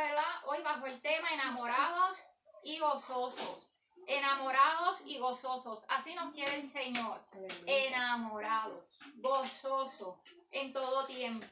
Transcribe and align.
¿verdad? 0.00 0.34
Hoy 0.46 0.62
bajo 0.62 0.86
el 0.86 1.00
tema 1.02 1.32
enamorados 1.32 2.16
y 2.64 2.78
gozosos. 2.78 3.66
Enamorados 4.06 5.02
y 5.04 5.18
gozosos. 5.18 5.82
Así 5.88 6.14
nos 6.14 6.32
quiere 6.32 6.54
el 6.56 6.66
Señor. 6.66 7.20
Enamorados, 7.66 8.98
gozosos 9.16 10.16
en 10.50 10.72
todo 10.72 11.04
tiempo. 11.04 11.46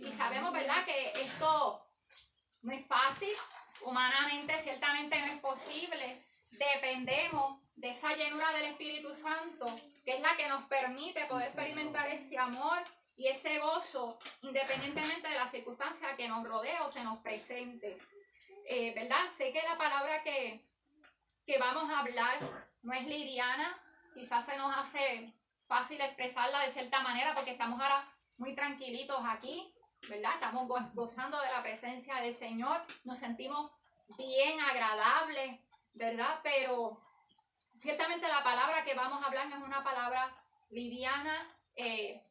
Y 0.00 0.12
sabemos, 0.12 0.52
¿verdad? 0.52 0.84
Que 0.84 1.10
esto 1.20 1.82
no 2.62 2.72
es 2.72 2.86
fácil. 2.86 3.34
Humanamente, 3.82 4.56
ciertamente 4.62 5.18
no 5.20 5.32
es 5.32 5.40
posible. 5.40 6.24
Dependemos 6.50 7.60
de 7.76 7.90
esa 7.90 8.14
llenura 8.14 8.52
del 8.52 8.66
Espíritu 8.66 9.14
Santo, 9.14 9.66
que 10.04 10.16
es 10.16 10.20
la 10.20 10.36
que 10.36 10.48
nos 10.48 10.64
permite 10.64 11.24
poder 11.26 11.48
experimentar 11.48 12.08
ese 12.08 12.38
amor 12.38 12.78
y 13.18 13.26
ese 13.26 13.58
gozo, 13.58 14.16
independientemente 14.42 15.28
de 15.28 15.34
la 15.34 15.48
circunstancia 15.48 16.16
que 16.16 16.28
nos 16.28 16.46
rodee 16.46 16.78
o 16.80 16.88
se 16.88 17.02
nos 17.02 17.18
presente. 17.18 17.98
Eh, 18.70 18.94
¿Verdad? 18.94 19.24
Sé 19.36 19.52
que 19.52 19.60
la 19.62 19.76
palabra 19.76 20.22
que, 20.22 20.64
que 21.44 21.58
vamos 21.58 21.90
a 21.90 21.98
hablar 21.98 22.38
no 22.82 22.92
es 22.92 23.06
liviana, 23.06 23.76
quizás 24.14 24.46
se 24.46 24.56
nos 24.56 24.74
hace 24.76 25.34
fácil 25.66 26.00
expresarla 26.00 26.60
de 26.60 26.70
cierta 26.70 27.00
manera 27.00 27.34
porque 27.34 27.50
estamos 27.50 27.80
ahora 27.80 28.08
muy 28.38 28.54
tranquilitos 28.54 29.18
aquí, 29.26 29.74
¿verdad? 30.08 30.34
Estamos 30.34 30.68
gozando 30.94 31.40
de 31.40 31.50
la 31.50 31.62
presencia 31.62 32.16
del 32.16 32.32
Señor, 32.32 32.80
nos 33.02 33.18
sentimos 33.18 33.72
bien 34.16 34.60
agradables, 34.60 35.60
¿verdad? 35.92 36.38
Pero 36.44 36.96
ciertamente 37.80 38.28
la 38.28 38.44
palabra 38.44 38.84
que 38.84 38.94
vamos 38.94 39.20
a 39.20 39.26
hablar 39.26 39.48
no 39.48 39.56
es 39.56 39.62
una 39.62 39.82
palabra 39.82 40.32
liviana, 40.70 41.52
eh, 41.74 42.22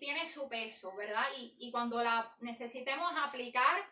tiene 0.00 0.28
su 0.28 0.48
peso, 0.48 0.94
¿verdad? 0.96 1.24
Y, 1.38 1.54
y 1.58 1.70
cuando 1.70 2.02
la 2.02 2.24
necesitemos 2.40 3.12
aplicar, 3.16 3.82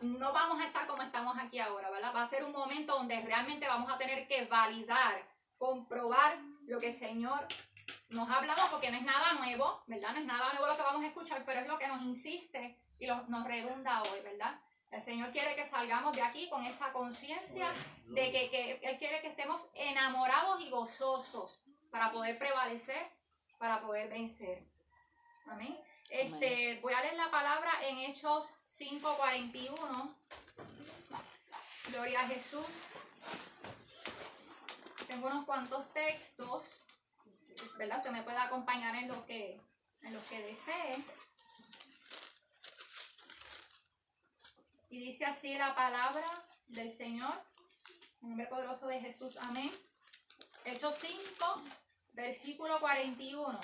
no 0.00 0.32
vamos 0.32 0.60
a 0.60 0.64
estar 0.64 0.86
como 0.86 1.02
estamos 1.02 1.36
aquí 1.38 1.58
ahora, 1.58 1.90
¿verdad? 1.90 2.12
Va 2.14 2.22
a 2.22 2.28
ser 2.28 2.44
un 2.44 2.52
momento 2.52 2.94
donde 2.94 3.20
realmente 3.20 3.66
vamos 3.66 3.90
a 3.92 3.98
tener 3.98 4.28
que 4.28 4.44
validar, 4.46 5.20
comprobar 5.58 6.36
lo 6.66 6.78
que 6.78 6.88
el 6.88 6.92
Señor 6.92 7.46
nos 8.10 8.28
ha 8.28 8.36
hablado, 8.36 8.62
porque 8.70 8.90
no 8.90 8.96
es 8.96 9.02
nada 9.02 9.32
nuevo, 9.34 9.82
¿verdad? 9.86 10.12
No 10.12 10.18
es 10.20 10.24
nada 10.24 10.52
nuevo 10.52 10.66
lo 10.66 10.76
que 10.76 10.82
vamos 10.82 11.02
a 11.02 11.08
escuchar, 11.08 11.42
pero 11.44 11.60
es 11.60 11.66
lo 11.66 11.78
que 11.78 11.88
nos 11.88 12.02
insiste 12.02 12.78
y 12.98 13.06
nos 13.06 13.44
redunda 13.44 14.02
hoy, 14.02 14.20
¿verdad? 14.22 14.58
El 14.90 15.02
Señor 15.02 15.32
quiere 15.32 15.54
que 15.54 15.66
salgamos 15.66 16.14
de 16.14 16.22
aquí 16.22 16.48
con 16.48 16.64
esa 16.64 16.92
conciencia 16.92 17.66
de 18.06 18.32
que, 18.32 18.50
que 18.50 18.80
Él 18.82 18.98
quiere 18.98 19.20
que 19.20 19.28
estemos 19.28 19.68
enamorados 19.74 20.62
y 20.62 20.70
gozosos 20.70 21.62
para 21.90 22.10
poder 22.10 22.38
prevalecer 22.38 23.10
para 23.58 23.80
poder 23.80 24.08
vencer. 24.08 24.62
Amén. 25.46 25.78
Este, 26.10 26.78
voy 26.80 26.94
a 26.94 27.02
leer 27.02 27.16
la 27.16 27.30
palabra 27.30 27.86
en 27.86 27.98
Hechos 27.98 28.44
5:41. 28.78 30.16
Gloria 31.88 32.20
a 32.20 32.28
Jesús. 32.28 32.66
Tengo 35.06 35.26
unos 35.26 35.44
cuantos 35.44 35.92
textos, 35.92 36.62
¿verdad? 37.76 38.02
Que 38.02 38.10
me 38.10 38.22
pueda 38.22 38.44
acompañar 38.44 38.94
en 38.94 39.08
lo 39.08 39.24
que, 39.26 39.58
en 40.02 40.14
lo 40.14 40.20
que 40.28 40.42
desee. 40.42 41.04
Y 44.90 44.98
dice 44.98 45.26
así 45.26 45.54
la 45.54 45.74
palabra 45.74 46.26
del 46.68 46.90
Señor, 46.90 47.42
en 48.22 48.30
nombre 48.30 48.46
poderoso 48.46 48.86
de 48.86 49.00
Jesús. 49.00 49.36
Amén. 49.38 49.70
Hechos 50.64 50.94
5, 51.00 51.62
versículo 52.18 52.80
41. 52.80 53.60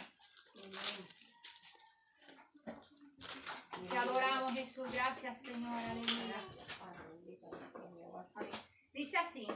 Te 3.91 3.99
adoramos 3.99 4.53
Jesús, 4.53 4.91
gracias 4.93 5.43
Señor, 5.43 5.77
aleluya. 5.77 6.37
Dice 8.93 9.19
así, 9.19 9.49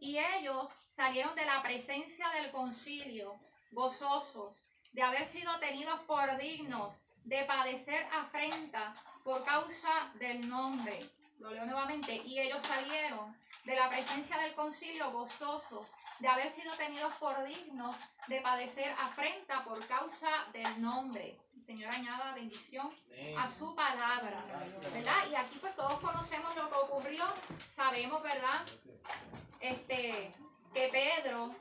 y 0.00 0.18
ellos 0.18 0.70
salieron 0.88 1.34
de 1.34 1.44
la 1.44 1.62
presencia 1.62 2.26
del 2.30 2.50
concilio 2.50 3.38
gozosos 3.72 4.56
de 4.92 5.02
haber 5.02 5.26
sido 5.26 5.58
tenidos 5.60 6.00
por 6.06 6.38
dignos 6.38 7.02
de 7.24 7.44
padecer 7.44 8.02
afrenta 8.14 8.94
por 9.24 9.44
causa 9.44 10.10
del 10.14 10.48
nombre. 10.48 10.98
Lo 11.38 11.50
leo 11.50 11.66
nuevamente. 11.66 12.16
Y 12.24 12.40
ellos 12.40 12.66
salieron 12.66 13.36
de 13.66 13.76
la 13.76 13.90
presencia 13.90 14.38
del 14.38 14.54
concilio 14.54 15.12
gozosos 15.12 15.86
de 16.18 16.28
haber 16.28 16.50
sido 16.50 16.72
tenidos 16.74 17.14
por 17.14 17.44
dignos 17.44 17.96
de 18.26 18.40
padecer 18.40 18.94
afrenta 18.98 19.64
por 19.64 19.84
causa 19.86 20.28
del 20.52 20.82
nombre. 20.82 21.36
Señor 21.64 21.94
añada 21.94 22.34
bendición 22.34 22.90
a 23.36 23.48
su 23.48 23.74
palabra, 23.74 24.42
¿verdad? 24.92 25.30
Y 25.30 25.34
aquí 25.34 25.58
pues 25.60 25.74
todos 25.76 26.00
conocemos 26.00 26.56
lo 26.56 26.68
que 26.68 26.76
ocurrió, 26.76 27.24
sabemos, 27.70 28.22
¿verdad? 28.22 28.64
Este, 29.60 30.34
que 30.72 30.88
Pedro, 30.88 31.54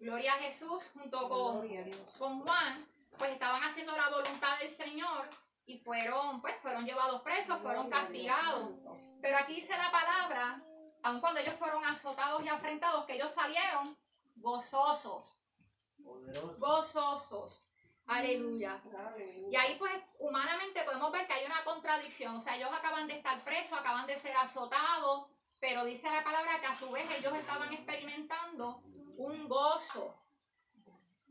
gloria 0.00 0.34
a 0.34 0.38
Jesús, 0.38 0.82
junto 0.92 1.28
con, 1.28 1.68
con 2.18 2.40
Juan, 2.40 2.84
pues 3.16 3.30
estaban 3.30 3.62
haciendo 3.62 3.96
la 3.96 4.08
voluntad 4.08 4.58
del 4.58 4.70
Señor 4.70 5.28
y 5.66 5.78
fueron, 5.78 6.40
pues, 6.40 6.56
fueron 6.60 6.84
llevados 6.84 7.22
presos, 7.22 7.60
fueron 7.60 7.88
castigados. 7.88 8.70
Pero 9.22 9.38
aquí 9.38 9.54
dice 9.54 9.76
la 9.76 9.90
palabra 9.90 10.60
aun 11.04 11.20
cuando 11.20 11.40
ellos 11.40 11.54
fueron 11.56 11.84
azotados 11.84 12.42
y 12.44 12.48
afrentados, 12.48 13.04
que 13.04 13.14
ellos 13.14 13.30
salieron 13.30 13.96
gozosos. 14.36 15.36
Gozosos. 16.58 17.62
Aleluya. 18.06 18.80
Y 19.50 19.56
ahí 19.56 19.76
pues 19.78 19.92
humanamente 20.18 20.82
podemos 20.82 21.12
ver 21.12 21.26
que 21.26 21.34
hay 21.34 21.46
una 21.46 21.62
contradicción. 21.62 22.36
O 22.36 22.40
sea, 22.40 22.56
ellos 22.56 22.70
acaban 22.72 23.06
de 23.06 23.18
estar 23.18 23.42
presos, 23.44 23.78
acaban 23.78 24.06
de 24.06 24.16
ser 24.16 24.34
azotados, 24.36 25.26
pero 25.60 25.84
dice 25.84 26.10
la 26.10 26.24
palabra 26.24 26.60
que 26.60 26.66
a 26.66 26.74
su 26.74 26.90
vez 26.90 27.06
ellos 27.18 27.34
estaban 27.34 27.72
experimentando 27.72 28.82
un 29.16 29.46
gozo. 29.46 30.14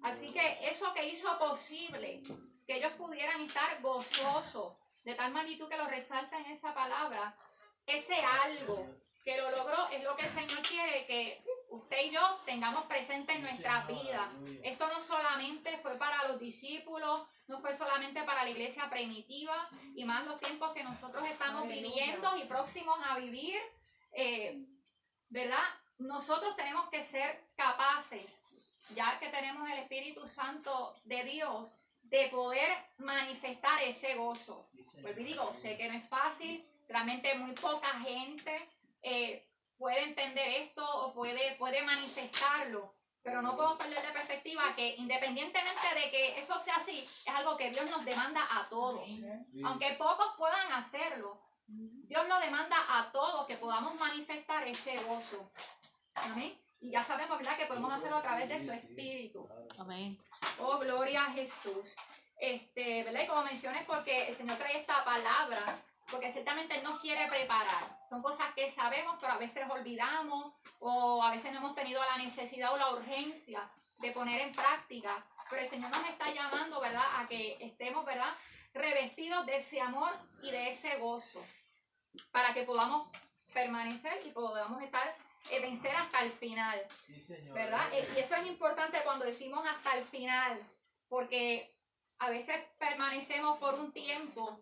Así 0.04 0.32
que 0.32 0.70
eso 0.70 0.94
que 0.94 1.10
hizo 1.10 1.38
posible 1.40 2.22
que 2.68 2.78
ellos 2.78 2.92
pudieran 2.94 3.42
estar 3.42 3.82
gozosos, 3.82 4.74
de 5.04 5.16
tal 5.16 5.34
magnitud 5.34 5.68
que 5.68 5.78
lo 5.78 5.88
resalta 5.88 6.40
en 6.40 6.46
esa 6.46 6.74
palabra, 6.74 7.36
ese 7.86 8.16
algo 8.16 8.86
que 9.24 9.38
lo 9.38 9.52
logró 9.52 9.88
es 9.90 10.04
lo 10.04 10.16
que 10.16 10.26
el 10.26 10.32
Señor 10.32 10.62
quiere 10.62 11.06
que 11.06 11.44
usted 11.70 12.06
y 12.06 12.12
yo 12.12 12.40
tengamos 12.46 12.86
presente 12.86 13.34
en 13.34 13.42
nuestra 13.42 13.86
vida. 13.86 14.32
Esto 14.64 14.88
no 14.88 15.02
solamente 15.02 15.78
fue 15.78 15.98
para 15.98 16.28
los 16.28 16.40
discípulos, 16.40 17.28
no 17.48 17.60
fue 17.60 17.74
solamente 17.74 18.22
para 18.24 18.44
la 18.44 18.50
iglesia 18.50 18.90
primitiva 18.90 19.70
y 19.96 20.04
más 20.04 20.26
los 20.26 20.40
tiempos 20.40 20.74
que 20.74 20.84
nosotros 20.84 21.26
estamos 21.28 21.68
viviendo 21.68 22.38
y 22.38 22.44
próximos 22.46 22.98
a 23.10 23.18
vivir, 23.18 23.60
eh, 24.12 24.66
¿verdad? 25.30 25.64
Nosotros 26.00 26.56
tenemos 26.56 26.90
que 26.90 27.02
ser 27.02 27.48
capaces, 27.56 28.40
ya 28.94 29.18
que 29.20 29.30
tenemos 29.30 29.70
el 29.70 29.80
Espíritu 29.80 30.28
Santo 30.28 30.96
de 31.06 31.24
Dios, 31.24 31.72
de 32.04 32.28
poder 32.28 32.70
manifestar 32.98 33.82
ese 33.84 34.16
gozo. 34.16 34.64
Pues 35.02 35.16
digo, 35.16 35.54
sé 35.56 35.78
que 35.78 35.88
no 35.88 35.98
es 35.98 36.08
fácil, 36.08 36.66
realmente 36.88 37.36
muy 37.36 37.54
poca 37.54 38.00
gente 38.00 38.70
eh, 39.02 39.48
puede 39.78 40.04
entender 40.04 40.48
esto 40.48 40.84
o 40.84 41.14
puede, 41.14 41.56
puede 41.58 41.82
manifestarlo. 41.84 42.96
Pero 43.22 43.42
no 43.42 43.56
podemos 43.56 43.78
perder 43.78 44.02
de 44.02 44.12
perspectiva 44.12 44.76
que 44.76 44.96
independientemente 44.98 45.88
de 45.96 46.12
que 46.12 46.40
eso 46.40 46.60
sea 46.60 46.76
así, 46.76 47.08
es 47.26 47.34
algo 47.34 47.56
que 47.56 47.72
Dios 47.72 47.90
nos 47.90 48.04
demanda 48.04 48.46
a 48.50 48.68
todos. 48.68 49.08
Aunque 49.64 49.94
pocos 49.94 50.34
puedan 50.38 50.74
hacerlo, 50.74 51.42
Dios 51.68 52.28
nos 52.28 52.42
demanda 52.42 52.76
a 52.90 53.12
todos 53.14 53.48
que 53.48 53.56
podamos 53.56 53.96
manifestar 53.96 54.68
ese 54.68 54.98
gozo. 55.04 55.50
Amén. 56.16 56.58
Y 56.82 56.92
ya 56.92 57.02
sabemos, 57.02 57.38
¿verdad?, 57.38 57.58
que 57.58 57.66
podemos 57.66 57.94
hacerlo 57.94 58.18
a 58.18 58.22
través 58.22 58.50
de 58.50 58.64
su 58.64 58.74
espíritu. 58.74 59.48
Amén. 59.80 60.18
Oh, 60.60 60.78
gloria 60.80 61.24
a 61.24 61.32
Jesús. 61.32 61.96
Este, 62.38 63.04
¿verdad? 63.04 63.22
Y 63.24 63.28
como 63.28 63.44
mencioné, 63.44 63.86
porque 63.88 64.28
el 64.28 64.36
Señor 64.36 64.58
trae 64.58 64.82
esta 64.82 65.06
palabra 65.06 65.78
porque 66.14 66.32
ciertamente 66.32 66.78
Él 66.78 66.84
nos 66.84 67.00
quiere 67.00 67.28
preparar. 67.28 67.98
Son 68.08 68.22
cosas 68.22 68.54
que 68.54 68.70
sabemos, 68.70 69.18
pero 69.20 69.34
a 69.34 69.38
veces 69.38 69.68
olvidamos 69.68 70.54
o 70.80 71.24
a 71.24 71.32
veces 71.32 71.52
no 71.52 71.58
hemos 71.58 71.74
tenido 71.74 72.00
la 72.04 72.18
necesidad 72.18 72.72
o 72.72 72.78
la 72.78 72.92
urgencia 72.92 73.68
de 73.98 74.12
poner 74.12 74.40
en 74.42 74.54
práctica. 74.54 75.26
Pero 75.50 75.64
el 75.64 75.68
Señor 75.68 75.90
nos 75.90 76.08
está 76.08 76.32
llamando, 76.32 76.80
¿verdad?, 76.80 77.04
a 77.18 77.26
que 77.26 77.58
estemos, 77.60 78.06
¿verdad?, 78.06 78.32
revestidos 78.76 79.46
de 79.48 79.56
ese 79.56 79.82
amor 79.82 80.12
y 80.44 80.52
de 80.52 80.70
ese 80.70 80.98
gozo, 81.00 81.44
para 82.32 82.54
que 82.54 82.62
podamos 82.62 83.10
permanecer 83.52 84.20
y 84.26 84.30
podamos 84.30 84.82
estar, 84.84 85.16
eh, 85.50 85.60
vencer 85.62 85.96
hasta 85.96 86.22
el 86.22 86.32
final, 86.32 86.80
¿verdad? 87.54 87.90
Y 87.92 88.20
eso 88.20 88.36
es 88.36 88.48
importante 88.48 89.00
cuando 89.04 89.26
decimos 89.26 89.66
hasta 89.68 89.98
el 89.98 90.06
final, 90.06 90.60
porque 91.10 91.70
a 92.20 92.30
veces 92.30 92.64
permanecemos 92.78 93.58
por 93.60 93.76
un 93.76 93.92
tiempo, 93.92 94.60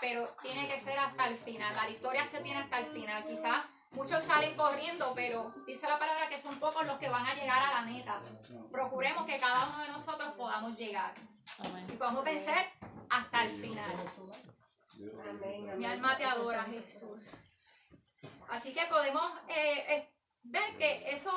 pero 0.00 0.28
tiene 0.42 0.68
que 0.68 0.78
ser 0.78 0.98
hasta 0.98 1.26
el 1.28 1.38
final. 1.38 1.74
La 1.74 1.86
victoria 1.86 2.24
se 2.24 2.40
tiene 2.40 2.60
hasta 2.60 2.78
el 2.78 2.86
final. 2.86 3.24
Quizás 3.24 3.64
muchos 3.92 4.22
salen 4.24 4.56
corriendo, 4.56 5.12
pero 5.14 5.54
dice 5.66 5.88
la 5.88 5.98
palabra 5.98 6.28
que 6.28 6.40
son 6.40 6.58
pocos 6.58 6.86
los 6.86 6.98
que 6.98 7.08
van 7.08 7.26
a 7.26 7.34
llegar 7.34 7.62
a 7.62 7.72
la 7.72 7.82
meta. 7.82 8.20
Procuremos 8.70 9.26
que 9.26 9.38
cada 9.38 9.68
uno 9.68 9.82
de 9.82 9.88
nosotros 9.88 10.32
podamos 10.34 10.76
llegar 10.76 11.12
y 11.88 11.92
podamos 11.92 12.24
vencer 12.24 12.66
hasta 13.08 13.44
el 13.44 13.50
final. 13.50 13.94
Mi 15.76 15.86
alma 15.86 16.16
te 16.16 16.24
adora, 16.24 16.64
Jesús. 16.64 17.30
Así 18.48 18.72
que 18.74 18.84
podemos 18.86 19.24
eh, 19.48 19.84
eh, 19.88 20.08
ver 20.42 20.76
que 20.76 21.10
eso, 21.10 21.30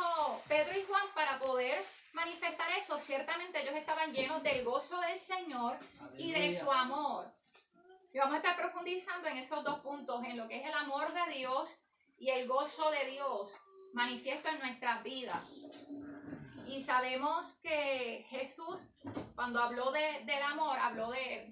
Pedro 0.47 0.77
y 0.77 0.83
Juan, 0.83 1.05
para 1.13 1.37
poder 1.39 1.83
manifestar 2.13 2.69
eso, 2.71 2.97
ciertamente 2.99 3.61
ellos 3.61 3.75
estaban 3.75 4.11
llenos 4.13 4.41
del 4.43 4.63
gozo 4.63 4.99
del 4.99 5.17
Señor 5.17 5.77
y 6.17 6.31
de 6.31 6.59
su 6.59 6.71
amor. 6.71 7.31
Y 8.13 8.19
vamos 8.19 8.35
a 8.35 8.37
estar 8.37 8.55
profundizando 8.55 9.27
en 9.27 9.37
esos 9.37 9.63
dos 9.63 9.79
puntos, 9.79 10.23
en 10.23 10.37
lo 10.37 10.47
que 10.47 10.57
es 10.57 10.65
el 10.65 10.73
amor 10.73 11.11
de 11.13 11.33
Dios 11.33 11.67
y 12.19 12.29
el 12.29 12.47
gozo 12.47 12.91
de 12.91 13.09
Dios 13.09 13.51
manifiesto 13.93 14.49
en 14.49 14.59
nuestras 14.59 15.01
vidas. 15.01 15.43
Y 16.67 16.83
sabemos 16.83 17.53
que 17.63 18.23
Jesús, 18.29 18.81
cuando 19.35 19.59
habló 19.61 19.91
de, 19.91 20.23
del 20.25 20.43
amor, 20.43 20.77
habló 20.77 21.09
de 21.09 21.51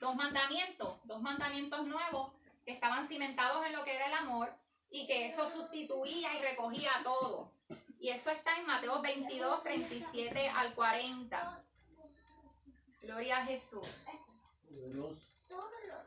dos 0.00 0.16
mandamientos, 0.16 1.06
dos 1.06 1.22
mandamientos 1.22 1.86
nuevos 1.86 2.32
que 2.64 2.72
estaban 2.72 3.06
cimentados 3.06 3.64
en 3.66 3.72
lo 3.72 3.84
que 3.84 3.94
era 3.94 4.06
el 4.06 4.14
amor 4.14 4.52
y 4.90 5.06
que 5.06 5.28
eso 5.28 5.48
sustituía 5.48 6.34
y 6.34 6.40
recogía 6.40 6.90
todo. 7.04 7.52
Y 8.00 8.08
eso 8.08 8.30
está 8.30 8.56
en 8.58 8.66
Mateo 8.66 9.00
22, 9.00 9.62
37 9.62 10.48
al 10.48 10.74
40. 10.74 11.58
Gloria 13.00 13.38
a 13.38 13.46
Jesús. 13.46 13.86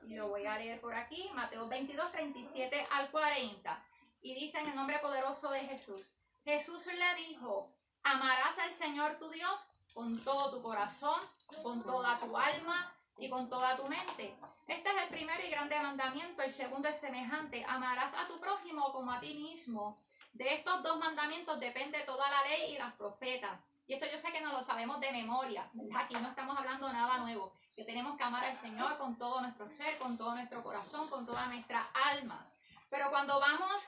Lo 0.08 0.28
voy 0.28 0.46
a 0.46 0.58
leer 0.58 0.80
por 0.82 0.94
aquí, 0.94 1.30
Mateo 1.34 1.68
22, 1.68 2.12
37 2.12 2.88
al 2.92 3.10
40. 3.10 3.84
Y 4.22 4.36
dice 4.36 4.60
en 4.60 4.70
el 4.70 4.76
nombre 4.76 5.00
poderoso 5.00 5.50
de 5.50 5.62
Jesús. 5.62 6.02
Jesús 6.44 6.86
le 6.88 7.16
dijo, 7.28 7.72
amarás 8.04 8.58
al 8.60 8.72
Señor 8.72 9.18
tu 9.18 9.30
Dios 9.30 9.68
con 9.94 10.24
todo 10.24 10.52
tu 10.52 10.62
corazón, 10.62 11.20
con 11.62 11.82
toda 11.84 12.18
tu 12.20 12.36
alma 12.38 12.94
y 13.18 13.30
con 13.30 13.50
toda 13.50 13.78
tu 13.78 13.88
mente. 13.88 14.36
Este 14.68 14.90
es 14.90 15.04
el 15.04 15.10
primer 15.10 15.44
y 15.44 15.50
grande 15.50 15.80
mandamiento. 15.80 16.42
El 16.42 16.52
segundo 16.52 16.90
es 16.90 17.00
semejante. 17.00 17.64
Amarás 17.68 18.14
a 18.14 18.28
tu 18.28 18.40
prójimo 18.40 18.92
como 18.92 19.12
a 19.12 19.20
ti 19.20 19.34
mismo. 19.34 19.98
De 20.34 20.56
estos 20.56 20.82
dos 20.84 20.98
mandamientos 20.98 21.60
depende 21.60 22.00
toda 22.02 22.30
la 22.30 22.44
ley 22.50 22.74
y 22.74 22.78
las 22.78 22.94
profetas. 22.96 23.60
Y 23.88 23.94
esto 23.94 24.06
yo 24.12 24.18
sé 24.18 24.32
que 24.32 24.42
no 24.42 24.52
lo 24.52 24.64
sabemos 24.64 25.00
de 25.00 25.12
memoria. 25.12 25.70
Aquí 25.96 26.16
no 26.16 26.30
estamos 26.30 26.58
hablando 26.58 26.92
nada 26.92 27.18
nuevo. 27.20 27.54
Que 27.76 27.84
tenemos 27.84 28.18
que 28.18 28.24
amar 28.24 28.44
al 28.46 28.56
Señor 28.56 28.98
con 28.98 29.18
todo 29.18 29.42
nuestro 29.42 29.68
ser, 29.70 29.98
con 29.98 30.18
todo 30.18 30.36
nuestro 30.36 30.62
corazón, 30.64 31.10
con 31.10 31.26
toda 31.26 31.46
nuestra 31.48 31.90
alma. 32.12 32.48
Pero 32.90 33.10
cuando 33.10 33.40
vamos 33.40 33.84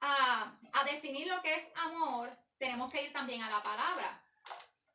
a, 0.00 0.52
a 0.72 0.84
definir 0.84 1.28
lo 1.28 1.40
que 1.42 1.54
es 1.54 1.68
amor, 1.76 2.36
tenemos 2.58 2.90
que 2.90 3.04
ir 3.04 3.12
también 3.12 3.42
a 3.42 3.50
la 3.50 3.62
palabra. 3.62 4.20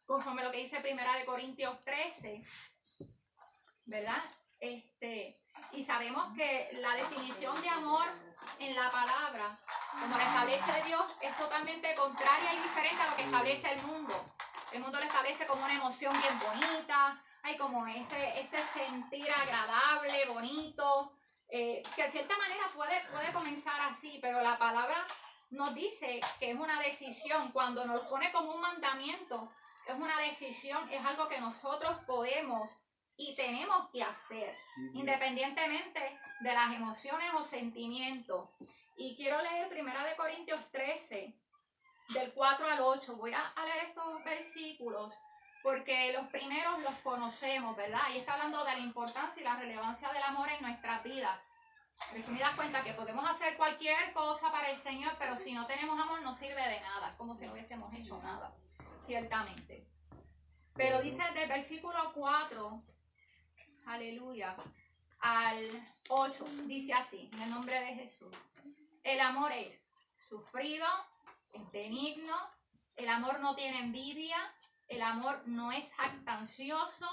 Conforme 0.06 0.44
lo 0.44 0.52
que 0.52 0.60
dice 0.60 0.80
Primera 0.82 1.16
de 1.16 1.26
Corintios 1.26 1.84
13, 1.84 2.44
¿verdad? 3.86 4.24
Este, 4.60 5.40
y 5.72 5.84
sabemos 5.84 6.34
que 6.36 6.70
la 6.74 6.96
definición 6.96 7.60
de 7.62 7.70
amor 7.70 8.06
en 8.60 8.76
la 8.76 8.90
palabra, 8.90 9.58
como 10.02 10.18
la 10.18 10.24
establece 10.24 10.84
Dios, 10.86 11.04
es 11.22 11.38
totalmente 11.38 11.94
contraria 11.96 12.54
y 12.54 12.64
diferente 12.64 13.02
a 13.02 13.10
lo 13.10 13.16
que 13.16 13.24
establece 13.24 13.72
el 13.72 13.82
mundo. 13.84 14.34
El 14.72 14.82
mundo 14.82 15.00
lo 15.00 15.06
establece 15.06 15.48
como 15.48 15.64
una 15.64 15.74
emoción 15.74 16.14
bien 16.22 16.40
bonita, 16.40 17.24
hay 17.44 17.58
como 17.58 17.88
ese, 17.88 18.40
ese 18.40 18.62
sentir 18.64 19.28
agradable, 19.32 20.26
bonito, 20.28 21.14
eh, 21.50 21.82
que 21.96 22.04
de 22.04 22.12
cierta 22.12 22.38
manera 22.38 22.70
puede, 22.74 23.00
puede 23.12 23.32
comenzar 23.32 23.80
así, 23.82 24.20
pero 24.22 24.42
la 24.42 24.58
palabra 24.58 25.06
nos 25.52 25.74
dice 25.74 26.20
que 26.40 26.52
es 26.52 26.60
una 26.60 26.82
decisión, 26.82 27.52
cuando 27.52 27.86
nos 27.86 28.02
pone 28.10 28.32
como 28.32 28.54
un 28.54 28.62
mandamiento, 28.62 29.50
es 29.88 29.96
una 29.96 30.20
decisión, 30.20 30.90
es 30.92 31.06
algo 31.06 31.30
que 31.30 31.40
nosotros 31.40 31.98
podemos 32.06 32.70
y 33.16 33.34
tenemos 33.34 33.90
que 33.92 34.04
hacer, 34.04 34.56
independientemente 34.94 36.20
de 36.42 36.54
las 36.54 36.74
emociones 36.74 37.30
o 37.34 37.44
sentimientos. 37.44 38.50
Y 38.98 39.16
quiero 39.16 39.42
leer 39.42 39.70
Primera 39.70 40.04
de 40.04 40.16
Corintios 40.16 40.60
13, 40.72 41.16
del 41.16 41.34
4 42.38 42.70
al 42.70 42.82
8. 42.82 43.16
Voy 43.18 43.34
a 43.34 43.54
leer 43.66 43.86
estos 43.90 44.24
versículos 44.24 45.14
porque 45.64 46.14
los 46.14 46.28
primeros 46.28 46.80
los 46.84 46.94
conocemos, 47.04 47.76
¿verdad? 47.76 48.02
Y 48.14 48.20
está 48.20 48.34
hablando 48.34 48.64
de 48.64 48.74
la 48.74 48.80
importancia 48.80 49.42
y 49.42 49.44
la 49.44 49.58
relevancia 49.58 50.14
del 50.14 50.22
amor 50.24 50.48
en 50.50 50.62
nuestras 50.62 51.04
vidas. 51.04 51.40
Resumidas 52.14 52.56
cuenta 52.56 52.84
que 52.84 52.94
podemos 52.94 53.28
hacer 53.28 53.58
cualquier 53.58 54.14
cosa 54.14 54.52
para 54.52 54.70
el 54.70 54.78
Señor, 54.78 55.14
pero 55.18 55.36
si 55.36 55.54
no 55.54 55.66
tenemos 55.66 56.00
amor 56.00 56.22
no 56.22 56.34
sirve 56.34 56.62
de 56.62 56.80
nada, 56.80 57.16
como 57.18 57.36
si 57.36 57.48
no 57.48 57.54
hubiésemos 57.54 57.92
hecho 57.96 58.22
nada, 58.22 58.54
ciertamente. 59.04 59.88
Pero 60.76 61.02
dice 61.02 61.24
del 61.34 61.50
versículo 61.50 62.14
4 62.14 62.84
aleluya, 63.88 64.56
al 65.20 65.68
8, 66.10 66.46
dice 66.66 66.94
así, 66.94 67.30
en 67.34 67.42
el 67.42 67.50
nombre 67.50 67.80
de 67.80 67.96
Jesús. 67.96 68.36
El 69.04 69.20
amor 69.22 69.52
es 69.54 69.84
sufrido, 70.18 70.86
es 71.54 71.72
benigno, 71.72 72.36
el 72.98 73.10
amor 73.10 73.40
no 73.40 73.56
tiene 73.56 73.80
envidia, 73.80 74.38
el 74.88 75.02
amor 75.02 75.44
no 75.46 75.72
es 75.72 75.92
jactancioso, 75.94 77.08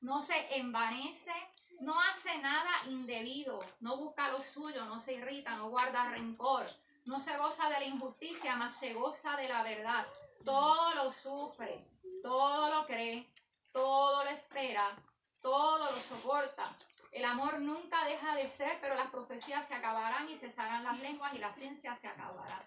no 0.00 0.20
se 0.20 0.56
envanece, 0.56 1.32
no 1.80 2.00
hace 2.00 2.38
nada 2.38 2.70
indebido, 2.86 3.60
no 3.80 3.96
busca 3.96 4.28
lo 4.28 4.42
suyo, 4.42 4.84
no 4.84 5.00
se 5.00 5.14
irrita, 5.14 5.56
no 5.56 5.70
guarda 5.70 6.10
rencor, 6.10 6.66
no 7.04 7.20
se 7.20 7.36
goza 7.36 7.68
de 7.68 7.80
la 7.80 7.84
injusticia, 7.84 8.56
mas 8.56 8.76
se 8.78 8.94
goza 8.94 9.36
de 9.36 9.48
la 9.48 9.62
verdad. 9.62 10.06
Todo 10.44 10.94
lo 10.94 11.12
sufre, 11.12 11.84
todo 12.22 12.68
lo 12.68 12.86
cree, 12.86 13.28
todo 13.72 14.24
lo 14.24 14.30
espera, 14.30 14.96
todo 15.40 15.90
lo 15.90 16.00
soporta. 16.00 16.70
El 17.12 17.24
amor 17.24 17.60
nunca 17.60 18.04
deja 18.04 18.34
de 18.34 18.48
ser, 18.48 18.78
pero 18.80 18.94
las 18.94 19.10
profecías 19.10 19.66
se 19.66 19.74
acabarán 19.74 20.28
y 20.28 20.36
cesarán 20.36 20.84
las 20.84 20.98
lenguas 20.98 21.34
y 21.34 21.38
la 21.38 21.52
ciencia 21.52 21.96
se 21.96 22.08
acabará. 22.08 22.64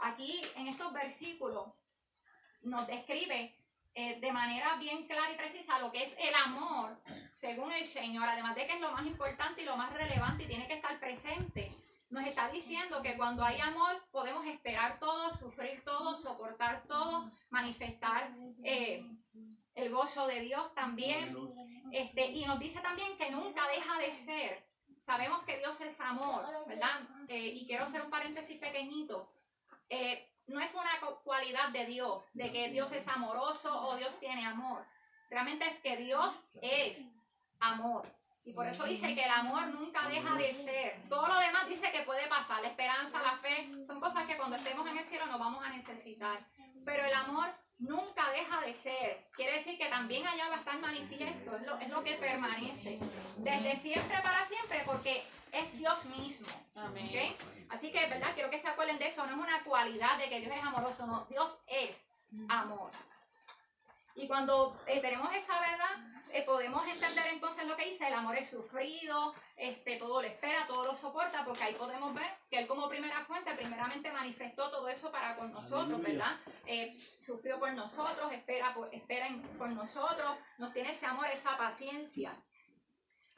Aquí 0.00 0.40
en 0.56 0.68
estos 0.68 0.92
versículos 0.92 1.68
nos 2.62 2.86
describe 2.86 3.54
eh, 3.94 4.20
de 4.20 4.32
manera 4.32 4.76
bien 4.76 5.06
clara 5.06 5.32
y 5.32 5.36
precisa 5.36 5.78
lo 5.80 5.90
que 5.90 6.02
es 6.02 6.14
el 6.18 6.34
amor 6.34 6.96
según 7.34 7.72
el 7.72 7.84
Señor, 7.84 8.28
además 8.28 8.54
de 8.54 8.66
que 8.66 8.74
es 8.74 8.80
lo 8.80 8.92
más 8.92 9.06
importante 9.06 9.62
y 9.62 9.64
lo 9.64 9.76
más 9.76 9.92
relevante 9.92 10.44
y 10.44 10.46
tiene 10.46 10.68
que 10.68 10.74
estar 10.74 10.98
presente. 11.00 11.72
Nos 12.10 12.24
está 12.24 12.48
diciendo 12.48 13.02
que 13.02 13.16
cuando 13.16 13.44
hay 13.44 13.60
amor 13.60 14.02
podemos 14.10 14.46
esperar 14.46 14.98
todo, 14.98 15.34
sufrir 15.36 15.82
todo, 15.84 16.14
soportar 16.14 16.84
todo, 16.84 17.30
manifestar 17.50 18.30
eh, 18.64 19.04
el 19.74 19.90
gozo 19.90 20.26
de 20.26 20.40
Dios 20.40 20.74
también. 20.74 21.36
Este, 21.92 22.26
y 22.30 22.44
nos 22.46 22.58
dice 22.58 22.80
también 22.80 23.16
que 23.18 23.30
nunca 23.30 23.66
deja 23.68 23.98
de 23.98 24.10
ser. 24.10 24.64
Sabemos 25.00 25.42
que 25.44 25.58
Dios 25.58 25.80
es 25.80 26.00
amor, 26.00 26.46
¿verdad? 26.66 27.00
Eh, 27.28 27.52
y 27.56 27.66
quiero 27.66 27.84
hacer 27.84 28.02
un 28.02 28.10
paréntesis 28.10 28.58
pequeñito. 28.58 29.28
Eh, 29.90 30.24
no 30.46 30.60
es 30.60 30.74
una 30.74 30.90
cualidad 31.24 31.68
de 31.70 31.86
Dios, 31.86 32.22
de 32.32 32.50
que 32.50 32.70
Dios 32.70 32.90
es 32.92 33.06
amoroso 33.08 33.80
o 33.88 33.96
Dios 33.96 34.18
tiene 34.18 34.46
amor. 34.46 34.84
Realmente 35.30 35.66
es 35.66 35.78
que 35.80 35.96
Dios 35.96 36.34
es 36.62 37.04
amor. 37.60 38.06
Y 38.44 38.52
por 38.54 38.66
eso 38.66 38.84
dice 38.84 39.14
que 39.14 39.24
el 39.24 39.30
amor 39.30 39.66
nunca 39.66 40.08
deja 40.08 40.34
de 40.36 40.54
ser. 40.54 41.08
Todo 41.08 41.26
lo 41.26 41.38
demás 41.38 41.68
dice 41.68 41.92
que 41.92 42.00
puede 42.00 42.26
pasar. 42.28 42.62
La 42.62 42.68
esperanza, 42.68 43.20
la 43.22 43.32
fe, 43.32 43.68
son 43.86 44.00
cosas 44.00 44.26
que 44.26 44.36
cuando 44.38 44.56
estemos 44.56 44.88
en 44.90 44.96
el 44.96 45.04
cielo 45.04 45.26
nos 45.26 45.38
vamos 45.38 45.62
a 45.62 45.68
necesitar. 45.68 46.38
Pero 46.84 47.04
el 47.04 47.12
amor 47.12 47.50
nunca 47.78 48.30
deja 48.30 48.60
de 48.62 48.72
ser. 48.72 49.18
Quiere 49.36 49.54
decir 49.54 49.76
que 49.76 49.88
también 49.88 50.26
allá 50.26 50.48
va 50.48 50.56
a 50.56 50.58
estar 50.60 50.78
manifiesto, 50.78 51.56
es 51.56 51.66
lo, 51.66 51.78
es 51.78 51.88
lo 51.90 52.02
que 52.02 52.14
permanece. 52.14 52.98
Desde 53.36 53.76
siempre 53.76 54.16
para 54.22 54.46
siempre, 54.46 54.82
porque 54.86 55.22
es 55.52 55.76
Dios 55.76 56.04
mismo. 56.06 56.46
¿okay? 56.74 57.36
Así 57.70 57.92
que, 57.92 58.06
¿verdad? 58.06 58.34
Quiero 58.34 58.50
que 58.50 58.58
se 58.58 58.68
acuerden 58.68 58.98
de 58.98 59.08
eso. 59.08 59.26
No 59.26 59.32
es 59.32 59.38
una 59.38 59.62
cualidad 59.64 60.18
de 60.18 60.28
que 60.28 60.40
Dios 60.40 60.52
es 60.54 60.62
amoroso, 60.62 61.06
no. 61.06 61.26
Dios 61.26 61.58
es 61.66 62.06
amor. 62.48 62.90
Y 64.16 64.26
cuando 64.26 64.76
eh, 64.86 65.00
tenemos 65.00 65.32
esa 65.32 65.60
verdad, 65.60 65.96
eh, 66.32 66.42
podemos 66.42 66.86
entender 66.86 67.24
entonces 67.28 67.66
lo 67.66 67.76
que 67.76 67.86
dice, 67.86 68.08
el 68.08 68.14
amor 68.14 68.36
es 68.36 68.50
sufrido, 68.50 69.32
este, 69.56 69.96
todo 69.96 70.20
lo 70.20 70.26
espera, 70.26 70.66
todo 70.66 70.84
lo 70.84 70.94
soporta, 70.94 71.44
porque 71.44 71.62
ahí 71.62 71.74
podemos 71.74 72.12
ver 72.14 72.26
que 72.50 72.58
Él 72.58 72.66
como 72.66 72.88
primera 72.88 73.24
fuente, 73.24 73.54
primeramente 73.54 74.10
manifestó 74.10 74.70
todo 74.70 74.88
eso 74.88 75.10
para 75.12 75.36
con 75.36 75.52
nosotros, 75.52 76.02
¿verdad? 76.02 76.36
Eh, 76.66 76.98
sufrió 77.24 77.58
por 77.58 77.72
nosotros, 77.72 78.32
espera 78.32 78.74
por, 78.74 78.92
espera 78.92 79.28
por 79.56 79.70
nosotros, 79.70 80.36
nos 80.58 80.72
tiene 80.72 80.90
ese 80.90 81.06
amor, 81.06 81.26
esa 81.32 81.56
paciencia. 81.56 82.32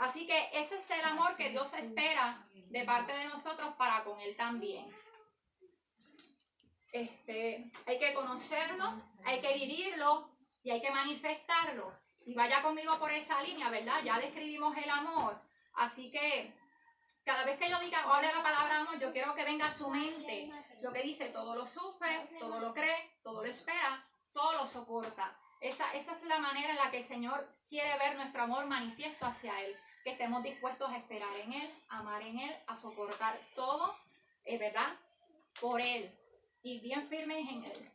Así 0.00 0.26
que 0.26 0.48
ese 0.54 0.76
es 0.76 0.90
el 0.92 1.04
amor 1.04 1.36
que 1.36 1.50
Dios 1.50 1.74
espera 1.74 2.42
de 2.54 2.84
parte 2.84 3.12
de 3.12 3.26
nosotros 3.26 3.74
para 3.76 4.02
con 4.02 4.18
Él 4.18 4.34
también. 4.34 4.90
Este, 6.90 7.70
hay 7.86 7.98
que 7.98 8.14
conocerlo, 8.14 8.94
hay 9.26 9.40
que 9.42 9.54
vivirlo 9.54 10.26
y 10.64 10.70
hay 10.70 10.80
que 10.80 10.90
manifestarlo. 10.90 11.92
Y 12.24 12.34
vaya 12.34 12.62
conmigo 12.62 12.98
por 12.98 13.12
esa 13.12 13.42
línea, 13.42 13.68
¿verdad? 13.68 14.02
Ya 14.02 14.18
describimos 14.18 14.74
el 14.78 14.88
amor. 14.88 15.38
Así 15.76 16.10
que 16.10 16.50
cada 17.22 17.44
vez 17.44 17.58
que 17.58 17.68
yo 17.68 17.78
diga 17.80 18.06
o 18.06 18.14
hable 18.14 18.32
la 18.32 18.42
palabra 18.42 18.80
amor, 18.80 18.98
yo 18.98 19.12
quiero 19.12 19.34
que 19.34 19.44
venga 19.44 19.66
a 19.66 19.74
su 19.74 19.90
mente 19.90 20.50
lo 20.80 20.94
que 20.94 21.02
dice, 21.02 21.26
todo 21.26 21.54
lo 21.54 21.66
sufre, 21.66 22.26
todo 22.38 22.58
lo 22.58 22.72
cree, 22.72 23.18
todo 23.22 23.42
lo 23.42 23.50
espera, 23.50 24.02
todo 24.32 24.54
lo 24.54 24.66
soporta. 24.66 25.36
Esa, 25.60 25.92
esa 25.92 26.12
es 26.12 26.22
la 26.22 26.38
manera 26.38 26.70
en 26.70 26.76
la 26.76 26.90
que 26.90 27.00
el 27.00 27.04
Señor 27.04 27.46
quiere 27.68 27.98
ver 27.98 28.16
nuestro 28.16 28.44
amor 28.44 28.64
manifiesto 28.64 29.26
hacia 29.26 29.60
Él. 29.60 29.76
Que 30.04 30.12
estemos 30.12 30.42
dispuestos 30.42 30.90
a 30.90 30.96
esperar 30.96 31.36
en 31.38 31.52
Él, 31.52 31.70
amar 31.88 32.22
en 32.22 32.38
Él, 32.38 32.54
a 32.66 32.76
soportar 32.76 33.38
todo, 33.54 33.94
es 34.44 34.58
verdad, 34.58 34.96
por 35.60 35.80
Él 35.80 36.10
y 36.62 36.80
bien 36.80 37.06
firmes 37.06 37.48
en 37.48 37.64
Él. 37.64 37.90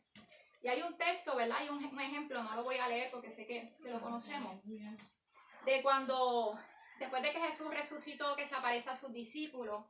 Y 0.62 0.68
hay 0.68 0.82
un 0.82 0.96
texto, 0.96 1.36
¿verdad? 1.36 1.58
Hay 1.58 1.68
un, 1.68 2.00
ejemplo, 2.00 2.42
no 2.42 2.56
lo 2.56 2.64
voy 2.64 2.76
a 2.76 2.88
leer 2.88 3.10
porque 3.10 3.30
sé 3.30 3.46
que, 3.46 3.72
se 3.80 3.90
lo 3.90 4.00
conocemos, 4.00 4.56
de 4.64 5.82
cuando, 5.82 6.58
después 6.98 7.22
de 7.22 7.32
que 7.32 7.40
Jesús 7.40 7.68
resucitó, 7.70 8.36
que 8.36 8.46
se 8.46 8.54
aparece 8.54 8.90
a 8.90 8.96
sus 8.96 9.12
discípulos 9.12 9.84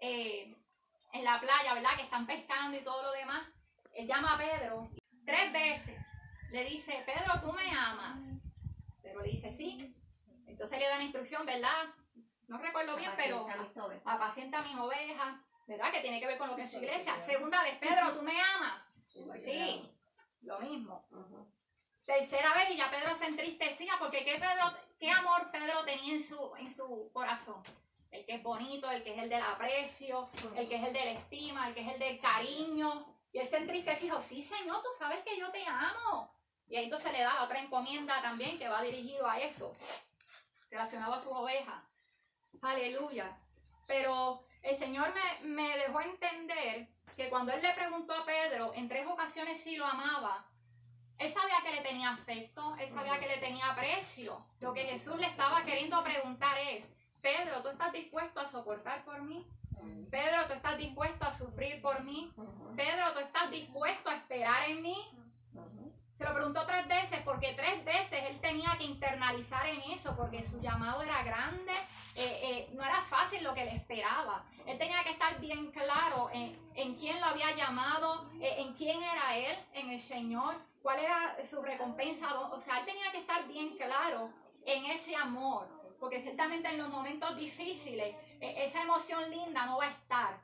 eh, 0.00 0.54
en 1.12 1.24
la 1.24 1.38
playa, 1.40 1.74
¿verdad? 1.74 1.96
Que 1.96 2.02
están 2.02 2.26
pescando 2.26 2.76
y 2.76 2.84
todo 2.84 3.02
lo 3.02 3.12
demás. 3.12 3.46
Él 3.94 4.06
llama 4.06 4.34
a 4.34 4.38
Pedro 4.38 4.90
tres 5.24 5.52
veces. 5.52 6.00
Le 6.52 6.64
dice, 6.64 7.04
Pedro, 7.04 7.40
tú 7.40 7.52
me 7.52 7.70
amas. 7.70 8.18
Pedro 9.02 9.20
le 9.22 9.30
dice, 9.30 9.50
sí. 9.50 9.94
Entonces 10.58 10.80
le 10.80 10.88
da 10.88 10.96
la 10.96 11.04
instrucción, 11.04 11.46
¿verdad? 11.46 11.84
No 12.48 12.58
recuerdo 12.58 12.96
bien, 12.96 13.12
pero 13.16 13.46
apacienta 14.04 14.58
a 14.58 14.62
mis 14.62 14.76
ovejas, 14.76 15.40
¿verdad? 15.68 15.92
Que 15.92 16.00
tiene 16.00 16.18
que 16.18 16.26
ver 16.26 16.36
con 16.36 16.48
lo 16.48 16.56
que 16.56 16.62
es 16.62 16.70
su 16.72 16.78
iglesia. 16.78 17.14
Segunda 17.24 17.62
vez, 17.62 17.78
Pedro, 17.78 18.12
tú 18.12 18.22
me 18.22 18.32
amas. 18.42 19.08
Sí, 19.38 19.88
lo 20.42 20.58
mismo. 20.58 21.06
Tercera 22.04 22.54
vez 22.54 22.70
y 22.70 22.76
ya 22.76 22.90
Pedro 22.90 23.14
se 23.14 23.26
entristecía 23.26 23.94
porque 24.00 24.24
¿qué, 24.24 24.32
Pedro, 24.32 24.72
qué 24.98 25.08
amor 25.12 25.48
Pedro 25.52 25.84
tenía 25.84 26.14
en 26.14 26.24
su, 26.24 26.52
en 26.56 26.74
su 26.74 27.08
corazón. 27.12 27.62
El 28.10 28.26
que 28.26 28.34
es 28.34 28.42
bonito, 28.42 28.90
el 28.90 29.04
que 29.04 29.14
es 29.14 29.22
el 29.22 29.28
del 29.28 29.42
aprecio, 29.42 30.28
el 30.56 30.68
que 30.68 30.74
es 30.74 30.82
el 30.82 30.92
de 30.92 31.04
la 31.04 31.10
estima, 31.12 31.68
el 31.68 31.74
que 31.74 31.82
es 31.82 31.92
el 31.92 32.00
del 32.00 32.18
cariño. 32.18 32.98
Y 33.32 33.38
él 33.38 33.46
se 33.46 33.58
entristeció 33.58 34.08
y 34.08 34.10
dijo, 34.10 34.22
sí 34.22 34.42
Señor, 34.42 34.82
tú 34.82 34.88
sabes 34.98 35.20
que 35.20 35.38
yo 35.38 35.52
te 35.52 35.64
amo. 35.68 36.34
Y 36.66 36.76
ahí 36.76 36.84
entonces 36.84 37.12
le 37.12 37.20
da 37.20 37.44
otra 37.44 37.60
encomienda 37.60 38.20
también 38.20 38.58
que 38.58 38.68
va 38.68 38.82
dirigido 38.82 39.28
a 39.28 39.38
eso, 39.38 39.72
relacionado 40.70 41.14
a 41.14 41.20
sus 41.20 41.32
ovejas. 41.32 41.84
Aleluya. 42.62 43.30
Pero 43.86 44.40
el 44.62 44.76
Señor 44.76 45.12
me, 45.14 45.48
me 45.48 45.78
dejó 45.78 46.00
entender 46.00 46.88
que 47.16 47.30
cuando 47.30 47.52
él 47.52 47.62
le 47.62 47.72
preguntó 47.72 48.14
a 48.14 48.24
Pedro, 48.24 48.72
en 48.74 48.88
tres 48.88 49.06
ocasiones 49.06 49.62
si 49.62 49.76
lo 49.76 49.86
amaba, 49.86 50.46
él 51.18 51.32
sabía 51.32 51.56
que 51.64 51.74
le 51.74 51.80
tenía 51.82 52.10
afecto, 52.10 52.76
él 52.78 52.88
sabía 52.88 53.18
que 53.18 53.26
le 53.26 53.38
tenía 53.38 53.70
aprecio. 53.70 54.40
Lo 54.60 54.72
que 54.72 54.84
Jesús 54.84 55.16
le 55.18 55.26
estaba 55.26 55.64
queriendo 55.64 56.02
preguntar 56.04 56.56
es, 56.58 57.20
Pedro, 57.22 57.60
¿tú 57.62 57.70
estás 57.70 57.92
dispuesto 57.92 58.40
a 58.40 58.48
soportar 58.48 59.04
por 59.04 59.20
mí? 59.22 59.44
Pedro, 60.10 60.46
¿tú 60.46 60.52
estás 60.54 60.78
dispuesto 60.78 61.24
a 61.24 61.36
sufrir 61.36 61.82
por 61.82 62.02
mí? 62.04 62.32
Pedro, 62.76 63.12
¿tú 63.12 63.18
estás 63.18 63.50
dispuesto 63.50 64.10
a 64.10 64.16
esperar 64.16 64.68
en 64.70 64.82
mí? 64.82 64.96
Se 66.18 66.24
lo 66.24 66.34
preguntó 66.34 66.66
tres 66.66 66.88
veces 66.88 67.20
porque 67.24 67.54
tres 67.54 67.84
veces 67.84 68.24
él 68.28 68.40
tenía 68.40 68.76
que 68.76 68.82
internalizar 68.82 69.64
en 69.66 69.80
eso 69.92 70.16
porque 70.16 70.42
su 70.42 70.60
llamado 70.60 71.00
era 71.00 71.22
grande, 71.22 71.72
eh, 72.16 72.40
eh, 72.42 72.68
no 72.72 72.82
era 72.82 73.00
fácil 73.02 73.44
lo 73.44 73.54
que 73.54 73.64
le 73.64 73.76
esperaba. 73.76 74.44
Él 74.66 74.76
tenía 74.78 75.04
que 75.04 75.10
estar 75.10 75.38
bien 75.38 75.70
claro 75.70 76.28
en, 76.32 76.56
quién 76.98 77.20
lo 77.20 77.26
había 77.26 77.54
llamado, 77.54 78.28
eh, 78.40 78.52
en 78.58 78.74
quién 78.74 79.00
era 79.00 79.38
él, 79.38 79.56
en 79.74 79.90
el 79.90 80.00
Señor, 80.00 80.56
cuál 80.82 80.98
era 80.98 81.36
su 81.48 81.62
recompensa. 81.62 82.36
O 82.40 82.60
sea, 82.60 82.80
él 82.80 82.86
tenía 82.86 83.12
que 83.12 83.18
estar 83.18 83.46
bien 83.46 83.76
claro 83.76 84.32
en 84.66 84.86
ese 84.86 85.14
amor, 85.14 85.68
porque 86.00 86.20
ciertamente 86.20 86.66
en 86.66 86.78
los 86.78 86.88
momentos 86.88 87.36
difíciles 87.36 88.40
esa 88.42 88.82
emoción 88.82 89.30
linda 89.30 89.66
no 89.66 89.78
va 89.78 89.84
a 89.84 89.90
estar. 89.90 90.36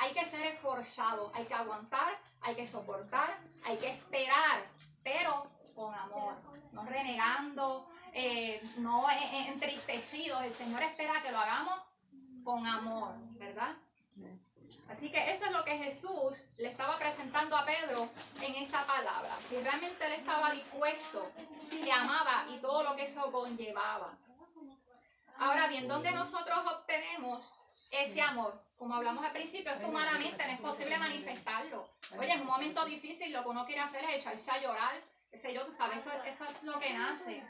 Hay 0.00 0.12
que 0.12 0.24
ser 0.24 0.42
esforzado, 0.42 1.30
hay 1.34 1.44
que 1.44 1.54
aguantar, 1.54 2.18
hay 2.40 2.56
que 2.56 2.66
soportar, 2.66 3.38
hay 3.64 3.76
que 3.76 3.90
esperar 3.90 4.60
pero 5.02 5.50
con 5.74 5.94
amor, 5.94 6.34
no 6.72 6.84
renegando, 6.84 7.88
eh, 8.12 8.60
no 8.78 9.06
entristecidos. 9.10 10.44
El 10.44 10.52
Señor 10.52 10.82
espera 10.82 11.22
que 11.22 11.30
lo 11.30 11.38
hagamos 11.38 11.78
con 12.44 12.66
amor, 12.66 13.14
¿verdad? 13.38 13.74
Así 14.88 15.10
que 15.10 15.32
eso 15.32 15.44
es 15.44 15.52
lo 15.52 15.64
que 15.64 15.78
Jesús 15.78 16.54
le 16.58 16.68
estaba 16.68 16.98
presentando 16.98 17.56
a 17.56 17.64
Pedro 17.64 18.08
en 18.40 18.54
esa 18.56 18.84
palabra. 18.86 19.30
Si 19.48 19.56
realmente 19.56 20.04
él 20.04 20.12
estaba 20.14 20.50
dispuesto, 20.50 21.30
si 21.62 21.84
le 21.84 21.92
amaba 21.92 22.44
y 22.50 22.58
todo 22.58 22.82
lo 22.82 22.96
que 22.96 23.04
eso 23.04 23.30
conllevaba. 23.30 24.18
Ahora 25.38 25.68
bien, 25.68 25.86
¿dónde 25.86 26.10
nosotros 26.10 26.58
obtenemos 26.66 27.40
ese 27.92 28.20
amor? 28.20 28.52
Como 28.80 28.94
hablamos 28.94 29.22
al 29.22 29.32
principio, 29.32 29.70
es 29.74 29.86
humanamente 29.86 30.42
no 30.42 30.52
es 30.54 30.60
posible 30.60 30.96
manifestarlo. 30.96 31.86
Oye, 32.18 32.32
en 32.32 32.40
un 32.40 32.46
momento 32.46 32.82
difícil 32.86 33.30
lo 33.30 33.42
que 33.42 33.48
uno 33.50 33.66
quiere 33.66 33.82
hacer 33.82 34.02
es 34.04 34.16
echarse 34.16 34.50
a 34.50 34.58
llorar, 34.58 34.94
qué 35.30 35.38
sé 35.38 35.52
yo, 35.52 35.66
tú 35.66 35.74
sabes, 35.74 35.98
eso, 35.98 36.10
eso 36.24 36.44
es 36.46 36.62
lo 36.62 36.80
que 36.80 36.94
nace. 36.94 37.44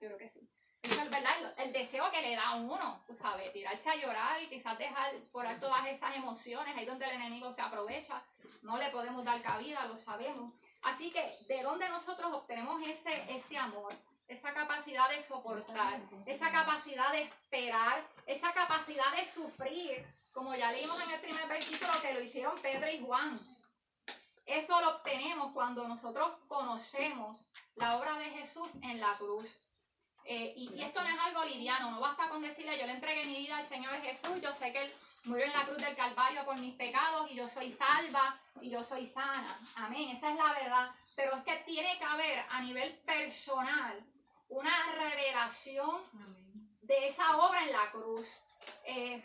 Yo 0.00 0.08
creo 0.08 0.16
que 0.16 0.30
sí. 0.30 0.48
Eso 0.80 1.02
es 1.02 1.10
verdad, 1.10 1.34
el 1.58 1.72
deseo 1.74 2.10
que 2.10 2.22
le 2.22 2.34
da 2.34 2.48
a 2.48 2.54
uno, 2.54 3.04
tú 3.06 3.14
sabes, 3.14 3.52
tirarse 3.52 3.90
a 3.90 3.96
llorar 3.96 4.42
y 4.42 4.48
quizás 4.48 4.78
dejar 4.78 5.12
por 5.34 5.46
todas 5.60 5.86
esas 5.86 6.16
emociones, 6.16 6.74
ahí 6.74 6.86
donde 6.86 7.04
el 7.04 7.16
enemigo 7.16 7.52
se 7.52 7.60
aprovecha, 7.60 8.22
no 8.62 8.78
le 8.78 8.88
podemos 8.88 9.22
dar 9.22 9.42
cabida, 9.42 9.84
lo 9.86 9.98
sabemos. 9.98 10.54
Así 10.84 11.12
que, 11.12 11.36
¿de 11.54 11.62
dónde 11.62 11.86
nosotros 11.90 12.32
obtenemos 12.32 12.80
ese, 12.88 13.12
ese 13.30 13.58
amor? 13.58 13.92
Esa 14.28 14.54
capacidad 14.54 15.08
de 15.10 15.22
soportar, 15.22 16.00
esa 16.26 16.50
capacidad 16.50 17.12
de 17.12 17.22
esperar, 17.22 18.02
esa 18.26 18.52
capacidad 18.52 19.14
de 19.16 19.30
sufrir, 19.30 20.06
como 20.32 20.54
ya 20.54 20.72
leímos 20.72 21.00
en 21.02 21.10
el 21.10 21.20
primer 21.20 21.46
versículo 21.46 21.92
que 22.00 22.14
lo 22.14 22.20
hicieron 22.20 22.58
Pedro 22.60 22.90
y 22.90 23.00
Juan. 23.00 23.40
Eso 24.46 24.80
lo 24.80 24.96
obtenemos 24.96 25.52
cuando 25.52 25.86
nosotros 25.88 26.30
conocemos 26.48 27.40
la 27.76 27.96
obra 27.98 28.18
de 28.18 28.30
Jesús 28.30 28.70
en 28.82 29.00
la 29.00 29.14
cruz. 29.16 29.56
Eh, 30.26 30.54
y, 30.56 30.82
esto 30.82 31.02
no 31.02 31.08
es 31.08 31.20
algo 31.20 31.44
liviano, 31.44 31.90
no 31.90 32.00
basta 32.00 32.30
con 32.30 32.40
decirle 32.40 32.78
yo 32.78 32.86
le 32.86 32.94
entregué 32.94 33.26
mi 33.26 33.36
vida 33.36 33.58
al 33.58 33.64
Señor 33.64 34.00
Jesús, 34.00 34.40
yo 34.40 34.50
sé 34.50 34.72
que 34.72 34.82
Él 34.82 34.90
murió 35.24 35.44
en 35.44 35.52
la 35.52 35.64
cruz 35.64 35.76
del 35.76 35.94
Calvario 35.94 36.44
por 36.46 36.58
mis 36.58 36.74
pecados 36.76 37.30
y 37.30 37.34
yo 37.34 37.46
soy 37.46 37.70
salva 37.70 38.40
y 38.62 38.70
yo 38.70 38.82
soy 38.82 39.06
sana. 39.06 39.58
Amén, 39.76 40.08
esa 40.08 40.30
es 40.30 40.36
la 40.36 40.50
verdad. 40.50 40.86
Pero 41.14 41.36
es 41.36 41.44
que 41.44 41.56
tiene 41.66 41.98
que 41.98 42.04
haber 42.04 42.42
a 42.48 42.62
nivel 42.62 42.98
personal 43.04 44.02
una 44.54 44.92
revelación 44.92 46.00
de 46.82 47.08
esa 47.08 47.36
obra 47.36 47.62
en 47.64 47.72
la 47.72 47.90
cruz. 47.90 48.26
Eh, 48.86 49.22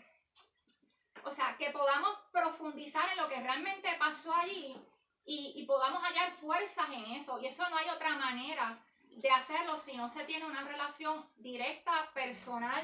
o 1.24 1.32
sea, 1.32 1.56
que 1.58 1.70
podamos 1.70 2.18
profundizar 2.32 3.08
en 3.12 3.18
lo 3.18 3.30
que 3.30 3.40
realmente 3.40 3.90
pasó 4.00 4.34
allí 4.34 4.76
y, 5.26 5.64
podamos 5.68 6.02
hallar 6.02 6.32
fuerzas 6.32 6.90
en 6.92 7.12
eso. 7.12 7.40
Y 7.40 7.46
eso 7.46 7.70
no 7.70 7.78
hay 7.78 7.88
otra 7.90 8.16
manera 8.16 8.84
de 9.04 9.30
hacerlo 9.30 9.78
si 9.78 9.96
no 9.96 10.10
se 10.10 10.24
tiene 10.24 10.46
una 10.46 10.62
relación 10.62 11.30
directa, 11.38 12.10
personal, 12.16 12.82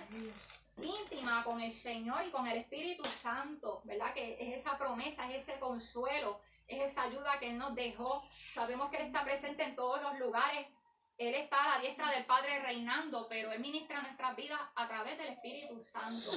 íntima 0.78 1.44
con 1.44 1.60
el 1.62 1.72
Señor 1.72 2.28
y 2.28 2.32
con 2.32 2.46
el 2.46 2.60
Espíritu 2.60 3.04
Santo, 3.06 3.82
¿verdad? 3.86 4.14
Que 4.14 4.34
es 4.34 4.60
esa 4.60 4.78
promesa, 4.78 5.28
es 5.32 5.42
ese 5.48 5.60
consuelo, 5.60 6.42
es 6.68 6.92
esa 6.92 7.04
ayuda 7.04 7.40
que 7.40 7.50
Él 7.50 7.58
nos 7.58 7.74
dejó. 7.74 8.24
Sabemos 8.54 8.92
que 8.92 8.98
Él 8.98 9.08
está 9.08 9.24
presente 9.24 9.64
en 9.64 9.76
todos 9.76 10.00
los 10.04 10.20
lugares. 10.20 10.68
Él 11.18 11.34
está 11.36 11.64
a 11.64 11.76
la 11.76 11.82
diestra 11.82 12.10
del 12.12 12.26
Padre 12.26 12.60
reinando, 12.60 13.28
pero 13.28 13.52
Él 13.52 13.60
ministra 13.60 14.02
nuestras 14.02 14.36
vidas 14.36 14.60
a 14.76 14.88
través 14.88 15.18
del 15.18 15.28
Espíritu 15.28 15.82
Santo. 15.84 16.32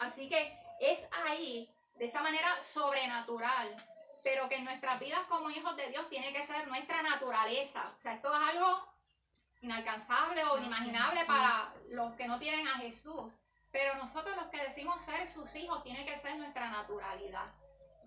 Así 0.00 0.28
que 0.28 0.58
es 0.80 1.00
ahí, 1.24 1.68
de 1.96 2.06
esa 2.06 2.22
manera 2.22 2.60
sobrenatural, 2.62 3.76
pero 4.24 4.48
que 4.48 4.56
en 4.56 4.64
nuestras 4.64 4.98
vidas 4.98 5.20
como 5.28 5.50
hijos 5.50 5.76
de 5.76 5.88
Dios 5.90 6.08
tiene 6.08 6.32
que 6.32 6.42
ser 6.42 6.66
nuestra 6.66 7.02
naturaleza. 7.02 7.84
O 7.96 8.00
sea, 8.00 8.14
esto 8.14 8.34
es 8.34 8.54
algo 8.54 8.94
inalcanzable 9.60 10.44
o 10.44 10.58
inimaginable 10.58 11.24
para 11.26 11.68
los 11.90 12.14
que 12.14 12.26
no 12.26 12.38
tienen 12.38 12.66
a 12.66 12.78
Jesús. 12.78 13.32
Pero 13.70 13.94
nosotros 13.96 14.36
los 14.36 14.46
que 14.48 14.62
decimos 14.62 15.02
ser 15.02 15.26
sus 15.28 15.54
hijos 15.56 15.82
tiene 15.82 16.04
que 16.04 16.16
ser 16.18 16.36
nuestra 16.36 16.70
naturalidad. 16.70 17.46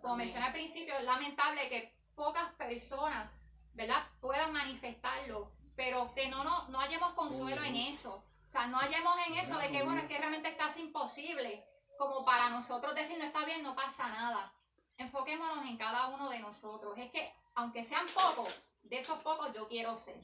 Como 0.01 0.15
mencioné 0.15 0.45
al 0.47 0.53
principio, 0.53 0.97
es 0.97 1.03
lamentable 1.03 1.67
que 1.69 1.93
pocas 2.15 2.53
personas, 2.53 3.29
¿verdad?, 3.73 4.07
puedan 4.21 4.53
manifestarlo, 4.53 5.51
pero 5.77 6.13
que 6.13 6.27
no, 6.27 6.43
no, 6.43 6.67
no 6.67 6.79
hallemos 6.79 7.13
consuelo 7.13 7.63
en 7.63 7.77
eso. 7.77 8.21
O 8.45 8.49
sea, 8.49 8.67
no 8.67 8.79
hallemos 8.79 9.15
en 9.27 9.37
eso 9.37 9.57
de 9.57 9.71
que, 9.71 9.83
bueno, 9.83 10.01
es 10.01 10.07
que 10.07 10.17
realmente 10.17 10.49
es 10.49 10.57
casi 10.57 10.81
imposible, 10.81 11.63
como 11.97 12.25
para 12.25 12.49
nosotros 12.49 12.93
decir, 12.93 13.17
no 13.17 13.23
está 13.23 13.45
bien, 13.45 13.63
no 13.63 13.73
pasa 13.75 14.09
nada 14.09 14.53
enfoquémonos 14.97 15.65
en 15.65 15.77
cada 15.77 16.07
uno 16.07 16.29
de 16.29 16.39
nosotros. 16.39 16.97
Es 16.97 17.11
que, 17.11 17.33
aunque 17.55 17.83
sean 17.83 18.05
pocos, 18.07 18.53
de 18.83 18.99
esos 18.99 19.19
pocos 19.19 19.53
yo 19.53 19.67
quiero 19.67 19.97
ser. 19.97 20.19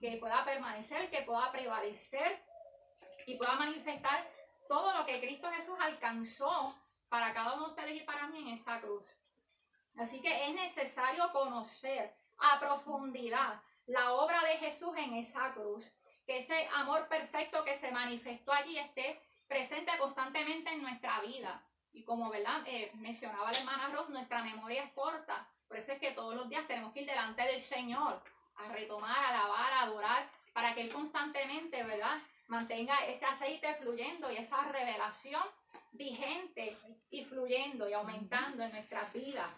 Que 0.00 0.18
pueda 0.18 0.44
permanecer, 0.44 1.10
que 1.10 1.22
pueda 1.22 1.50
prevalecer 1.50 2.42
y 3.26 3.36
pueda 3.36 3.54
manifestar 3.54 4.24
todo 4.68 4.96
lo 4.96 5.04
que 5.04 5.20
Cristo 5.20 5.50
Jesús 5.50 5.76
alcanzó 5.80 6.74
para 7.08 7.34
cada 7.34 7.54
uno 7.54 7.64
de 7.64 7.70
ustedes 7.70 8.02
y 8.02 8.04
para 8.04 8.28
mí 8.28 8.38
en 8.38 8.48
esa 8.48 8.80
cruz. 8.80 9.04
Así 9.98 10.20
que 10.22 10.48
es 10.48 10.54
necesario 10.54 11.30
conocer 11.32 12.14
a 12.38 12.58
profundidad 12.58 13.54
la 13.86 14.12
obra 14.12 14.42
de 14.44 14.58
Jesús 14.58 14.92
en 14.96 15.14
esa 15.14 15.52
cruz. 15.52 15.92
Que 16.26 16.38
ese 16.38 16.68
amor 16.74 17.08
perfecto 17.08 17.64
que 17.64 17.76
se 17.76 17.90
manifestó 17.90 18.52
allí 18.52 18.78
esté 18.78 19.20
presente 19.48 19.90
constantemente 19.98 20.70
en 20.70 20.82
nuestra 20.82 21.20
vida. 21.20 21.62
Y 21.92 22.04
como 22.04 22.30
¿verdad? 22.30 22.62
Eh, 22.66 22.90
mencionaba 22.94 23.50
la 23.50 23.58
hermana 23.58 23.88
Ross, 23.88 24.08
nuestra 24.08 24.42
memoria 24.42 24.84
es 24.84 24.92
corta. 24.92 25.48
Por 25.68 25.78
eso 25.78 25.92
es 25.92 25.98
que 25.98 26.12
todos 26.12 26.34
los 26.34 26.48
días 26.48 26.66
tenemos 26.66 26.92
que 26.92 27.00
ir 27.00 27.06
delante 27.06 27.42
del 27.42 27.60
Señor 27.60 28.22
a 28.56 28.68
retomar, 28.68 29.16
a 29.16 29.28
alabar, 29.28 29.72
a 29.72 29.82
adorar, 29.82 30.28
para 30.52 30.74
que 30.74 30.82
Él 30.82 30.92
constantemente, 30.92 31.82
¿verdad? 31.82 32.18
mantenga 32.52 33.06
ese 33.06 33.24
aceite 33.24 33.74
fluyendo 33.76 34.30
y 34.30 34.36
esa 34.36 34.62
revelación 34.64 35.42
vigente 35.92 36.76
y 37.10 37.24
fluyendo 37.24 37.88
y 37.88 37.94
aumentando 37.94 38.62
en 38.62 38.72
nuestras 38.72 39.10
vidas. 39.12 39.50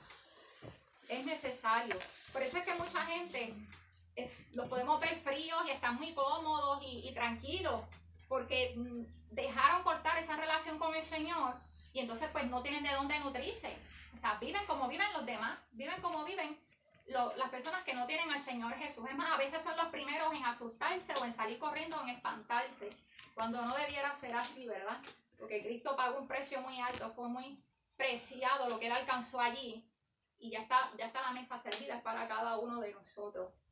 Es 1.08 1.26
necesario. 1.26 1.96
Por 2.32 2.40
eso 2.42 2.58
es 2.58 2.64
que 2.64 2.74
mucha 2.74 3.04
gente 3.06 3.52
eh, 4.16 4.30
los 4.52 4.68
podemos 4.68 5.00
ver 5.00 5.16
fríos 5.16 5.62
y 5.66 5.70
están 5.70 5.96
muy 5.96 6.12
cómodos 6.14 6.82
y, 6.84 7.08
y 7.08 7.12
tranquilos, 7.12 7.82
porque 8.28 8.74
mm, 8.76 9.34
dejaron 9.34 9.82
cortar 9.82 10.18
esa 10.18 10.36
relación 10.36 10.78
con 10.78 10.94
el 10.94 11.02
Señor 11.02 11.54
y 11.92 12.00
entonces 12.00 12.28
pues 12.32 12.46
no 12.46 12.62
tienen 12.62 12.82
de 12.82 12.92
dónde 12.92 13.18
nutrirse. 13.20 13.76
O 14.12 14.16
sea, 14.16 14.34
viven 14.34 14.64
como 14.66 14.88
viven 14.88 15.12
los 15.12 15.26
demás, 15.26 15.58
viven 15.72 16.00
como 16.00 16.24
viven 16.24 16.58
las 17.06 17.50
personas 17.50 17.84
que 17.84 17.94
no 17.94 18.06
tienen 18.06 18.30
al 18.30 18.40
Señor 18.40 18.74
Jesús. 18.74 19.04
Es 19.08 19.16
más, 19.16 19.32
a 19.32 19.36
veces 19.36 19.62
son 19.62 19.76
los 19.76 19.88
primeros 19.88 20.32
en 20.34 20.44
asustarse 20.44 21.12
o 21.20 21.24
en 21.24 21.34
salir 21.34 21.58
corriendo 21.58 22.00
en 22.02 22.10
espantarse, 22.10 22.90
cuando 23.34 23.62
no 23.62 23.76
debiera 23.76 24.14
ser 24.14 24.34
así, 24.34 24.66
¿verdad? 24.66 24.98
Porque 25.38 25.62
Cristo 25.62 25.96
pagó 25.96 26.18
un 26.18 26.28
precio 26.28 26.60
muy 26.60 26.80
alto, 26.80 27.10
fue 27.10 27.28
muy 27.28 27.58
preciado 27.96 28.68
lo 28.68 28.78
que 28.78 28.86
él 28.86 28.92
alcanzó 28.92 29.40
allí 29.40 29.84
y 30.44 30.50
ya 30.50 30.60
está, 30.60 30.90
ya 30.98 31.06
está 31.06 31.22
la 31.22 31.30
mesa 31.30 31.58
servida 31.58 32.02
para 32.02 32.28
cada 32.28 32.58
uno 32.58 32.78
de 32.82 32.92
nosotros. 32.92 33.62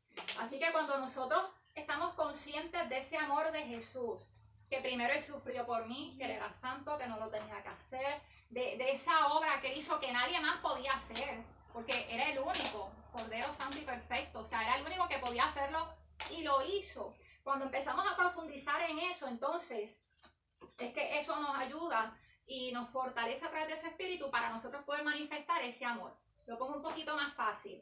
Así 0.41 0.59
que 0.59 0.73
cuando 0.73 0.97
nosotros 0.97 1.45
estamos 1.75 2.15
conscientes 2.15 2.89
de 2.89 2.97
ese 2.97 3.19
amor 3.19 3.53
de 3.53 3.61
Jesús, 3.65 4.31
que 4.71 4.81
primero 4.81 5.13
él 5.13 5.21
sufrió 5.21 5.67
por 5.67 5.87
mí, 5.87 6.15
que 6.17 6.25
él 6.25 6.31
era 6.31 6.49
santo, 6.49 6.97
que 6.97 7.07
no 7.07 7.19
lo 7.19 7.29
tenía 7.29 7.63
que 7.63 7.69
hacer, 7.69 8.23
de, 8.49 8.79
de 8.79 8.91
esa 8.91 9.35
obra 9.35 9.61
que 9.61 9.77
hizo 9.77 10.01
que 10.01 10.13
nadie 10.13 10.41
más 10.41 10.63
podía 10.63 10.95
hacer, 10.95 11.45
porque 11.75 12.07
era 12.09 12.31
el 12.31 12.39
único, 12.39 12.91
Cordero 13.13 13.53
Santo 13.53 13.77
y 13.77 13.83
Perfecto, 13.83 14.39
o 14.39 14.45
sea, 14.45 14.63
era 14.63 14.77
el 14.79 14.87
único 14.87 15.07
que 15.09 15.19
podía 15.19 15.45
hacerlo 15.45 15.95
y 16.31 16.41
lo 16.41 16.63
hizo. 16.63 17.15
Cuando 17.45 17.67
empezamos 17.67 18.07
a 18.11 18.17
profundizar 18.17 18.81
en 18.89 18.99
eso, 18.99 19.29
entonces, 19.29 19.99
es 20.79 20.95
que 20.95 21.19
eso 21.19 21.37
nos 21.37 21.55
ayuda 21.59 22.11
y 22.47 22.73
nos 22.73 22.89
fortalece 22.89 23.45
a 23.45 23.51
través 23.51 23.69
de 23.69 23.75
ese 23.75 23.89
espíritu 23.89 24.31
para 24.31 24.49
nosotros 24.49 24.83
poder 24.85 25.05
manifestar 25.05 25.61
ese 25.61 25.85
amor. 25.85 26.17
Lo 26.47 26.59
pongo 26.59 26.77
un 26.77 26.83
poquito 26.83 27.17
más 27.17 27.35
fácil. 27.35 27.79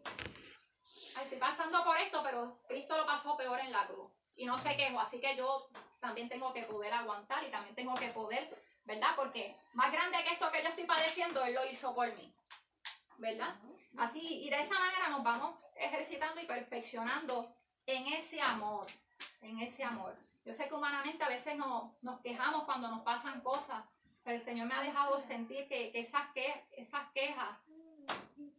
estoy 1.22 1.38
pasando 1.38 1.82
por 1.84 1.96
esto, 1.96 2.22
pero 2.22 2.60
Cristo 2.68 2.96
lo 2.96 3.06
pasó 3.06 3.36
peor 3.36 3.60
en 3.60 3.72
la 3.72 3.86
cruz. 3.86 4.10
Y 4.36 4.46
no 4.46 4.58
se 4.58 4.76
quejo, 4.76 5.00
así 5.00 5.20
que 5.20 5.34
yo 5.34 5.66
también 6.00 6.28
tengo 6.28 6.52
que 6.52 6.62
poder 6.62 6.92
aguantar 6.92 7.42
y 7.44 7.50
también 7.50 7.74
tengo 7.74 7.94
que 7.94 8.08
poder, 8.08 8.48
¿verdad? 8.84 9.14
Porque 9.16 9.54
más 9.74 9.92
grande 9.92 10.22
que 10.24 10.32
esto 10.32 10.50
que 10.50 10.62
yo 10.62 10.68
estoy 10.68 10.84
padeciendo, 10.84 11.44
Él 11.44 11.54
lo 11.54 11.64
hizo 11.66 11.94
por 11.94 12.14
mí. 12.14 12.34
¿Verdad? 13.18 13.54
Así, 13.98 14.44
y 14.44 14.48
de 14.48 14.60
esa 14.60 14.78
manera 14.78 15.08
nos 15.08 15.22
vamos 15.22 15.58
ejercitando 15.76 16.40
y 16.40 16.46
perfeccionando 16.46 17.46
en 17.86 18.06
ese 18.08 18.40
amor, 18.40 18.86
en 19.42 19.58
ese 19.58 19.84
amor. 19.84 20.16
Yo 20.44 20.54
sé 20.54 20.68
que 20.68 20.74
humanamente 20.74 21.22
a 21.22 21.28
veces 21.28 21.56
nos, 21.56 21.92
nos 22.02 22.20
quejamos 22.20 22.64
cuando 22.64 22.88
nos 22.88 23.04
pasan 23.04 23.42
cosas, 23.42 23.84
pero 24.24 24.36
el 24.36 24.42
Señor 24.42 24.68
me 24.68 24.74
ha 24.74 24.80
dejado 24.80 25.20
sentir 25.20 25.68
que, 25.68 25.90
esas, 25.94 26.32
que 26.32 26.66
esas 26.72 27.10
quejas 27.12 27.58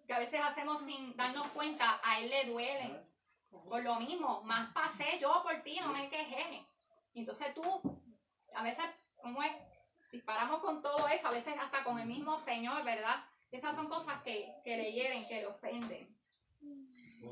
que 0.07 0.13
a 0.13 0.19
veces 0.19 0.41
hacemos 0.41 0.81
sin 0.81 1.15
darnos 1.15 1.47
cuenta, 1.49 1.99
a 2.03 2.19
Él 2.19 2.29
le 2.29 2.45
duelen. 2.45 3.11
Por 3.49 3.83
lo 3.83 3.95
mismo, 3.99 4.41
más 4.43 4.71
pasé 4.73 5.19
yo 5.19 5.41
por 5.43 5.55
ti, 5.61 5.79
no 5.79 5.89
me 5.89 6.09
quejé. 6.09 6.65
Entonces 7.13 7.53
tú, 7.53 7.63
a 8.55 8.63
veces, 8.63 8.85
como 9.17 9.43
es, 9.43 9.51
disparamos 10.11 10.61
con 10.61 10.81
todo 10.81 11.07
eso, 11.07 11.27
a 11.27 11.31
veces 11.31 11.55
hasta 11.59 11.83
con 11.83 11.99
el 11.99 12.07
mismo 12.07 12.37
Señor, 12.37 12.83
¿verdad? 12.83 13.23
Esas 13.51 13.75
son 13.75 13.87
cosas 13.89 14.21
que, 14.23 14.53
que 14.63 14.77
le 14.77 14.93
hieren, 14.93 15.27
que 15.27 15.41
le 15.41 15.47
ofenden. 15.47 16.17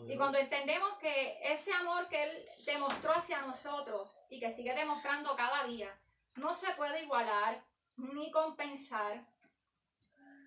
Y 0.08 0.18
cuando 0.18 0.38
entendemos 0.38 0.98
que 1.00 1.40
ese 1.42 1.74
amor 1.74 2.08
que 2.10 2.24
Él 2.24 2.50
demostró 2.66 3.14
hacia 3.14 3.42
nosotros 3.42 4.16
y 4.30 4.40
que 4.40 4.52
sigue 4.52 4.74
demostrando 4.76 5.36
cada 5.36 5.64
día, 5.64 5.90
no 6.36 6.54
se 6.54 6.72
puede 6.74 7.04
igualar 7.04 7.64
ni 7.98 8.32
compensar. 8.32 9.26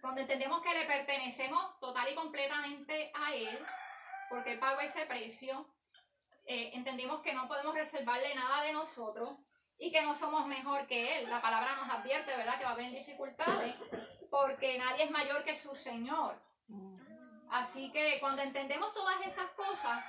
Cuando 0.02 0.20
entendemos 0.20 0.60
que 0.60 0.74
le 0.74 0.84
pertenecemos 0.84 1.80
total 1.80 2.12
y 2.12 2.14
completamente 2.14 3.10
a 3.14 3.34
Él, 3.34 3.64
porque 4.28 4.52
Él 4.52 4.58
pagó 4.58 4.80
ese 4.80 5.06
precio, 5.06 5.64
eh, 6.44 6.72
entendimos 6.74 7.22
que 7.22 7.32
no 7.32 7.48
podemos 7.48 7.74
reservarle 7.74 8.34
nada 8.34 8.62
de 8.64 8.72
nosotros 8.74 9.30
y 9.78 9.90
que 9.90 10.02
no 10.02 10.14
somos 10.14 10.46
mejor 10.46 10.86
que 10.86 11.18
Él. 11.18 11.30
La 11.30 11.40
palabra 11.40 11.74
nos 11.76 11.88
advierte, 11.88 12.36
¿verdad?, 12.36 12.58
que 12.58 12.64
va 12.64 12.70
a 12.70 12.74
haber 12.74 12.90
dificultades 12.90 13.74
porque 14.30 14.76
nadie 14.78 15.04
es 15.04 15.10
mayor 15.10 15.44
que 15.44 15.56
su 15.56 15.70
Señor. 15.70 16.34
Así 17.50 17.92
que 17.92 18.18
cuando 18.18 18.42
entendemos 18.42 18.94
todas 18.94 19.20
esas 19.26 19.50
cosas, 19.50 20.02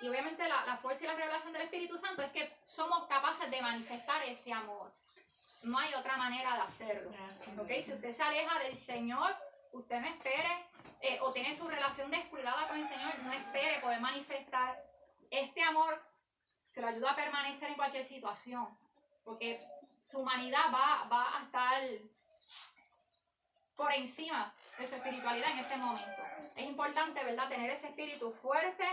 y 0.00 0.08
obviamente 0.08 0.48
la, 0.48 0.76
fuerza 0.76 1.04
y 1.04 1.06
la 1.06 1.14
revelación 1.14 1.52
del 1.52 1.62
Espíritu 1.62 1.98
Santo 1.98 2.22
es 2.22 2.30
que 2.32 2.56
somos 2.64 3.06
capaces 3.08 3.50
de 3.50 3.60
manifestar 3.60 4.22
ese 4.22 4.52
amor. 4.52 4.90
No 5.64 5.78
hay 5.78 5.92
otra 5.94 6.16
manera 6.16 6.54
de 6.54 6.60
hacerlo. 6.60 7.10
¿okay? 7.60 7.82
Si 7.82 7.92
usted 7.92 8.14
se 8.14 8.22
aleja 8.22 8.58
del 8.60 8.76
Señor, 8.76 9.34
usted 9.74 10.00
no 10.00 10.06
espere 10.06 10.68
eh, 11.02 11.18
o 11.20 11.32
tiene 11.32 11.56
su 11.56 11.68
relación 11.68 12.10
descuidada 12.10 12.66
con 12.68 12.78
el 12.78 12.88
Señor, 12.88 13.18
no 13.24 13.32
espere 13.32 13.80
poder 13.80 14.00
manifestar 14.00 14.82
este 15.30 15.62
amor 15.62 16.00
que 16.74 16.80
lo 16.80 16.86
ayuda 16.86 17.12
a 17.12 17.16
permanecer 17.16 17.68
en 17.68 17.74
cualquier 17.74 18.04
situación. 18.04 18.66
Porque 19.24 19.60
su 20.02 20.20
humanidad 20.20 20.72
va, 20.72 21.04
va 21.10 21.38
a 21.38 21.42
estar 21.42 21.82
por 23.76 23.92
encima 23.92 24.54
de 24.78 24.86
su 24.86 24.94
espiritualidad 24.94 25.50
en 25.50 25.58
ese 25.58 25.76
momento. 25.76 26.22
Es 26.56 26.66
importante, 26.66 27.24
¿verdad?, 27.24 27.48
tener 27.48 27.70
ese 27.70 27.88
espíritu 27.88 28.30
fuerte, 28.30 28.84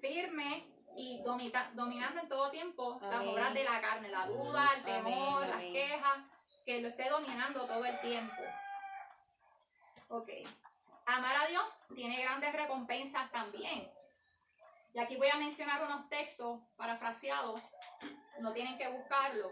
firme 0.00 0.66
y 0.96 1.22
dominando 1.22 2.20
en 2.20 2.28
todo 2.28 2.50
tiempo 2.50 2.98
las 3.02 3.26
obras 3.26 3.52
de 3.52 3.64
la 3.64 3.80
carne, 3.80 4.08
la 4.08 4.26
duda, 4.26 4.70
el 4.76 4.84
temor, 4.84 5.46
las 5.46 5.60
quejas, 5.60 6.62
que 6.64 6.80
lo 6.80 6.88
esté 6.88 7.08
dominando 7.10 7.66
todo 7.66 7.84
el 7.84 8.00
tiempo. 8.00 8.42
Ok. 10.08 10.30
Amar 11.06 11.36
a 11.36 11.46
Dios 11.46 11.64
tiene 11.94 12.22
grandes 12.22 12.52
recompensas 12.52 13.30
también. 13.30 13.88
Y 14.94 14.98
aquí 14.98 15.16
voy 15.16 15.28
a 15.28 15.36
mencionar 15.36 15.82
unos 15.82 16.08
textos 16.08 16.60
parafraseados, 16.76 17.60
no 18.38 18.52
tienen 18.52 18.78
que 18.78 18.88
buscarlo, 18.88 19.50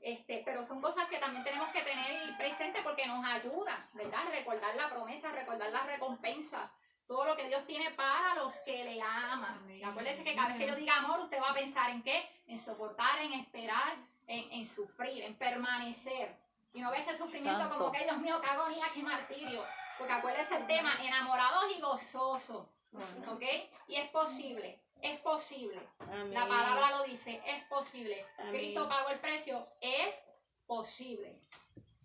este, 0.00 0.42
pero 0.44 0.64
son 0.64 0.80
cosas 0.80 1.08
que 1.08 1.18
también 1.18 1.44
tenemos 1.44 1.68
que 1.70 1.82
tener 1.82 2.36
presente 2.36 2.80
porque 2.82 3.06
nos 3.06 3.24
ayuda, 3.24 3.78
¿verdad? 3.94 4.24
Recordar 4.30 4.74
la 4.74 4.90
promesa, 4.90 5.30
recordar 5.30 5.70
la 5.70 5.82
recompensa, 5.82 6.72
todo 7.06 7.24
lo 7.24 7.36
que 7.36 7.46
Dios 7.46 7.64
tiene 7.66 7.90
para 7.92 8.34
los 8.36 8.54
que 8.64 8.84
le 8.84 9.00
aman. 9.00 9.82
Acuérdese 9.84 10.24
que 10.24 10.34
cada 10.34 10.48
vez 10.48 10.58
que 10.58 10.66
yo 10.66 10.76
diga 10.76 10.96
amor, 10.96 11.20
usted 11.20 11.40
va 11.40 11.50
a 11.50 11.54
pensar 11.54 11.90
en 11.90 12.02
qué? 12.02 12.28
En 12.46 12.58
soportar, 12.58 13.20
en 13.20 13.32
esperar, 13.34 13.92
en, 14.26 14.66
sufrir, 14.66 15.22
en 15.22 15.36
permanecer. 15.36 16.36
Y 16.74 16.80
no 16.80 16.90
ve 16.90 16.98
ese 16.98 17.16
sufrimiento 17.16 17.68
como 17.68 17.92
que, 17.92 18.04
Dios 18.04 18.18
mío, 18.18 18.40
qué 18.40 18.48
agonía, 18.48 18.86
qué 18.94 19.02
martirio. 19.02 19.64
Porque 19.98 20.12
acuérdese 20.12 20.56
el 20.56 20.66
tema, 20.66 20.92
enamorados 21.02 21.64
y 21.76 21.80
gozosos. 21.80 22.66
¿Ok? 23.28 23.42
Y 23.88 23.96
es 23.96 24.08
posible. 24.10 24.80
Es 25.00 25.18
posible. 25.20 25.80
La 26.30 26.46
palabra 26.46 26.90
lo 26.90 27.02
dice, 27.04 27.42
es 27.44 27.64
posible. 27.64 28.24
Cristo 28.50 28.88
pagó 28.88 29.08
el 29.08 29.18
precio, 29.18 29.62
es 29.80 30.22
posible. 30.66 31.28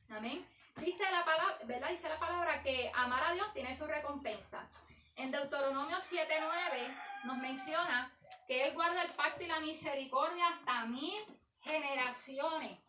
Amén. 0.10 0.48
Dice 0.78 1.04
la 1.12 1.26
palabra, 1.26 1.58
¿verdad? 1.66 1.90
Dice 1.90 2.10
la 2.10 2.20
palabra 2.20 2.62
que 2.62 2.92
amar 2.94 3.24
a 3.24 3.34
Dios 3.34 3.52
tiene 3.54 3.76
su 3.76 3.86
recompensa. 3.86 4.68
En 5.16 5.32
Deuteronomio 5.32 5.98
7:9 5.98 7.26
nos 7.26 7.38
menciona 7.38 8.12
que 8.48 8.68
Él 8.68 8.74
guarda 8.74 9.02
el 9.04 9.12
pacto 9.12 9.44
y 9.44 9.48
la 9.48 9.60
misericordia 9.60 10.48
hasta 10.48 10.86
mil 10.86 11.20
generaciones. 11.62 12.80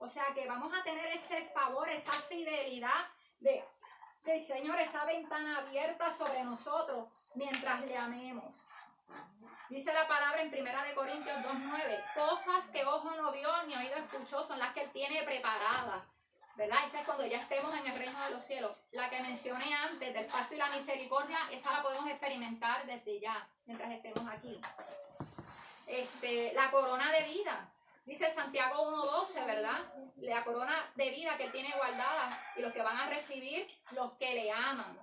O 0.00 0.08
sea 0.08 0.24
que 0.34 0.48
vamos 0.48 0.72
a 0.74 0.82
tener 0.82 1.06
ese 1.06 1.44
favor, 1.50 1.88
esa 1.88 2.12
fidelidad 2.12 3.06
de, 3.40 3.62
del 4.24 4.42
Señor, 4.42 4.80
esa 4.80 5.04
ventana 5.04 5.58
abierta 5.58 6.10
sobre 6.10 6.42
nosotros 6.42 7.08
mientras 7.34 7.84
le 7.84 7.96
amemos. 7.96 8.54
Dice 9.68 9.92
la 9.92 10.08
palabra 10.08 10.40
en 10.42 10.50
Primera 10.50 10.82
de 10.84 10.94
Corintios 10.94 11.36
2.9, 11.38 12.14
cosas 12.14 12.68
que 12.70 12.84
ojo 12.84 13.10
no 13.10 13.30
vio 13.30 13.62
ni 13.64 13.76
oído 13.76 13.96
escuchó 13.96 14.42
son 14.42 14.58
las 14.58 14.72
que 14.72 14.84
Él 14.84 14.90
tiene 14.90 15.22
preparadas. 15.22 16.02
¿Verdad? 16.56 16.78
Esa 16.86 17.00
es 17.00 17.06
cuando 17.06 17.26
ya 17.26 17.38
estemos 17.38 17.74
en 17.74 17.86
el 17.86 17.96
reino 17.96 18.24
de 18.24 18.30
los 18.30 18.44
cielos. 18.44 18.76
La 18.92 19.08
que 19.08 19.22
mencioné 19.22 19.72
antes 19.74 20.12
del 20.12 20.26
pacto 20.26 20.54
y 20.54 20.58
la 20.58 20.68
misericordia, 20.70 21.38
esa 21.50 21.72
la 21.72 21.82
podemos 21.82 22.10
experimentar 22.10 22.84
desde 22.86 23.20
ya, 23.20 23.48
mientras 23.66 23.90
estemos 23.92 24.26
aquí. 24.28 24.60
Este, 25.86 26.52
la 26.54 26.70
corona 26.70 27.10
de 27.12 27.22
vida. 27.22 27.70
Dice 28.10 28.28
Santiago 28.34 28.90
1.12, 28.90 29.46
¿verdad? 29.46 29.78
La 30.16 30.42
corona 30.42 30.90
de 30.96 31.10
vida 31.10 31.36
que 31.38 31.48
tiene 31.50 31.72
guardada 31.76 32.28
y 32.56 32.60
los 32.60 32.72
que 32.72 32.82
van 32.82 32.96
a 32.96 33.08
recibir 33.08 33.68
los 33.92 34.14
que 34.14 34.34
le 34.34 34.50
aman 34.50 34.98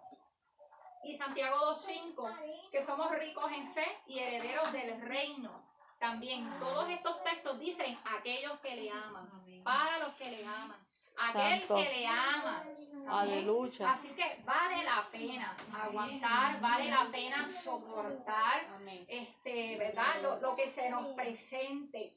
y 1.05 1.15
Santiago 1.15 1.55
2.5, 1.73 2.69
que 2.69 2.83
somos 2.83 3.09
ricos 3.11 3.49
en 3.53 3.71
fe 3.71 3.85
y 4.07 4.19
herederos 4.19 4.73
del 4.73 4.99
reino. 4.99 5.63
También 5.99 6.51
todos 6.59 6.89
estos 6.89 7.23
textos 7.23 7.57
dicen 7.59 7.97
aquellos 8.17 8.59
que 8.59 8.75
le 8.75 8.91
aman, 8.91 9.29
para 9.63 9.99
los 9.99 10.13
que 10.15 10.29
le 10.29 10.45
aman, 10.45 10.77
aquel 11.17 11.65
que 11.65 11.83
le 11.95 12.07
ama. 12.07 12.61
Aleluya. 13.09 13.93
Así 13.93 14.09
que 14.09 14.41
vale 14.43 14.83
la 14.83 15.07
pena 15.09 15.55
aguantar, 15.81 16.59
vale 16.59 16.91
la 16.91 17.07
pena 17.09 17.47
soportar, 17.47 18.67
este, 19.07 19.77
¿verdad? 19.77 20.21
Lo, 20.21 20.41
lo 20.41 20.55
que 20.57 20.67
se 20.67 20.89
nos 20.89 21.15
presente. 21.15 22.13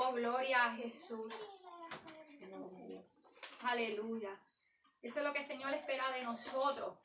Oh, 0.00 0.12
gloria 0.12 0.66
a 0.66 0.76
Jesús. 0.76 1.34
Aleluya. 3.62 4.30
Eso 5.02 5.18
es 5.18 5.26
lo 5.26 5.32
que 5.32 5.40
el 5.40 5.44
Señor 5.44 5.74
espera 5.74 6.12
de 6.12 6.22
nosotros. 6.22 6.96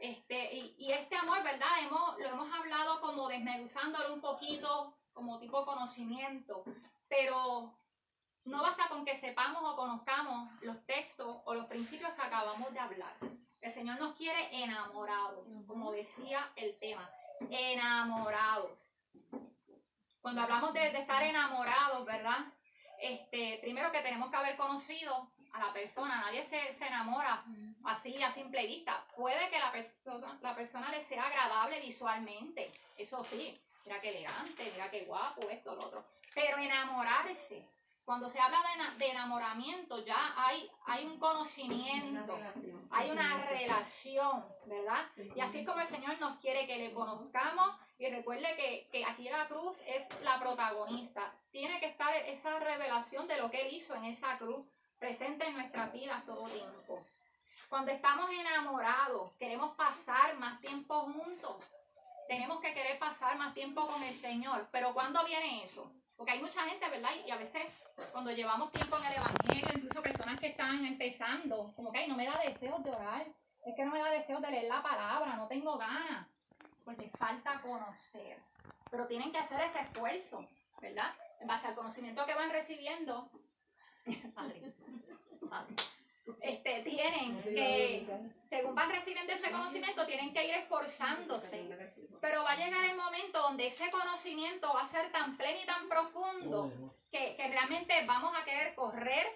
Este, 0.00 0.54
y, 0.54 0.92
este 0.92 1.14
amor, 1.14 1.42
¿verdad? 1.42 1.68
Hemos, 1.82 2.18
lo 2.18 2.28
hemos 2.28 2.54
hablado 2.54 3.02
como 3.02 3.28
desmeduzándolo 3.28 4.14
un 4.14 4.22
poquito, 4.22 4.96
como 5.12 5.38
tipo 5.40 5.66
conocimiento. 5.66 6.64
Pero 7.06 7.74
no 8.44 8.62
basta 8.62 8.88
con 8.88 9.04
que 9.04 9.14
sepamos 9.14 9.62
o 9.62 9.76
conozcamos 9.76 10.48
los 10.62 10.86
textos 10.86 11.36
o 11.44 11.52
los 11.52 11.66
principios 11.66 12.14
que 12.14 12.22
acabamos 12.22 12.72
de 12.72 12.80
hablar. 12.80 13.14
El 13.60 13.72
Señor 13.72 14.00
nos 14.00 14.16
quiere 14.16 14.64
enamorados, 14.64 15.46
como 15.66 15.92
decía 15.92 16.50
el 16.56 16.78
tema, 16.78 17.10
enamorados. 17.50 18.88
Cuando 20.22 20.42
hablamos 20.42 20.72
de, 20.72 20.90
de 20.90 20.98
estar 20.98 21.22
enamorados, 21.22 22.06
¿verdad? 22.06 22.38
Este, 23.00 23.58
primero 23.60 23.90
que 23.90 24.00
tenemos 24.00 24.30
que 24.30 24.36
haber 24.36 24.56
conocido 24.56 25.28
a 25.52 25.58
la 25.58 25.72
persona, 25.72 26.16
nadie 26.16 26.44
se, 26.44 26.72
se 26.72 26.86
enamora 26.86 27.44
así 27.84 28.22
a 28.22 28.30
simple 28.30 28.66
vista. 28.66 29.04
Puede 29.16 29.50
que 29.50 29.58
la, 29.58 29.72
persona 29.72 30.38
la 30.40 30.54
persona 30.54 30.88
le 30.90 31.02
sea 31.02 31.24
agradable 31.24 31.80
visualmente, 31.80 32.72
eso 32.96 33.24
sí, 33.24 33.60
mira 33.84 34.00
qué 34.00 34.10
elegante, 34.10 34.70
mira 34.72 34.90
qué 34.90 35.04
guapo, 35.04 35.42
esto, 35.50 35.74
lo 35.74 35.86
otro. 35.86 36.04
Pero 36.34 36.58
enamorarse, 36.58 37.68
cuando 38.04 38.28
se 38.28 38.40
habla 38.40 38.58
de, 38.60 39.04
de, 39.04 39.10
enamoramiento, 39.12 40.04
ya 40.04 40.34
hay, 40.36 40.70
hay 40.86 41.06
un 41.06 41.18
conocimiento, 41.18 42.38
hay 42.90 43.10
una 43.10 43.46
relación, 43.46 44.44
¿verdad? 44.66 45.06
Y 45.36 45.40
así 45.40 45.60
es 45.60 45.66
como 45.66 45.80
el 45.80 45.86
Señor 45.86 46.18
nos 46.20 46.38
quiere 46.40 46.66
que 46.66 46.78
le 46.78 46.92
conozcamos. 46.92 47.76
Y 47.98 48.08
recuerde 48.08 48.56
que, 48.56 48.88
que 48.90 49.04
aquí 49.04 49.28
la 49.28 49.46
cruz 49.46 49.80
es 49.86 50.06
la 50.24 50.40
protagonista. 50.40 51.32
Tiene 51.52 51.78
que 51.78 51.86
estar 51.86 52.12
esa 52.14 52.58
revelación 52.58 53.28
de 53.28 53.38
lo 53.38 53.50
que 53.50 53.62
Él 53.62 53.74
hizo 53.74 53.94
en 53.94 54.04
esa 54.04 54.36
cruz 54.36 54.66
presente 54.98 55.46
en 55.46 55.54
nuestra 55.54 55.86
vida 55.88 56.22
todo 56.26 56.48
tiempo. 56.48 57.04
Cuando 57.68 57.92
estamos 57.92 58.30
enamorados, 58.30 59.32
queremos 59.38 59.74
pasar 59.76 60.36
más 60.38 60.60
tiempo 60.60 60.94
juntos. 61.02 61.70
Tenemos 62.28 62.60
que 62.60 62.74
querer 62.74 62.98
pasar 62.98 63.36
más 63.38 63.54
tiempo 63.54 63.86
con 63.86 64.02
el 64.02 64.14
Señor. 64.14 64.68
Pero 64.72 64.92
¿cuándo 64.92 65.24
viene 65.24 65.64
eso? 65.64 65.92
Porque 66.16 66.32
hay 66.32 66.40
mucha 66.40 66.62
gente, 66.64 66.88
¿verdad? 66.88 67.10
Y 67.26 67.30
a 67.30 67.36
veces 67.36 67.64
cuando 68.12 68.30
llevamos 68.30 68.72
tiempo 68.72 68.96
en 68.98 69.04
el 69.04 69.14
Evangelio, 69.14 69.68
incluso 69.74 70.02
personas 70.02 70.40
que 70.40 70.48
están 70.48 70.84
empezando, 70.84 71.72
como 71.76 71.92
que 71.92 72.06
no 72.08 72.16
me 72.16 72.26
da 72.26 72.40
deseos 72.44 72.82
de 72.82 72.90
orar, 72.90 73.26
es 73.64 73.76
que 73.76 73.84
no 73.84 73.92
me 73.92 74.00
da 74.00 74.10
deseos 74.10 74.42
de 74.42 74.50
leer 74.50 74.68
la 74.68 74.82
palabra, 74.82 75.36
no 75.36 75.46
tengo 75.46 75.78
ganas, 75.78 76.26
porque 76.84 77.08
falta 77.18 77.60
conocer. 77.60 78.38
Pero 78.90 79.06
tienen 79.06 79.32
que 79.32 79.38
hacer 79.38 79.60
ese 79.60 79.80
esfuerzo, 79.80 80.46
¿verdad? 80.80 81.14
En 81.40 81.46
base 81.46 81.68
al 81.68 81.74
conocimiento 81.74 82.26
que 82.26 82.34
van 82.34 82.50
recibiendo, 82.50 83.30
este, 86.40 86.82
tienen 86.82 87.42
que, 87.42 88.06
según 88.48 88.74
van 88.74 88.90
recibiendo 88.90 89.32
ese 89.32 89.50
conocimiento, 89.50 90.06
tienen 90.06 90.32
que 90.32 90.46
ir 90.46 90.54
esforzándose. 90.54 91.68
Pero 92.20 92.44
va 92.44 92.52
a 92.52 92.56
llegar 92.56 92.84
el 92.84 92.96
momento 92.96 93.40
donde 93.40 93.66
ese 93.66 93.90
conocimiento 93.90 94.72
va 94.72 94.82
a 94.82 94.86
ser 94.86 95.10
tan 95.10 95.36
pleno 95.36 95.58
y 95.62 95.66
tan 95.66 95.88
profundo 95.88 96.70
que, 97.10 97.34
que 97.36 97.48
realmente 97.48 97.94
vamos 98.06 98.32
a 98.36 98.44
querer 98.44 98.74
correr 98.74 99.26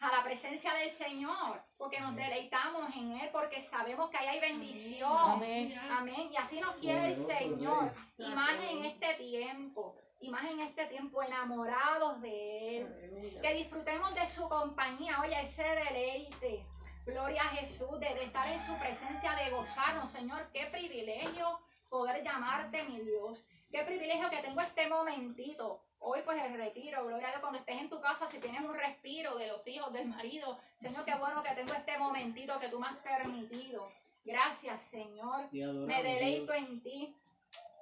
a 0.00 0.16
la 0.16 0.22
presencia 0.22 0.74
del 0.74 0.90
Señor, 0.90 1.62
porque 1.78 1.98
nos 2.00 2.14
deleitamos 2.14 2.94
en 2.94 3.12
Él, 3.12 3.28
porque 3.32 3.62
sabemos 3.62 4.10
que 4.10 4.18
ahí 4.18 4.26
hay 4.26 4.40
bendición. 4.40 5.10
Amén. 5.10 5.78
Amén. 5.90 6.28
Y 6.30 6.36
así 6.36 6.60
nos 6.60 6.76
quiere 6.76 7.06
el 7.08 7.16
Señor. 7.16 7.94
Y 8.18 8.26
más 8.26 8.54
en 8.60 8.84
este 8.84 9.14
tiempo 9.14 9.94
y 10.24 10.30
más 10.30 10.50
en 10.50 10.60
este 10.60 10.86
tiempo 10.86 11.22
enamorados 11.22 12.20
de 12.22 12.78
Él. 12.78 13.38
Que 13.42 13.54
disfrutemos 13.54 14.14
de 14.14 14.26
su 14.26 14.48
compañía, 14.48 15.20
oye, 15.20 15.38
ese 15.38 15.62
deleite. 15.62 16.66
Gloria 17.04 17.42
a 17.42 17.48
Jesús, 17.48 18.00
de, 18.00 18.24
estar 18.24 18.50
en 18.50 18.58
su 18.58 18.74
presencia, 18.78 19.34
de 19.34 19.50
gozarnos, 19.50 20.10
Señor. 20.10 20.48
Qué 20.50 20.64
privilegio 20.72 21.58
poder 21.90 22.24
llamarte 22.24 22.84
mi 22.84 23.00
Dios. 23.00 23.44
Qué 23.70 23.82
privilegio 23.82 24.30
que 24.30 24.38
tengo 24.38 24.62
este 24.62 24.88
momentito. 24.88 25.82
Hoy 25.98 26.20
pues 26.24 26.42
el 26.42 26.56
retiro, 26.56 27.04
gloria 27.04 27.28
a 27.28 27.30
Dios, 27.30 27.40
cuando 27.42 27.58
estés 27.58 27.78
en 27.78 27.90
tu 27.90 28.00
casa, 28.00 28.26
si 28.26 28.38
tienes 28.38 28.62
un 28.62 28.74
respiro 28.74 29.36
de 29.36 29.48
los 29.48 29.66
hijos, 29.66 29.92
del 29.92 30.08
marido. 30.08 30.58
Señor, 30.76 31.04
qué 31.04 31.14
bueno 31.16 31.42
que 31.42 31.54
tengo 31.54 31.74
este 31.74 31.98
momentito 31.98 32.54
que 32.58 32.68
tú 32.68 32.80
me 32.80 32.86
has 32.86 33.02
permitido. 33.02 33.92
Gracias, 34.24 34.80
Señor. 34.80 35.52
Me 35.52 36.02
deleito 36.02 36.54
en 36.54 36.82
ti. 36.82 37.14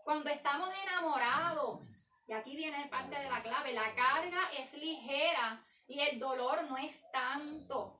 Cuando 0.03 0.31
estamos 0.31 0.69
enamorados, 0.83 1.92
y 2.33 2.35
aquí 2.35 2.57
viene 2.57 2.87
parte 2.87 3.15
de 3.15 3.29
la 3.29 3.43
clave. 3.43 3.75
La 3.75 3.95
carga 3.95 4.41
es 4.57 4.73
ligera 4.73 5.63
y 5.87 6.01
el 6.01 6.19
dolor 6.19 6.65
no 6.67 6.79
es 6.79 7.11
tanto. 7.13 7.93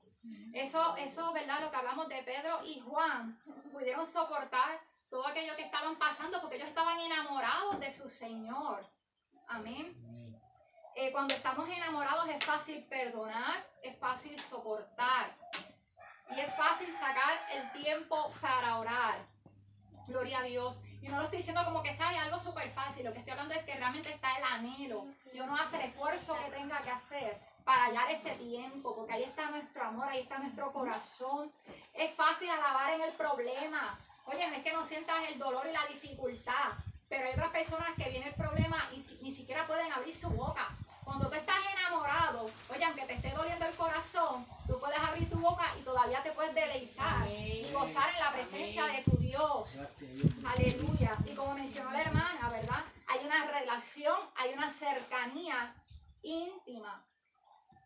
Eso, 0.55 0.95
eso, 0.97 1.31
¿verdad? 1.33 1.61
Lo 1.61 1.69
que 1.69 1.77
hablamos 1.77 2.09
de 2.09 2.23
Pedro 2.23 2.65
y 2.65 2.79
Juan, 2.79 3.37
pudieron 3.71 4.07
soportar 4.07 4.81
todo 5.11 5.27
aquello 5.27 5.55
que 5.55 5.61
estaban 5.61 5.95
pasando 5.99 6.41
porque 6.41 6.55
ellos 6.55 6.67
estaban 6.67 6.99
enamorados 6.99 7.79
de 7.79 7.91
su 7.91 8.09
Señor. 8.09 8.83
Amén. 9.49 9.95
Eh, 10.95 11.11
cuando 11.11 11.35
estamos 11.35 11.69
enamorados 11.69 12.27
es 12.29 12.43
fácil 12.43 12.83
perdonar, 12.89 13.63
es 13.83 13.95
fácil 13.99 14.39
soportar 14.39 15.27
y 16.35 16.39
es 16.39 16.55
fácil 16.55 16.91
sacar 16.91 17.37
el 17.53 17.83
tiempo 17.83 18.31
para 18.41 18.79
orar. 18.79 19.27
Gloria 20.07 20.39
a 20.39 20.43
Dios. 20.43 20.75
Y 21.03 21.09
no 21.09 21.17
lo 21.17 21.23
estoy 21.23 21.39
diciendo 21.39 21.65
como 21.65 21.83
que 21.83 21.91
sea 21.91 22.07
algo 22.07 22.39
súper 22.39 22.69
fácil, 22.71 23.03
lo 23.03 23.11
que 23.11 23.19
estoy 23.19 23.33
hablando 23.33 23.53
es 23.53 23.65
que 23.65 23.75
realmente 23.75 24.09
está 24.09 24.37
el 24.37 24.43
anhelo 24.45 25.05
y 25.33 25.39
uno 25.41 25.57
hace 25.57 25.75
el 25.75 25.89
esfuerzo 25.89 26.33
que 26.33 26.51
tenga 26.51 26.81
que 26.81 26.91
hacer 26.91 27.37
para 27.65 27.85
hallar 27.85 28.09
ese 28.09 28.31
tiempo, 28.35 28.95
porque 28.95 29.11
ahí 29.11 29.23
está 29.23 29.49
nuestro 29.49 29.83
amor, 29.83 30.07
ahí 30.07 30.21
está 30.21 30.37
nuestro 30.37 30.71
corazón. 30.71 31.51
Es 31.93 32.15
fácil 32.15 32.49
alabar 32.49 32.93
en 32.93 33.01
el 33.01 33.11
problema. 33.13 33.97
Oye, 34.27 34.47
no 34.47 34.55
es 34.55 34.63
que 34.63 34.71
no 34.71 34.83
sientas 34.83 35.27
el 35.29 35.37
dolor 35.37 35.67
y 35.67 35.73
la 35.73 35.85
dificultad, 35.87 36.71
pero 37.09 37.25
hay 37.25 37.33
otras 37.33 37.51
personas 37.51 37.89
que 37.97 38.09
viene 38.09 38.27
el 38.27 38.35
problema 38.35 38.77
y 38.93 38.97
ni 39.23 39.33
siquiera 39.33 39.67
pueden 39.67 39.91
abrir 39.91 40.15
su 40.15 40.29
boca. 40.29 40.69
Cuando 41.03 41.27
tú 41.27 41.35
estás 41.35 41.57
enamorado, 41.77 42.49
oye, 42.69 42.85
aunque 42.85 43.05
te 43.05 43.13
esté 43.13 43.31
doliendo 43.31 43.65
el 43.65 43.75
corazón, 43.75 44.45
tú 44.67 44.79
puedes 44.79 44.99
abrir 44.99 45.29
tu 45.29 45.37
boca 45.37 45.65
y 45.77 45.83
todavía 45.83 46.23
te 46.23 46.31
puedes 46.31 46.55
deleitar 46.55 47.27
y 47.29 47.69
gozar 47.73 48.09
en 48.13 48.19
la 48.21 48.31
presencia 48.31 48.85
de 48.85 49.03
tu 49.03 49.17
Dios. 49.33 49.79
Aleluya. 50.45 51.17
Y 51.25 51.33
como 51.33 51.55
mencionó 51.55 51.89
la 51.89 52.01
hermana, 52.01 52.49
¿verdad? 52.51 52.83
Hay 53.07 53.25
una 53.25 53.47
relación, 53.47 54.15
hay 54.35 54.53
una 54.53 54.69
cercanía 54.69 55.73
íntima. 56.21 57.03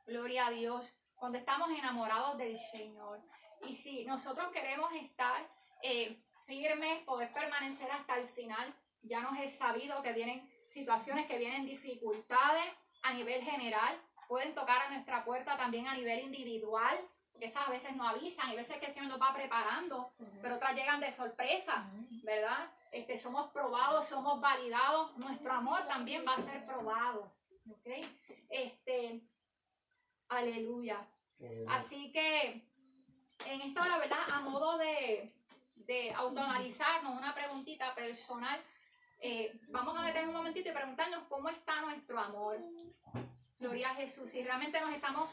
Gloria 0.05 0.47
a 0.47 0.51
Dios. 0.51 0.93
Cuando 1.15 1.37
estamos 1.37 1.69
enamorados 1.69 2.37
del 2.37 2.57
Señor. 2.57 3.21
Y 3.65 3.73
si 3.73 4.03
nosotros 4.03 4.51
queremos 4.51 4.91
estar 4.93 5.49
eh, 5.83 6.21
firmes, 6.45 7.03
poder 7.03 7.31
permanecer 7.31 7.89
hasta 7.91 8.17
el 8.17 8.27
final, 8.27 8.75
ya 9.03 9.21
nos 9.21 9.39
es 9.39 9.57
sabido 9.57 10.01
que 10.01 10.11
vienen 10.11 10.51
situaciones, 10.67 11.27
que 11.27 11.37
vienen 11.37 11.65
dificultades 11.65 12.73
a 13.03 13.13
nivel 13.13 13.41
general, 13.41 13.97
pueden 14.27 14.53
tocar 14.53 14.81
a 14.81 14.89
nuestra 14.89 15.23
puerta 15.23 15.55
también 15.55 15.87
a 15.87 15.95
nivel 15.95 16.25
individual 16.25 16.97
que 17.37 17.45
esas 17.45 17.67
a 17.67 17.71
veces 17.71 17.95
no 17.95 18.07
avisan, 18.07 18.47
hay 18.47 18.55
veces 18.55 18.77
que 18.77 18.87
el 18.87 18.93
Señor 18.93 19.09
nos 19.09 19.21
va 19.21 19.33
preparando, 19.33 20.11
pero 20.41 20.55
otras 20.55 20.75
llegan 20.75 20.99
de 20.99 21.11
sorpresa, 21.11 21.87
¿verdad? 22.23 22.71
Este, 22.91 23.17
somos 23.17 23.51
probados, 23.51 24.07
somos 24.07 24.39
validados, 24.41 25.15
nuestro 25.17 25.53
amor 25.53 25.87
también 25.87 26.25
va 26.27 26.35
a 26.35 26.41
ser 26.41 26.65
probado, 26.65 27.31
¿ok? 27.69 27.87
Este, 28.49 29.21
aleluya. 30.29 31.07
Así 31.69 32.11
que 32.11 32.67
en 33.45 33.61
esta 33.61 33.81
hora, 33.81 33.97
¿verdad? 33.99 34.19
A 34.33 34.41
modo 34.41 34.77
de, 34.77 35.33
de 35.75 36.11
autoanalizarnos, 36.13 37.17
una 37.17 37.33
preguntita 37.33 37.93
personal, 37.93 38.59
eh, 39.19 39.59
vamos 39.69 39.97
a 39.97 40.05
detener 40.05 40.27
un 40.27 40.35
momentito 40.35 40.69
y 40.69 40.73
preguntarnos 40.73 41.23
cómo 41.27 41.49
está 41.49 41.81
nuestro 41.81 42.19
amor. 42.19 42.59
Gloria 43.59 43.89
a 43.89 43.95
Jesús. 43.95 44.29
Si 44.29 44.43
realmente 44.43 44.79
nos 44.79 44.93
estamos, 44.93 45.29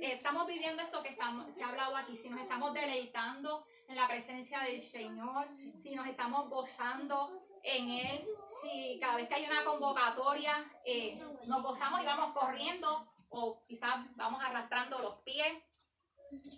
eh, 0.00 0.14
estamos 0.14 0.48
viviendo 0.48 0.82
esto 0.82 1.00
que 1.00 1.10
estamos, 1.10 1.54
se 1.54 1.62
ha 1.62 1.68
hablado 1.68 1.96
aquí, 1.96 2.16
si 2.16 2.28
nos 2.28 2.40
estamos 2.40 2.74
deleitando 2.74 3.64
en 3.88 3.94
la 3.94 4.08
presencia 4.08 4.60
del 4.60 4.80
Señor, 4.80 5.46
si 5.80 5.94
nos 5.94 6.06
estamos 6.08 6.50
gozando 6.50 7.30
en 7.62 7.88
Él, 7.90 8.26
si 8.60 8.98
cada 9.00 9.14
vez 9.14 9.28
que 9.28 9.36
hay 9.36 9.46
una 9.46 9.64
convocatoria 9.64 10.64
eh, 10.84 11.20
nos 11.46 11.62
gozamos 11.62 12.02
y 12.02 12.06
vamos 12.06 12.34
corriendo 12.34 13.06
o 13.28 13.62
quizás 13.68 14.04
vamos 14.16 14.42
arrastrando 14.42 14.98
los 14.98 15.14
pies. 15.22 15.62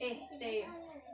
Este, 0.01 0.67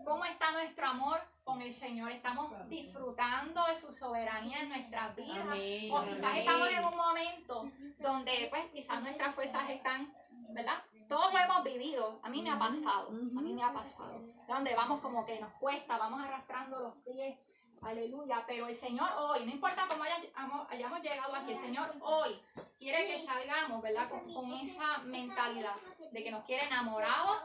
¿Cómo 0.04 0.24
está 0.24 0.52
nuestro 0.52 0.86
amor 0.86 1.20
con 1.46 1.62
el 1.62 1.72
Señor? 1.72 2.10
¿Estamos 2.10 2.50
disfrutando 2.68 3.64
de 3.66 3.76
su 3.76 3.92
soberanía 3.92 4.58
en 4.62 4.68
nuestras 4.68 5.14
vidas? 5.14 5.46
o 5.92 6.04
quizás 6.04 6.36
estamos 6.38 6.68
en 6.68 6.84
un 6.84 6.96
momento 6.96 7.70
donde 8.00 8.48
pues 8.50 8.64
quizás 8.72 9.00
nuestras 9.00 9.32
fuerzas 9.32 9.70
están, 9.70 10.12
¿verdad? 10.50 10.82
Todos 11.08 11.32
lo 11.32 11.38
hemos 11.38 11.62
vivido, 11.62 12.18
a 12.24 12.28
mí 12.30 12.42
me 12.42 12.50
ha 12.50 12.58
pasado, 12.58 13.10
a 13.10 13.40
mí 13.40 13.54
me 13.54 13.62
ha 13.62 13.72
pasado. 13.72 14.20
Donde 14.48 14.74
vamos 14.74 15.00
como 15.00 15.24
que 15.24 15.38
nos 15.40 15.52
cuesta, 15.52 15.96
vamos 15.96 16.20
arrastrando 16.20 16.80
los 16.80 16.94
pies, 16.96 17.38
Aleluya. 17.82 18.42
Pero 18.48 18.66
el 18.66 18.74
Señor 18.74 19.08
hoy, 19.16 19.46
no 19.46 19.52
importa 19.52 19.84
cómo 19.86 20.02
hayamos, 20.02 20.66
hayamos 20.68 21.00
llegado 21.00 21.32
aquí, 21.36 21.52
el 21.52 21.58
Señor 21.58 21.92
hoy 22.00 22.40
quiere 22.80 23.06
que 23.06 23.20
salgamos, 23.20 23.80
¿verdad? 23.82 24.08
Con, 24.08 24.34
con 24.34 24.52
esa 24.54 24.98
mentalidad 25.04 25.76
de 26.10 26.24
que 26.24 26.30
nos 26.32 26.44
quiere 26.44 26.66
enamorados 26.66 27.38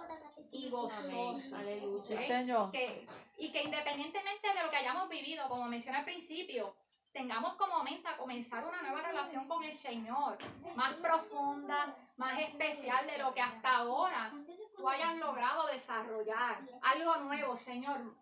y 0.52 0.70
gozosos. 0.70 1.54
Aleluya. 1.54 2.16
¿ok? 2.16 2.22
Señor. 2.22 2.72
Que- 2.72 3.08
y 3.42 3.52
que 3.52 3.64
independientemente 3.64 4.54
de 4.54 4.64
lo 4.64 4.70
que 4.70 4.78
hayamos 4.78 5.10
vivido, 5.10 5.50
como 5.50 5.66
mencioné 5.66 5.98
al 5.98 6.06
principio, 6.06 6.76
tengamos 7.12 7.56
como 7.56 7.84
meta 7.84 8.16
comenzar 8.16 8.64
una 8.64 8.84
nueva 8.84 9.02
relación 9.02 9.48
con 9.48 9.64
el 9.64 9.74
Señor, 9.74 10.38
más 10.76 10.94
profunda, 10.94 11.98
más 12.18 12.40
especial 12.40 13.08
de 13.08 13.18
lo 13.18 13.34
que 13.34 13.42
hasta 13.42 13.78
ahora 13.78 14.32
tú 14.76 14.88
hayas 14.88 15.18
logrado 15.18 15.66
desarrollar. 15.66 16.62
Algo 16.84 17.16
nuevo, 17.18 17.58
Señor. 17.58 18.16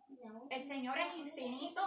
El 0.49 0.61
Señor 0.61 0.97
es 0.97 1.13
infinito 1.17 1.81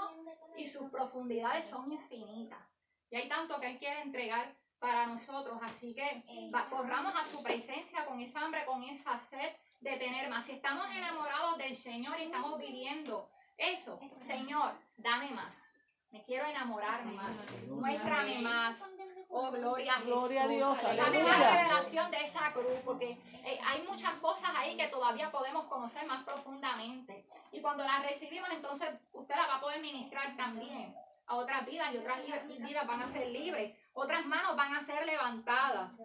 y 0.55 0.67
sus 0.67 0.91
profundidades 0.91 1.67
son 1.67 1.91
infinitas. 1.91 2.61
Y 3.09 3.17
hay 3.17 3.31
tanto 3.31 3.59
que 3.61 3.71
Él 3.71 3.79
quiere 3.79 4.03
entregar 4.03 4.55
para 4.79 5.07
nosotros. 5.07 5.59
Así 5.63 5.95
que 5.95 6.23
corramos 6.69 7.15
a 7.17 7.25
su 7.25 7.43
presencia 7.43 8.05
con 8.05 8.21
esa 8.21 8.43
hambre, 8.43 8.67
con 8.67 8.83
esa 8.83 9.19
sed 9.19 9.57
de 9.83 9.97
tener 9.97 10.31
más. 10.31 10.47
Si 10.47 10.53
estamos 10.53 10.87
enamorados 10.87 11.59
del 11.59 11.77
Señor 11.77 12.19
y 12.19 12.25
estamos 12.25 12.59
viviendo 12.59 13.29
eso, 13.59 14.01
Señor, 14.19 14.73
dame 14.97 15.31
más. 15.31 15.63
Me 16.11 16.23
quiero 16.25 16.45
enamorar 16.47 17.05
más. 17.07 17.37
Muéstrame 17.69 18.39
más. 18.41 18.87
Oh, 19.29 19.51
gloria 19.51 19.95
a 19.95 19.97
Jesús. 19.97 20.13
Gloria 20.13 20.45
a 20.45 20.49
Dios, 20.49 20.83
Dame 20.83 21.25
más 21.25 21.39
revelación 21.39 22.11
de 22.11 22.19
esa 22.19 22.53
cruz, 22.53 22.81
porque 22.85 23.13
eh, 23.45 23.59
hay 23.67 23.83
muchas 23.83 24.13
cosas 24.15 24.51
ahí 24.55 24.77
que 24.77 24.89
todavía 24.89 25.33
podemos 25.33 25.65
conocer 25.67 26.07
más 26.07 26.23
profundamente. 26.23 27.27
Y 27.51 27.63
cuando 27.63 27.83
las 27.83 28.03
recibimos, 28.03 28.51
entonces 28.51 28.91
usted 29.13 29.35
la 29.35 29.47
va 29.47 29.57
a 29.57 29.61
poder 29.61 29.81
ministrar 29.81 30.37
también 30.37 30.95
a 31.27 31.37
otras 31.37 31.65
vidas 31.65 31.95
y 31.95 31.99
otras 31.99 32.21
vidas 32.47 32.87
van 32.87 33.03
a 33.03 33.13
ser 33.13 33.29
libres. 33.29 33.75
Otras 33.95 34.25
manos 34.27 34.55
van 34.55 34.75
a 34.75 34.81
ser 34.83 35.07
levantadas. 35.07 35.99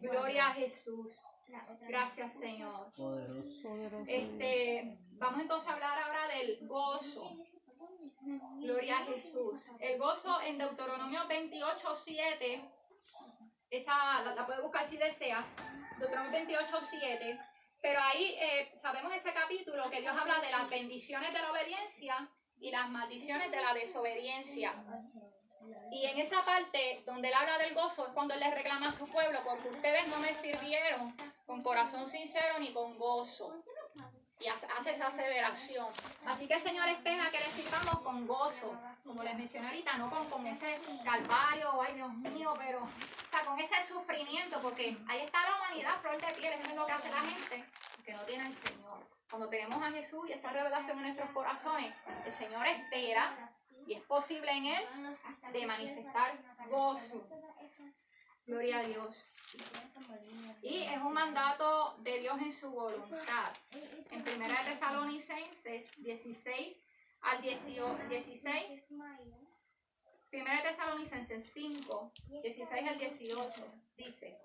Gloria 0.00 0.48
a 0.48 0.54
Jesús. 0.54 1.22
Gracias, 1.88 2.32
Señor. 2.34 2.92
Poderoso. 2.96 4.04
Este, 4.06 4.96
vamos 5.12 5.40
entonces 5.40 5.68
a 5.68 5.72
hablar 5.74 5.98
ahora 5.98 6.28
del 6.28 6.66
gozo. 6.66 7.36
Gloria 8.60 8.98
a 8.98 9.04
Jesús. 9.06 9.70
El 9.80 9.98
gozo 9.98 10.40
en 10.42 10.58
Deuteronomio 10.58 11.26
28, 11.26 11.96
7. 11.96 12.72
Esa 13.70 14.22
la, 14.22 14.34
la 14.34 14.46
puede 14.46 14.62
buscar 14.62 14.86
si 14.86 14.96
desea. 14.96 15.46
Deuteronomio 15.98 16.32
28, 16.32 16.78
7. 16.90 17.40
Pero 17.80 18.00
ahí 18.00 18.34
eh, 18.40 18.72
sabemos 18.76 19.14
ese 19.14 19.32
capítulo 19.32 19.88
que 19.90 20.00
Dios 20.00 20.16
habla 20.16 20.40
de 20.40 20.50
las 20.50 20.68
bendiciones 20.68 21.32
de 21.32 21.38
la 21.38 21.52
obediencia 21.52 22.28
y 22.60 22.70
las 22.70 22.90
maldiciones 22.90 23.50
de 23.50 23.60
la 23.60 23.72
desobediencia. 23.72 24.74
Y 25.90 26.06
en 26.06 26.18
esa 26.18 26.42
parte 26.42 27.02
donde 27.06 27.28
él 27.28 27.34
habla 27.34 27.58
del 27.58 27.74
gozo 27.74 28.06
es 28.06 28.12
cuando 28.12 28.34
él 28.34 28.40
le 28.40 28.54
reclama 28.54 28.88
a 28.88 28.92
su 28.92 29.06
pueblo, 29.08 29.40
porque 29.44 29.68
ustedes 29.68 30.08
no 30.08 30.18
me 30.18 30.34
sirvieron 30.34 31.14
con 31.46 31.62
corazón 31.62 32.08
sincero 32.08 32.58
ni 32.58 32.72
con 32.72 32.98
gozo. 32.98 33.62
Y 34.40 34.46
hace 34.46 34.90
esa 34.92 35.08
aseveración. 35.08 35.88
Así 36.24 36.46
que 36.46 36.54
el 36.54 36.60
Señor 36.60 36.86
espera 36.88 37.28
que 37.28 37.40
le 37.40 37.46
sirvamos 37.46 37.98
con 38.02 38.24
gozo, 38.24 38.72
como 39.04 39.24
les 39.24 39.34
mencioné 39.34 39.66
ahorita, 39.66 39.96
no 39.96 40.08
con, 40.30 40.46
ese 40.46 40.78
calvario, 41.04 41.82
ay 41.82 41.94
Dios 41.94 42.12
mío, 42.14 42.54
pero 42.56 42.78
o 42.84 43.46
con 43.46 43.58
ese 43.58 43.74
sufrimiento, 43.84 44.60
porque 44.62 44.96
ahí 45.08 45.22
está 45.22 45.42
la 45.42 45.56
humanidad, 45.56 46.00
flor 46.00 46.20
de 46.20 46.32
piel, 46.34 46.52
eso 46.52 46.68
es 46.68 46.74
lo 46.76 46.86
que 46.86 46.92
hace 46.92 47.10
la 47.10 47.20
gente 47.20 47.64
que 48.04 48.12
no 48.12 48.20
tiene 48.20 48.46
al 48.46 48.52
Señor. 48.52 48.98
Cuando 49.28 49.48
tenemos 49.48 49.82
a 49.82 49.90
Jesús 49.90 50.28
y 50.28 50.32
esa 50.32 50.50
revelación 50.52 50.98
en 50.98 51.04
nuestros 51.04 51.30
corazones, 51.30 51.94
el 52.24 52.32
Señor 52.32 52.64
espera 52.64 53.50
y 53.88 53.94
es 53.94 54.02
posible 54.02 54.50
en 54.52 54.66
Él 54.66 54.84
de 55.50 55.66
manifestar 55.66 56.38
gozo. 56.68 57.26
Gloria 58.46 58.80
a 58.80 58.82
Dios. 58.82 59.24
Y 60.62 60.82
es 60.82 60.98
un 60.98 61.14
mandato 61.14 61.96
de 62.00 62.18
Dios 62.20 62.36
en 62.36 62.52
su 62.52 62.70
voluntad. 62.70 63.50
En 64.10 64.20
1 64.20 64.28
Tesalonicenses 64.66 65.90
16 66.02 66.76
al 67.22 67.40
18, 67.40 68.08
16, 68.10 68.84
1 68.90 70.44
Tesalonicenses 70.62 71.50
5, 71.52 72.12
16 72.42 72.88
al 72.88 72.98
18, 72.98 73.50
dice, 73.96 74.38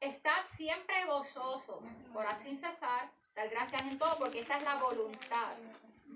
Estad 0.00 0.46
siempre 0.56 1.06
gozosos, 1.06 1.80
orad 2.12 2.40
sin 2.40 2.56
cesar, 2.56 3.12
dar 3.36 3.48
gracias 3.50 3.82
en 3.82 3.98
todo, 3.98 4.18
porque 4.18 4.40
esta 4.40 4.58
es 4.58 4.64
la 4.64 4.76
voluntad 4.76 5.56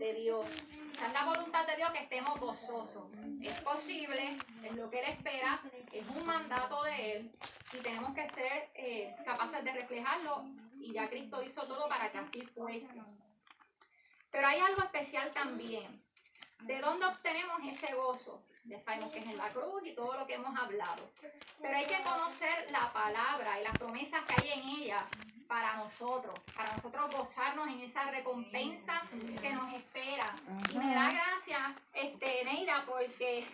de 0.03 0.15
Dios. 0.15 0.47
Es 0.49 1.13
la 1.13 1.25
voluntad 1.25 1.65
de 1.65 1.77
Dios 1.77 1.93
que 1.93 2.01
estemos 2.01 2.39
gozosos. 2.41 3.13
Es 3.41 3.61
posible, 3.61 4.37
es 4.65 4.73
lo 4.73 4.91
que 4.91 4.99
Él 4.99 5.11
espera, 5.11 5.63
es 5.93 6.09
un 6.09 6.27
mandato 6.27 6.83
de 6.83 7.13
Él 7.13 7.33
y 7.73 7.77
tenemos 7.79 8.13
que 8.13 8.27
ser 8.27 8.71
eh, 8.75 9.15
capaces 9.25 9.63
de 9.63 9.73
reflejarlo 9.73 10.45
y 10.81 10.93
ya 10.93 11.09
Cristo 11.09 11.41
hizo 11.43 11.69
todo 11.69 11.89
para 11.89 12.11
que 12.11 12.19
así 12.19 12.43
fuese. 12.47 13.01
Pero 14.33 14.47
hay 14.49 14.59
algo 14.59 14.83
especial 14.83 15.31
también. 15.31 15.85
¿De 16.63 16.81
dónde 16.81 17.07
obtenemos 17.07 17.61
ese 17.65 17.95
gozo? 17.95 18.43
Ya 18.65 18.81
sabemos 18.81 19.13
que 19.13 19.21
es 19.21 19.27
en 19.27 19.37
la 19.37 19.51
cruz 19.51 19.83
y 19.85 19.95
todo 19.95 20.17
lo 20.17 20.27
que 20.27 20.35
hemos 20.35 20.57
hablado. 20.59 21.11
Pero 21.61 21.77
hay 21.77 21.87
que 21.87 22.03
conocer 22.03 22.71
la 22.73 22.93
palabra 22.93 23.61
y 23.61 23.65
las 23.65 23.79
promesas 23.79 24.25
que 24.25 24.35
hay 24.43 24.61
en 24.61 24.69
ellas 24.81 25.05
para 25.53 25.77
nosotros, 25.77 26.33
para 26.57 26.75
nosotros 26.75 27.15
gozarnos 27.15 27.69
en 27.69 27.83
esa 27.83 28.11
recompensa 28.11 29.03
que 29.39 29.51
nos 29.51 29.75
espera. 29.75 30.35
Y 30.73 30.79
me 30.79 30.95
da 30.95 31.11
gracia, 31.11 31.77
este, 31.93 32.43
Neira, 32.43 32.83
porque 32.87 33.47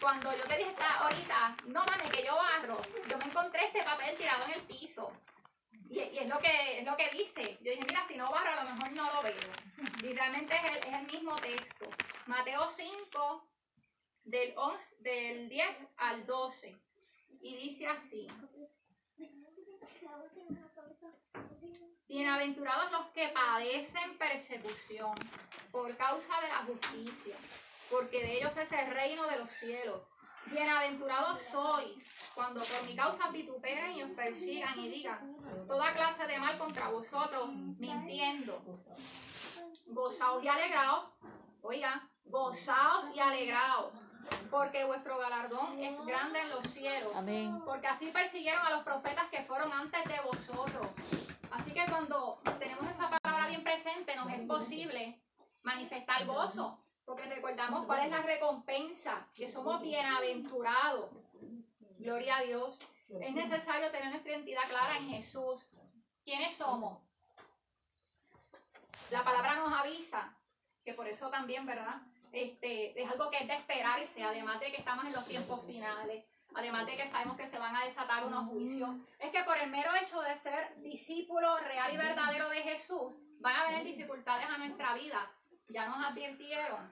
cuando 0.00 0.30
yo 0.30 0.44
te 0.44 0.58
dije 0.58 0.70
esta 0.70 1.00
ahorita, 1.00 1.56
no 1.66 1.84
mames, 1.84 2.08
que 2.10 2.24
yo 2.24 2.36
barro, 2.36 2.80
yo 3.10 3.18
me 3.18 3.24
encontré 3.24 3.66
este 3.66 3.82
papel 3.82 4.16
tirado 4.16 4.44
en 4.44 4.52
el 4.52 4.60
piso. 4.60 5.10
Y, 5.90 5.98
y 5.98 6.18
es 6.18 6.28
lo 6.28 6.38
que 6.38 6.78
es 6.78 6.86
lo 6.86 6.96
que 6.96 7.10
dice. 7.10 7.58
Yo 7.62 7.72
dije, 7.72 7.84
mira, 7.84 8.06
si 8.06 8.14
no 8.14 8.30
barro, 8.30 8.52
a 8.52 8.62
lo 8.62 8.70
mejor 8.70 8.92
no 8.92 9.14
lo 9.14 9.22
veo. 9.22 9.50
Y 10.04 10.14
realmente 10.14 10.54
es 10.54 10.70
el, 10.70 10.76
es 10.76 11.00
el 11.00 11.06
mismo 11.06 11.34
texto. 11.34 11.90
Mateo 12.26 12.70
5, 12.76 13.48
del, 14.22 14.54
11, 14.56 14.96
del 15.00 15.48
10 15.48 15.88
al 15.96 16.26
12. 16.26 16.78
Y 17.40 17.56
dice 17.56 17.88
así. 17.88 18.28
Bienaventurados 22.06 22.92
los 22.92 23.06
que 23.12 23.28
padecen 23.28 24.18
persecución 24.18 25.14
por 25.72 25.96
causa 25.96 26.38
de 26.42 26.48
la 26.48 26.58
justicia, 26.66 27.34
porque 27.90 28.20
de 28.20 28.38
ellos 28.38 28.54
es 28.58 28.70
el 28.72 28.90
reino 28.92 29.26
de 29.26 29.38
los 29.38 29.48
cielos. 29.48 30.02
Bienaventurados 30.46 31.40
sois 31.40 32.04
cuando 32.34 32.62
por 32.62 32.84
mi 32.84 32.94
causa 32.94 33.30
vituperen 33.30 33.92
y 33.92 34.02
os 34.02 34.10
persigan 34.10 34.78
y 34.78 34.90
digan 34.90 35.34
toda 35.66 35.94
clase 35.94 36.26
de 36.26 36.38
mal 36.38 36.58
contra 36.58 36.90
vosotros, 36.90 37.48
mintiendo. 37.54 38.62
Gozaos 39.86 40.44
y 40.44 40.48
alegraos, 40.48 41.06
oiga, 41.62 42.06
gozaos 42.26 43.16
y 43.16 43.20
alegraos, 43.20 43.94
porque 44.50 44.84
vuestro 44.84 45.16
galardón 45.18 45.78
es 45.78 45.98
grande 46.04 46.38
en 46.38 46.50
los 46.50 46.66
cielos. 46.66 47.12
Amén. 47.16 47.62
Porque 47.64 47.86
así 47.86 48.10
persiguieron 48.10 48.64
a 48.66 48.70
los 48.70 48.84
profetas 48.84 49.26
que 49.30 49.40
fueron 49.42 49.72
antes 49.72 50.04
de 50.04 50.20
vosotros. 50.20 50.94
Así 51.54 51.72
que 51.72 51.86
cuando 51.88 52.40
tenemos 52.58 52.90
esa 52.90 53.08
palabra 53.10 53.48
bien 53.48 53.62
presente, 53.62 54.16
nos 54.16 54.32
es 54.32 54.40
posible 54.40 55.20
manifestar 55.62 56.26
gozo. 56.26 56.80
Porque 57.04 57.26
recordamos 57.26 57.86
cuál 57.86 58.06
es 58.06 58.10
la 58.10 58.22
recompensa, 58.22 59.28
que 59.34 59.46
somos 59.46 59.80
bienaventurados. 59.80 61.10
Gloria 61.98 62.38
a 62.38 62.42
Dios. 62.42 62.80
Es 63.20 63.34
necesario 63.34 63.90
tener 63.90 64.10
nuestra 64.10 64.32
identidad 64.32 64.68
clara 64.68 64.96
en 64.96 65.10
Jesús. 65.10 65.68
¿Quiénes 66.24 66.56
somos? 66.56 66.98
La 69.10 69.22
palabra 69.22 69.56
nos 69.56 69.72
avisa 69.72 70.36
que 70.84 70.94
por 70.94 71.06
eso 71.06 71.30
también, 71.30 71.66
¿verdad? 71.66 72.02
Este, 72.32 73.00
es 73.00 73.10
algo 73.10 73.30
que 73.30 73.38
es 73.38 73.46
de 73.46 73.54
esperarse, 73.54 74.24
además 74.24 74.58
de 74.58 74.72
que 74.72 74.78
estamos 74.78 75.04
en 75.04 75.12
los 75.12 75.26
tiempos 75.26 75.64
finales, 75.64 76.24
además 76.54 76.86
de 76.86 76.96
que 76.96 77.08
sabemos 77.08 77.36
que 77.36 77.48
se 77.48 77.58
van 77.58 77.76
a 77.76 77.84
desatar 77.84 78.24
unos 78.24 78.48
juicios. 78.48 78.90
Es 79.18 79.30
que 79.30 79.42
por 79.44 79.58
el 79.58 79.70
mero 79.70 79.90
hecho 80.00 80.20
de 80.20 80.36
ser 80.36 80.76
discípulo 80.82 81.56
real 81.58 81.92
y 81.92 81.96
verdadero 81.96 82.48
de 82.48 82.62
Jesús, 82.62 83.14
van 83.40 83.56
a 83.56 83.68
venir 83.68 83.96
dificultades 83.96 84.46
a 84.46 84.58
nuestra 84.58 84.94
vida. 84.94 85.30
Ya 85.68 85.86
nos 85.86 86.04
advirtieron. 86.04 86.90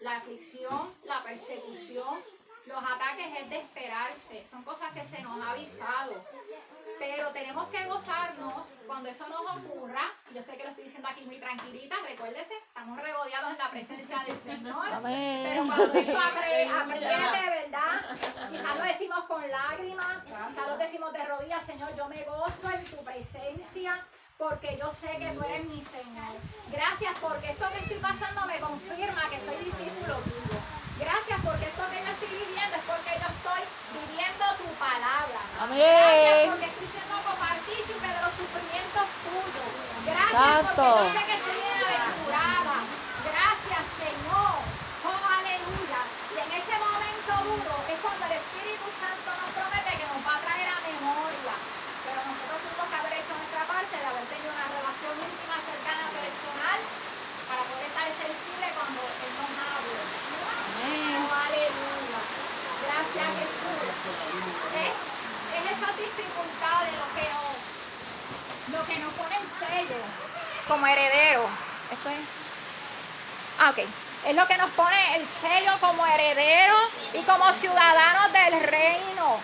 La 0.00 0.18
aflicción, 0.18 0.94
la 1.04 1.22
persecución, 1.22 2.22
los 2.66 2.82
ataques 2.82 3.40
es 3.40 3.50
de 3.50 3.58
esperarse. 3.58 4.46
Son 4.46 4.62
cosas 4.62 4.92
que 4.92 5.04
se 5.04 5.22
nos 5.22 5.40
ha 5.40 5.52
avisado. 5.52 6.24
Pero 6.98 7.30
tenemos 7.30 7.68
que 7.68 7.84
gozarnos 7.86 8.66
cuando 8.86 9.08
eso 9.08 9.26
nos 9.28 9.40
ocurra. 9.40 10.02
Yo 10.32 10.42
sé 10.42 10.56
que 10.56 10.64
lo 10.64 10.70
estoy 10.70 10.84
diciendo 10.84 11.08
aquí 11.08 11.24
muy 11.24 11.38
tranquilita. 11.38 11.96
Recuérdese, 12.06 12.56
estamos 12.56 13.00
regodeados 13.00 13.50
en 13.52 13.58
la 13.58 13.70
presencia 13.70 14.18
del 14.26 14.36
Señor. 14.36 14.86
Pero 15.02 15.66
cuando 15.66 15.98
esto 15.98 16.18
apriete, 16.18 17.50
¿verdad? 17.50 18.50
Quizás 18.50 18.76
lo 18.76 18.84
decimos 18.84 19.24
con 19.24 19.50
lágrimas, 19.50 20.22
quizás 20.24 20.68
lo 20.68 20.76
decimos 20.76 21.12
de 21.12 21.24
rodillas, 21.24 21.64
Señor, 21.64 21.94
yo 21.96 22.08
me 22.08 22.22
gozo 22.24 22.70
en 22.70 22.84
tu 22.84 23.04
presencia, 23.04 24.06
porque 24.38 24.76
yo 24.78 24.90
sé 24.90 25.16
que 25.18 25.30
tú 25.30 25.42
eres 25.44 25.64
mi 25.64 25.82
Señor. 25.82 26.34
Gracias 26.70 27.12
porque 27.20 27.50
esto 27.50 27.66
que 27.72 27.78
estoy 27.78 27.98
pasando 27.98 28.46
me 28.46 28.58
confirma 28.58 29.28
que 29.30 29.40
soy 29.40 29.56
discípulo 29.64 30.16
tuyo. 30.18 30.58
Gracias 30.98 31.40
porque 31.44 31.64
esto 31.64 31.82
que 31.90 31.98
yo 32.02 32.10
estoy 32.10 32.28
viviendo 32.28 32.76
es 32.76 32.84
porque 32.86 33.10
yo 33.18 33.26
estoy 33.26 33.62
viviendo 33.94 34.44
tu 34.64 34.72
palabra. 34.80 35.40
Gracias 35.68 36.48
porque 36.48 36.68
estoy 36.72 36.88
siendo 36.88 37.16
copartícipe 37.20 38.06
de 38.08 38.20
los 38.24 38.32
sufrimientos 38.32 39.06
tuyos. 39.28 39.68
Gracias 40.08 40.72
porque 40.72 41.04
yo 41.04 41.12
sé 41.12 41.22
que 41.28 41.38
soy. 41.44 41.60
Gracias, 43.24 43.84
Señor. 44.00 44.56
Oh, 45.04 45.24
aleluya. 45.36 46.00
Y 46.32 46.36
en 46.40 46.50
ese 46.56 46.74
momento 46.80 47.30
duro 47.44 47.74
es 47.92 47.98
cuando 48.00 48.24
el 48.24 48.34
Espíritu 48.40 48.88
Santo 49.00 49.28
nos 49.36 49.50
promete 49.52 50.00
que 50.00 50.06
nos 50.08 50.20
va 50.24 50.32
a 50.32 50.44
traer 50.44 50.68
a 50.72 50.78
memoria. 50.80 51.54
Pero 52.04 52.20
nosotros 52.24 52.58
tuvimos 52.64 52.88
que 52.88 52.98
haber 53.00 53.14
hecho 53.20 53.32
nuestra 53.36 53.64
parte 53.68 53.94
de 54.00 54.06
haber 54.08 54.24
tenido 54.28 54.48
una 54.48 54.68
relación 54.76 55.12
íntima, 55.24 55.56
cercana, 55.60 56.04
personal, 56.08 56.78
para 57.48 57.62
poder 57.68 57.84
estar 57.88 58.08
sensible 58.12 58.66
cuando 58.76 59.00
Él 59.08 59.32
nos 59.40 59.52
habla. 59.60 60.04
Aleluya. 60.84 62.20
Gracias 63.14 63.46
Jesús. 63.46 63.94
Es, 64.74 64.94
es 65.54 65.78
esas 65.78 65.96
dificultades 65.96 66.90
lo 66.98 67.06
que 67.14 67.26
nos, 67.30 68.74
lo 68.74 68.86
que 68.86 68.98
nos 68.98 69.12
pone 69.14 69.36
en 69.36 69.46
sello 69.54 70.02
como 70.66 70.86
heredero. 70.86 71.46
Esto 71.92 72.08
es. 72.08 72.16
Ah, 73.60 73.70
ok. 73.70 73.78
Es 74.26 74.34
lo 74.34 74.46
que 74.48 74.56
nos 74.56 74.70
pone 74.70 75.16
el 75.16 75.26
sello 75.28 75.72
como 75.80 76.04
heredero 76.06 76.74
y 77.12 77.22
como 77.22 77.52
ciudadanos 77.52 78.32
del 78.32 78.60
reino. 78.64 79.38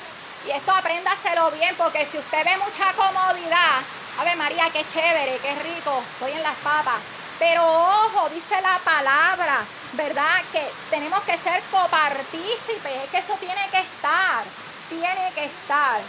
Y 0.46 0.50
esto 0.50 0.72
apréndaselo 0.72 1.50
bien, 1.52 1.74
porque 1.76 2.06
si 2.06 2.18
usted 2.18 2.44
ve 2.44 2.56
mucha 2.56 2.92
comodidad, 2.94 3.82
a 4.18 4.24
ver 4.24 4.36
María, 4.36 4.68
qué 4.72 4.84
chévere, 4.92 5.38
qué 5.42 5.54
rico, 5.62 6.02
estoy 6.14 6.32
en 6.32 6.42
las 6.42 6.56
papas. 6.56 6.98
Pero 7.40 7.64
ojo, 7.64 8.28
dice 8.28 8.60
la 8.60 8.78
palabra, 8.84 9.64
¿verdad? 9.94 10.42
Que 10.52 10.62
tenemos 10.90 11.22
que 11.22 11.38
ser 11.38 11.62
copartícipes, 11.70 13.02
es 13.02 13.10
que 13.10 13.16
eso 13.16 13.34
tiene 13.40 13.66
que 13.70 13.78
estar, 13.78 14.44
tiene 14.90 15.32
que 15.34 15.46
estar. 15.46 16.00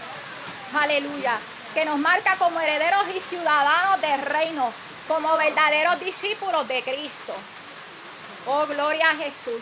Aleluya. 0.78 1.39
Que 1.74 1.86
nos 1.86 1.98
marca 2.00 2.36
como 2.36 2.60
herederos 2.60 3.06
y 3.15 3.22
ciudadanos 3.22 4.02
del 4.02 4.22
reino, 4.24 4.74
como 5.08 5.38
verdaderos 5.38 6.02
discípulos 6.02 6.67
de 6.67 6.84
Cristo. 6.84 7.34
Oh, 8.46 8.65
gloria 8.65 9.12
a 9.12 9.15
Jesús. 9.15 9.62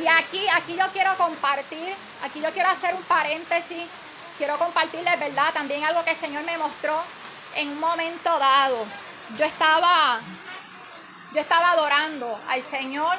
Y 0.00 0.06
aquí, 0.06 0.48
aquí 0.48 0.74
yo 0.74 0.86
quiero 0.90 1.14
compartir, 1.16 1.94
aquí 2.24 2.40
yo 2.40 2.50
quiero 2.52 2.70
hacer 2.70 2.94
un 2.94 3.02
paréntesis, 3.02 3.90
quiero 4.38 4.56
compartirles, 4.56 5.20
¿verdad? 5.20 5.52
También 5.52 5.84
algo 5.84 6.02
que 6.02 6.12
el 6.12 6.16
Señor 6.16 6.44
me 6.44 6.56
mostró 6.56 7.02
en 7.56 7.68
un 7.68 7.80
momento 7.80 8.38
dado. 8.38 8.86
Yo 9.36 9.44
estaba 9.44 10.20
yo 11.32 11.40
estaba 11.40 11.72
adorando 11.72 12.40
al 12.48 12.62
Señor 12.62 13.16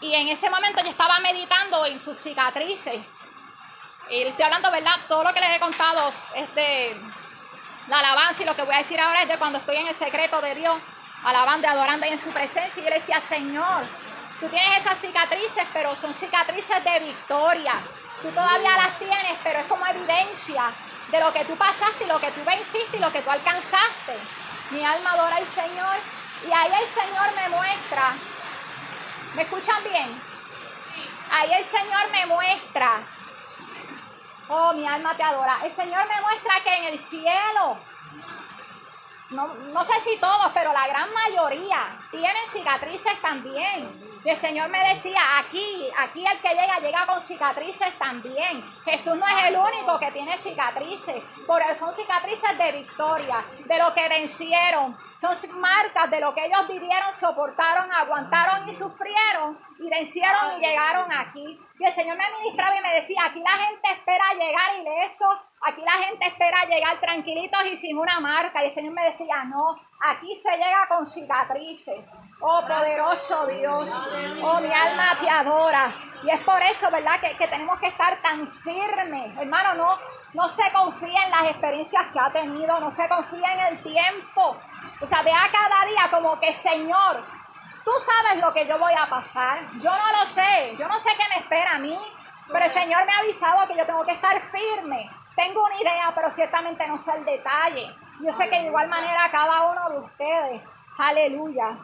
y 0.00 0.14
en 0.14 0.28
ese 0.28 0.50
momento 0.50 0.82
yo 0.82 0.90
estaba 0.90 1.20
meditando 1.20 1.86
en 1.86 2.00
sus 2.00 2.18
cicatrices. 2.18 3.00
Y 4.10 4.22
estoy 4.22 4.44
hablando, 4.44 4.70
¿verdad? 4.70 4.96
Todo 5.08 5.24
lo 5.24 5.32
que 5.32 5.40
les 5.40 5.56
he 5.56 5.60
contado 5.60 6.12
es 6.34 6.54
de 6.54 7.00
la 7.88 8.00
alabanza 8.00 8.42
y 8.42 8.46
lo 8.46 8.54
que 8.54 8.62
voy 8.62 8.74
a 8.74 8.78
decir 8.78 9.00
ahora 9.00 9.22
es 9.22 9.28
de 9.28 9.38
cuando 9.38 9.58
estoy 9.58 9.76
en 9.76 9.88
el 9.88 9.96
secreto 9.96 10.40
de 10.40 10.54
Dios, 10.54 10.76
alabando 11.24 11.66
y 11.66 11.70
adorando 11.70 12.04
ahí 12.04 12.12
en 12.12 12.20
su 12.20 12.30
presencia. 12.30 12.80
Y 12.80 12.84
yo 12.84 12.90
le 12.90 12.98
decía, 12.98 13.20
Señor, 13.20 13.84
tú 14.40 14.48
tienes 14.48 14.80
esas 14.80 14.98
cicatrices, 14.98 15.66
pero 15.72 15.94
son 15.96 16.12
cicatrices 16.14 16.84
de 16.84 17.00
victoria. 17.00 17.74
Tú 18.20 18.28
todavía 18.30 18.76
las 18.76 18.98
tienes, 18.98 19.38
pero 19.42 19.60
es 19.60 19.66
como 19.66 19.86
evidencia 19.86 20.64
de 21.10 21.20
lo 21.20 21.32
que 21.32 21.44
tú 21.44 21.56
pasaste 21.56 22.04
y 22.04 22.08
lo 22.08 22.20
que 22.20 22.30
tú 22.32 22.44
venciste 22.44 22.96
y 22.96 23.00
lo 23.00 23.12
que 23.12 23.22
tú 23.22 23.30
alcanzaste. 23.30 24.18
Mi 24.70 24.84
alma 24.84 25.12
adora 25.12 25.36
al 25.36 25.46
Señor 25.46 25.96
y 26.46 26.52
ahí 26.52 26.72
el 26.72 26.88
Señor 26.88 27.34
me 27.34 27.48
muestra, 27.48 28.14
¿me 29.34 29.42
escuchan 29.42 29.84
bien? 29.84 30.22
Ahí 31.30 31.52
el 31.52 31.64
Señor 31.64 32.10
me 32.10 32.26
muestra, 32.26 33.00
oh 34.48 34.72
mi 34.74 34.86
alma 34.86 35.16
te 35.16 35.22
adora, 35.22 35.60
el 35.64 35.72
Señor 35.72 36.06
me 36.08 36.20
muestra 36.20 36.60
que 36.62 36.74
en 36.74 36.84
el 36.84 37.00
cielo, 37.00 37.78
no, 39.30 39.46
no 39.54 39.84
sé 39.84 39.92
si 40.04 40.18
todos, 40.18 40.52
pero 40.52 40.72
la 40.72 40.86
gran 40.86 41.12
mayoría 41.12 41.96
tienen 42.10 42.50
cicatrices 42.52 43.20
también. 43.22 44.11
Y 44.24 44.30
el 44.30 44.36
Señor 44.36 44.68
me 44.68 44.78
decía, 44.88 45.20
aquí, 45.38 45.88
aquí 45.98 46.24
el 46.24 46.38
que 46.40 46.50
llega, 46.50 46.78
llega 46.78 47.06
con 47.06 47.20
cicatrices 47.22 47.98
también. 47.98 48.62
Jesús 48.84 49.16
no 49.16 49.26
es 49.26 49.44
el 49.48 49.56
único 49.56 49.98
que 49.98 50.12
tiene 50.12 50.38
cicatrices, 50.38 51.24
pero 51.46 51.74
son 51.76 51.92
cicatrices 51.94 52.56
de 52.56 52.72
victoria, 52.72 53.44
de 53.66 53.78
lo 53.78 53.92
que 53.92 54.08
vencieron. 54.08 54.96
Son 55.18 55.36
marcas 55.60 56.10
de 56.10 56.20
lo 56.20 56.34
que 56.34 56.44
ellos 56.46 56.66
vivieron, 56.68 57.14
soportaron, 57.14 57.92
aguantaron 57.92 58.68
y 58.68 58.74
sufrieron 58.74 59.58
y 59.78 59.88
vencieron 59.88 60.56
y 60.56 60.60
llegaron 60.60 61.12
aquí. 61.12 61.60
Y 61.78 61.84
el 61.84 61.92
Señor 61.92 62.16
me 62.16 62.24
ministraba 62.38 62.76
y 62.76 62.82
me 62.82 62.94
decía, 62.94 63.24
aquí 63.26 63.40
la 63.40 63.56
gente 63.66 63.88
espera 63.92 64.34
llegar 64.34 64.78
ileso, 64.80 65.26
aquí 65.62 65.80
la 65.80 66.04
gente 66.04 66.26
espera 66.26 66.64
llegar 66.64 67.00
tranquilitos 67.00 67.60
y 67.66 67.76
sin 67.76 67.98
una 67.98 68.20
marca. 68.20 68.62
Y 68.62 68.68
el 68.68 68.74
Señor 68.74 68.94
me 68.94 69.04
decía, 69.04 69.44
no, 69.44 69.76
aquí 70.00 70.36
se 70.36 70.56
llega 70.56 70.86
con 70.88 71.08
cicatrices. 71.08 72.04
Oh 72.44 72.60
poderoso 72.66 73.46
Dios, 73.46 73.88
oh 74.42 74.60
mi 74.60 74.72
alma 74.72 75.16
te 75.20 75.30
adora. 75.30 75.92
Y 76.24 76.30
es 76.30 76.40
por 76.40 76.60
eso, 76.60 76.90
¿verdad? 76.90 77.20
Que, 77.20 77.36
que 77.36 77.46
tenemos 77.46 77.78
que 77.78 77.86
estar 77.86 78.16
tan 78.16 78.48
firmes. 78.48 79.38
Hermano, 79.38 79.74
no, 79.74 79.98
no 80.34 80.48
se 80.48 80.68
confía 80.72 81.24
en 81.24 81.30
las 81.30 81.44
experiencias 81.50 82.06
que 82.12 82.18
ha 82.18 82.30
tenido, 82.32 82.80
no 82.80 82.90
se 82.90 83.08
confía 83.08 83.52
en 83.52 83.60
el 83.72 83.82
tiempo. 83.82 84.56
O 85.00 85.06
sea, 85.06 85.22
vea 85.22 85.48
cada 85.52 85.86
día 85.86 86.08
como 86.10 86.38
que, 86.40 86.52
Señor, 86.52 87.22
tú 87.84 87.92
sabes 88.00 88.42
lo 88.42 88.52
que 88.52 88.66
yo 88.66 88.76
voy 88.76 88.94
a 88.94 89.06
pasar. 89.06 89.60
Yo 89.80 89.90
no 89.90 90.12
lo 90.12 90.26
sé, 90.32 90.74
yo 90.76 90.88
no 90.88 90.98
sé 90.98 91.10
qué 91.16 91.28
me 91.34 91.40
espera 91.42 91.76
a 91.76 91.78
mí, 91.78 91.98
pero 92.50 92.64
el 92.64 92.72
Señor 92.72 93.06
me 93.06 93.12
ha 93.12 93.18
avisado 93.18 93.68
que 93.68 93.76
yo 93.76 93.86
tengo 93.86 94.02
que 94.02 94.12
estar 94.12 94.40
firme. 94.50 95.08
Tengo 95.36 95.62
una 95.62 95.80
idea, 95.80 96.12
pero 96.14 96.30
ciertamente 96.32 96.86
no 96.88 97.02
sé 97.04 97.12
el 97.12 97.24
detalle. 97.24 97.94
Yo 98.20 98.34
sé 98.34 98.48
que 98.48 98.60
de 98.60 98.66
igual 98.66 98.88
manera 98.88 99.30
cada 99.30 99.70
uno 99.70 99.90
de 99.90 99.98
ustedes, 99.98 100.62
aleluya, 100.98 101.76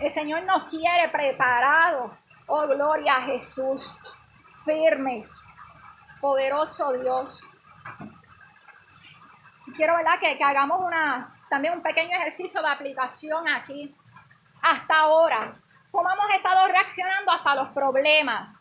el 0.00 0.10
Señor 0.10 0.42
nos 0.44 0.64
quiere 0.64 1.08
preparados. 1.10 2.12
Oh, 2.46 2.66
gloria 2.66 3.16
a 3.16 3.22
Jesús. 3.22 3.94
Firmes. 4.64 5.30
Poderoso 6.20 6.92
Dios. 6.92 7.40
Quiero 9.76 9.96
¿verdad? 9.96 10.18
Que, 10.18 10.36
que 10.36 10.44
hagamos 10.44 10.80
una, 10.80 11.34
también 11.48 11.74
un 11.74 11.82
pequeño 11.82 12.16
ejercicio 12.16 12.60
de 12.62 12.68
aplicación 12.68 13.46
aquí. 13.48 13.94
Hasta 14.62 14.98
ahora, 14.98 15.54
¿cómo 15.90 16.10
hemos 16.10 16.30
estado 16.34 16.66
reaccionando 16.68 17.32
hasta 17.32 17.54
los 17.54 17.68
problemas? 17.68 18.56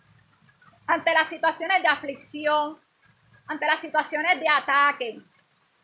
Ante 0.88 1.13
las 1.13 1.30
situaciones 1.30 1.82
de 1.82 1.88
aflicción, 1.88 2.80
ante 3.47 3.65
las 3.65 3.80
situaciones 3.80 4.39
de 4.39 4.49
ataque. 4.49 5.19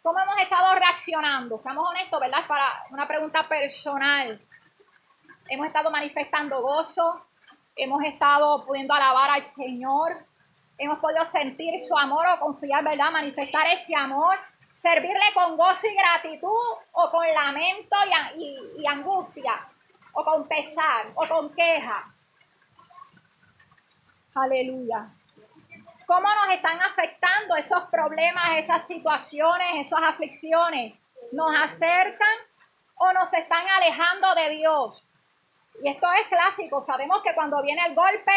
¿Cómo 0.01 0.19
hemos 0.19 0.37
estado 0.37 0.75
reaccionando? 0.75 1.59
Seamos 1.59 1.89
honestos, 1.89 2.19
¿verdad? 2.19 2.45
Para 2.47 2.83
una 2.91 3.07
pregunta 3.07 3.47
personal 3.47 4.39
hemos 5.49 5.67
estado 5.67 5.91
manifestando 5.91 6.61
gozo, 6.61 7.25
hemos 7.75 8.03
estado 8.03 8.65
pudiendo 8.65 8.93
alabar 8.93 9.29
al 9.31 9.45
Señor, 9.45 10.25
hemos 10.77 10.99
podido 10.99 11.25
sentir 11.25 11.73
su 11.87 11.97
amor 11.97 12.25
o 12.27 12.39
confiar, 12.39 12.83
¿verdad? 12.83 13.11
Manifestar 13.11 13.67
ese 13.67 13.95
amor, 13.95 14.37
servirle 14.75 15.25
con 15.33 15.55
gozo 15.55 15.87
y 15.87 15.95
gratitud 15.95 16.77
o 16.91 17.09
con 17.09 17.27
lamento 17.33 17.95
y, 18.77 18.85
angustia, 18.85 19.53
o 20.13 20.23
con 20.23 20.47
pesar, 20.47 21.07
o 21.15 21.27
con 21.27 21.53
queja. 21.53 22.05
Aleluya. 24.33 25.07
¿Cómo 26.05 26.27
nos 26.27 26.53
están 26.53 26.79
afectando 26.81 27.55
esos 27.55 27.83
problemas, 27.85 28.57
esas 28.57 28.85
situaciones, 28.85 29.87
esas 29.87 30.01
aflicciones? 30.03 30.93
¿Nos 31.31 31.51
acercan 31.57 32.37
o 32.95 33.11
nos 33.13 33.33
están 33.33 33.65
alejando 33.67 34.35
de 34.35 34.49
Dios? 34.51 35.04
Y 35.83 35.89
esto 35.89 36.07
es 36.21 36.27
clásico, 36.27 36.81
sabemos 36.81 37.21
que 37.23 37.33
cuando 37.33 37.61
viene 37.61 37.81
el 37.85 37.95
golpe, 37.95 38.31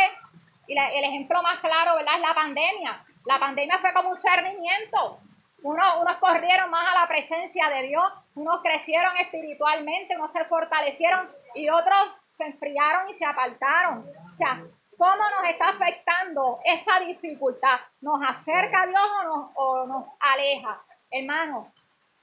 y 0.68 0.77
el 0.77 1.05
ejemplo 1.05 1.42
más 1.42 1.61
claro, 1.61 1.96
¿verdad? 1.96 2.16
Es 2.16 2.20
la 2.20 2.35
pandemia. 2.35 3.05
La 3.24 3.38
pandemia 3.38 3.79
fue 3.79 3.92
como 3.94 4.11
un 4.11 4.18
cernimiento. 4.18 5.18
Unos, 5.62 5.97
unos 6.01 6.16
corrieron 6.18 6.70
más 6.70 6.95
a 6.95 7.01
la 7.01 7.09
presencia 7.09 7.68
de 7.68 7.89
Dios, 7.89 8.07
unos 8.36 8.62
crecieron 8.62 9.16
espiritualmente, 9.16 10.16
unos 10.16 10.30
se 10.30 10.45
fortalecieron 10.45 11.28
y 11.55 11.68
otros 11.68 12.12
se 12.36 12.45
enfriaron 12.45 13.09
y 13.11 13.14
se 13.14 13.24
apartaron. 13.24 14.07
O 14.32 14.36
sea, 14.36 14.62
¿cómo 14.97 15.16
nos 15.16 15.51
está 15.51 15.70
afectando 15.70 16.61
esa 16.64 17.01
dificultad? 17.01 17.80
¿Nos 18.03 18.20
acerca 18.22 18.82
a 18.82 18.86
Dios 18.86 19.03
o 19.03 19.24
nos, 19.24 19.51
o 19.55 19.86
nos 19.86 20.09
aleja? 20.20 20.80
Hermanos, 21.11 21.66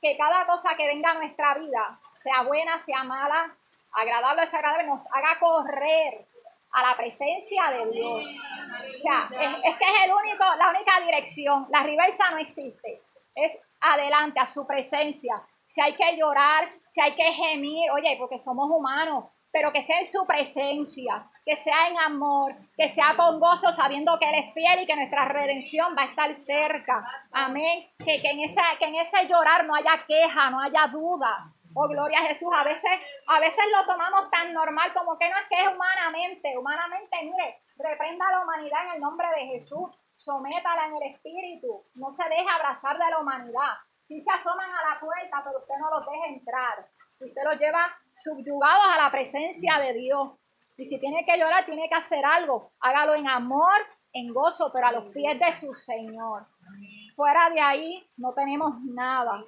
que 0.02 0.16
cada 0.16 0.46
cosa 0.46 0.76
que 0.78 0.88
venga 0.88 1.12
a 1.12 1.16
nuestra 1.16 1.56
vida, 1.56 2.00
sea 2.24 2.44
buena, 2.44 2.82
sea 2.84 3.04
mala, 3.04 3.54
agradable 3.96 4.42
o 4.42 4.46
desagradable, 4.46 4.88
nos 4.88 5.02
haga 5.12 5.40
correr 5.40 6.28
a 6.76 6.90
la 6.90 6.98
presencia 6.98 7.72
de 7.72 7.92
Dios. 7.92 8.24
O 8.24 9.00
sea, 9.00 9.30
es, 9.32 9.78
que 9.78 9.86
es 9.86 10.06
el 10.06 10.14
único, 10.14 10.44
la 10.58 10.70
única 10.70 11.00
dirección. 11.00 11.66
La 11.70 11.84
reversa 11.84 12.32
no 12.32 12.38
existe. 12.38 13.02
Es 13.34 13.58
adelante 13.80 14.40
a 14.40 14.48
su 14.48 14.68
presencia. 14.68 15.42
Si 15.68 15.82
hay 15.82 15.96
que 15.96 16.18
llorar, 16.18 16.70
si 16.90 17.02
hay 17.02 17.16
que 17.16 17.32
gemir, 17.32 17.90
oye, 17.92 18.16
porque 18.20 18.40
somos 18.40 18.70
humanos, 18.70 19.26
pero 19.52 19.72
que 19.72 19.84
sea 19.84 20.00
en 20.00 20.06
su 20.06 20.26
presencia, 20.28 21.30
que 21.46 21.56
sea 21.56 21.88
en 21.88 21.98
amor, 21.98 22.54
que 22.76 22.90
sea 22.90 23.16
con 23.16 23.40
gozo, 23.40 23.72
sabiendo 23.72 24.20
que 24.20 24.28
Él 24.28 24.44
es 24.44 24.54
fiel 24.54 24.82
y 24.82 24.86
que 24.86 24.98
nuestra 24.98 25.26
redención 25.30 25.96
va 25.98 26.04
a 26.04 26.08
estar 26.08 26.36
cerca. 26.36 27.08
Amén. 27.32 27.88
Que, 28.04 28.16
en, 28.16 28.42
esa, 28.42 28.64
que 28.78 28.86
en 28.86 28.96
ese 28.96 29.26
llorar 29.30 29.66
no 29.66 29.76
haya 29.76 30.04
queja, 30.06 30.50
no 30.50 30.60
haya 30.60 30.88
duda. 30.88 31.54
Oh, 31.78 31.90
gloria 31.90 32.20
a 32.20 32.28
Jesús. 32.28 32.48
A 32.56 32.64
veces, 32.64 32.92
a 33.28 33.40
veces 33.42 33.66
lo 33.70 33.86
tomamos 33.86 34.32
tan 34.32 34.54
normal 34.54 34.94
como 34.94 35.18
que 35.18 35.30
no 35.30 35.36
es 35.38 35.46
que 35.50 35.62
es 35.62 35.68
humanamente. 35.68 36.58
Humanamente, 36.58 37.18
mire, 37.24 37.64
reprenda 37.78 38.26
a 38.28 38.32
la 38.32 38.44
humanidad 38.44 38.86
en 38.88 38.94
el 38.94 39.02
nombre 39.02 39.28
de 39.36 39.46
Jesús. 39.48 39.90
Sométala 40.16 40.88
en 40.88 40.96
el 40.96 41.14
espíritu. 41.14 41.84
No 41.96 42.14
se 42.14 42.24
deje 42.30 42.48
abrazar 42.50 42.98
de 42.98 43.10
la 43.12 43.20
humanidad. 43.20 43.76
Si 44.08 44.22
se 44.22 44.32
asoman 44.32 44.70
a 44.70 44.94
la 44.94 45.00
puerta, 45.00 45.42
pero 45.44 45.60
usted 45.60 45.76
no 45.78 45.90
los 45.90 46.06
deja 46.06 46.28
entrar. 46.28 46.88
Usted 47.20 47.42
los 47.44 47.60
lleva 47.60 47.94
subyugados 48.16 48.86
a 48.94 49.04
la 49.04 49.12
presencia 49.12 49.78
de 49.80 49.94
Dios. 49.94 50.32
Y 50.78 50.86
si 50.86 50.98
tiene 51.00 51.26
que 51.26 51.38
llorar, 51.38 51.66
tiene 51.66 51.90
que 51.90 51.96
hacer 51.96 52.24
algo. 52.26 52.72
Hágalo 52.80 53.16
en 53.16 53.28
amor, 53.28 53.82
en 54.14 54.34
gozo, 54.34 54.72
pero 54.74 54.88
a 54.88 54.92
los 54.94 55.12
pies 55.14 55.38
de 55.38 55.54
su 55.54 55.74
Señor. 55.74 56.48
Fuera 57.18 57.50
de 57.50 57.60
ahí 57.60 58.10
no 58.16 58.34
tenemos 58.34 58.76
nada. 58.84 59.44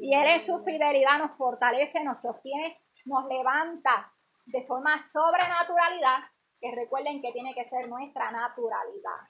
Y 0.00 0.14
Él 0.14 0.26
en 0.26 0.40
su 0.40 0.62
fidelidad 0.64 1.18
nos 1.18 1.36
fortalece, 1.36 2.02
nos 2.04 2.20
sostiene, 2.20 2.80
nos 3.04 3.26
levanta 3.26 4.12
de 4.46 4.64
forma 4.66 5.02
sobrenaturalidad, 5.02 6.18
que 6.60 6.74
recuerden 6.74 7.20
que 7.20 7.32
tiene 7.32 7.54
que 7.54 7.64
ser 7.64 7.88
nuestra 7.88 8.30
naturalidad. 8.30 9.28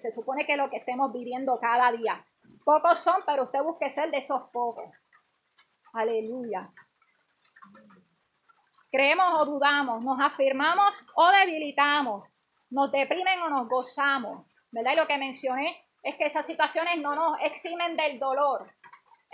Se 0.00 0.12
supone 0.12 0.44
que 0.44 0.56
lo 0.56 0.68
que 0.70 0.78
estemos 0.78 1.12
viviendo 1.12 1.58
cada 1.60 1.92
día. 1.92 2.24
Pocos 2.64 3.00
son, 3.00 3.22
pero 3.26 3.44
usted 3.44 3.62
busque 3.62 3.90
ser 3.90 4.10
de 4.10 4.18
esos 4.18 4.50
pocos. 4.50 4.90
Aleluya. 5.92 6.70
Creemos 8.90 9.40
o 9.40 9.44
dudamos, 9.44 10.02
nos 10.02 10.20
afirmamos 10.20 10.94
o 11.14 11.28
debilitamos, 11.30 12.28
nos 12.70 12.90
deprimen 12.90 13.42
o 13.42 13.48
nos 13.48 13.68
gozamos. 13.68 14.46
¿Verdad? 14.72 14.92
Y 14.92 14.96
lo 14.96 15.06
que 15.06 15.18
mencioné 15.18 15.84
es 16.02 16.16
que 16.16 16.26
esas 16.26 16.46
situaciones 16.46 16.98
no 16.98 17.14
nos 17.14 17.40
eximen 17.42 17.96
del 17.96 18.18
dolor. 18.18 18.68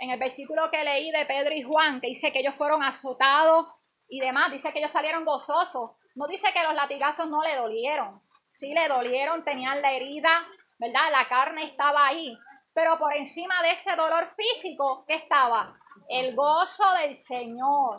En 0.01 0.09
el 0.09 0.17
versículo 0.17 0.63
que 0.71 0.83
leí 0.83 1.11
de 1.11 1.27
Pedro 1.27 1.53
y 1.53 1.61
Juan, 1.61 2.01
que 2.01 2.07
dice 2.07 2.31
que 2.31 2.39
ellos 2.39 2.55
fueron 2.55 2.81
azotados 2.81 3.67
y 4.09 4.19
demás, 4.19 4.51
dice 4.51 4.73
que 4.73 4.79
ellos 4.79 4.91
salieron 4.91 5.23
gozosos. 5.23 5.91
No 6.15 6.25
dice 6.25 6.47
que 6.51 6.63
los 6.63 6.73
latigazos 6.73 7.29
no 7.29 7.43
le 7.43 7.55
dolieron. 7.55 8.19
Sí 8.51 8.73
le 8.73 8.87
dolieron, 8.87 9.43
tenían 9.43 9.79
la 9.79 9.91
herida, 9.91 10.47
¿verdad? 10.79 11.11
La 11.11 11.27
carne 11.27 11.65
estaba 11.65 12.07
ahí. 12.07 12.35
Pero 12.73 12.97
por 12.97 13.15
encima 13.15 13.61
de 13.61 13.73
ese 13.73 13.95
dolor 13.95 14.27
físico, 14.35 15.05
¿qué 15.07 15.17
estaba? 15.17 15.77
El 16.09 16.35
gozo 16.35 16.91
del 16.99 17.13
Señor. 17.13 17.97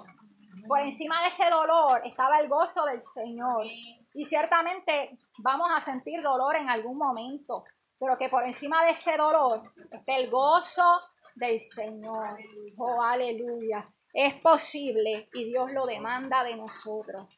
Por 0.66 0.80
encima 0.80 1.22
de 1.22 1.28
ese 1.28 1.48
dolor 1.50 2.00
estaba 2.04 2.40
el 2.40 2.48
gozo 2.48 2.84
del 2.84 3.00
Señor. 3.00 3.64
Y 4.12 4.24
ciertamente 4.24 5.16
vamos 5.38 5.70
a 5.72 5.80
sentir 5.80 6.20
dolor 6.20 6.56
en 6.56 6.68
algún 6.68 6.98
momento, 6.98 7.62
pero 7.96 8.18
que 8.18 8.28
por 8.28 8.44
encima 8.44 8.84
de 8.84 8.90
ese 8.90 9.16
dolor 9.16 9.62
el 10.04 10.28
gozo 10.28 11.00
del 11.34 11.60
Señor. 11.60 12.38
Oh, 12.78 13.02
aleluya. 13.02 13.84
Es 14.12 14.34
posible 14.34 15.28
y 15.32 15.44
Dios 15.44 15.72
lo 15.72 15.86
demanda 15.86 16.44
de 16.44 16.56
nosotros. 16.56 17.28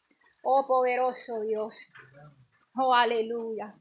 Oh, 0.42 0.66
poderoso 0.66 1.40
Dios. 1.40 1.74
Oh, 2.76 2.92
aleluya. 2.92 3.74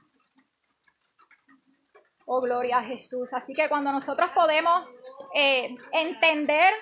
Oh, 2.26 2.42
gloria 2.42 2.80
a 2.80 2.84
Jesús. 2.84 3.34
Así 3.34 3.54
que 3.54 3.68
cuando 3.68 3.92
nosotros 3.92 4.30
podemos 4.34 4.88
eh, 5.36 5.76
entender 5.92 6.74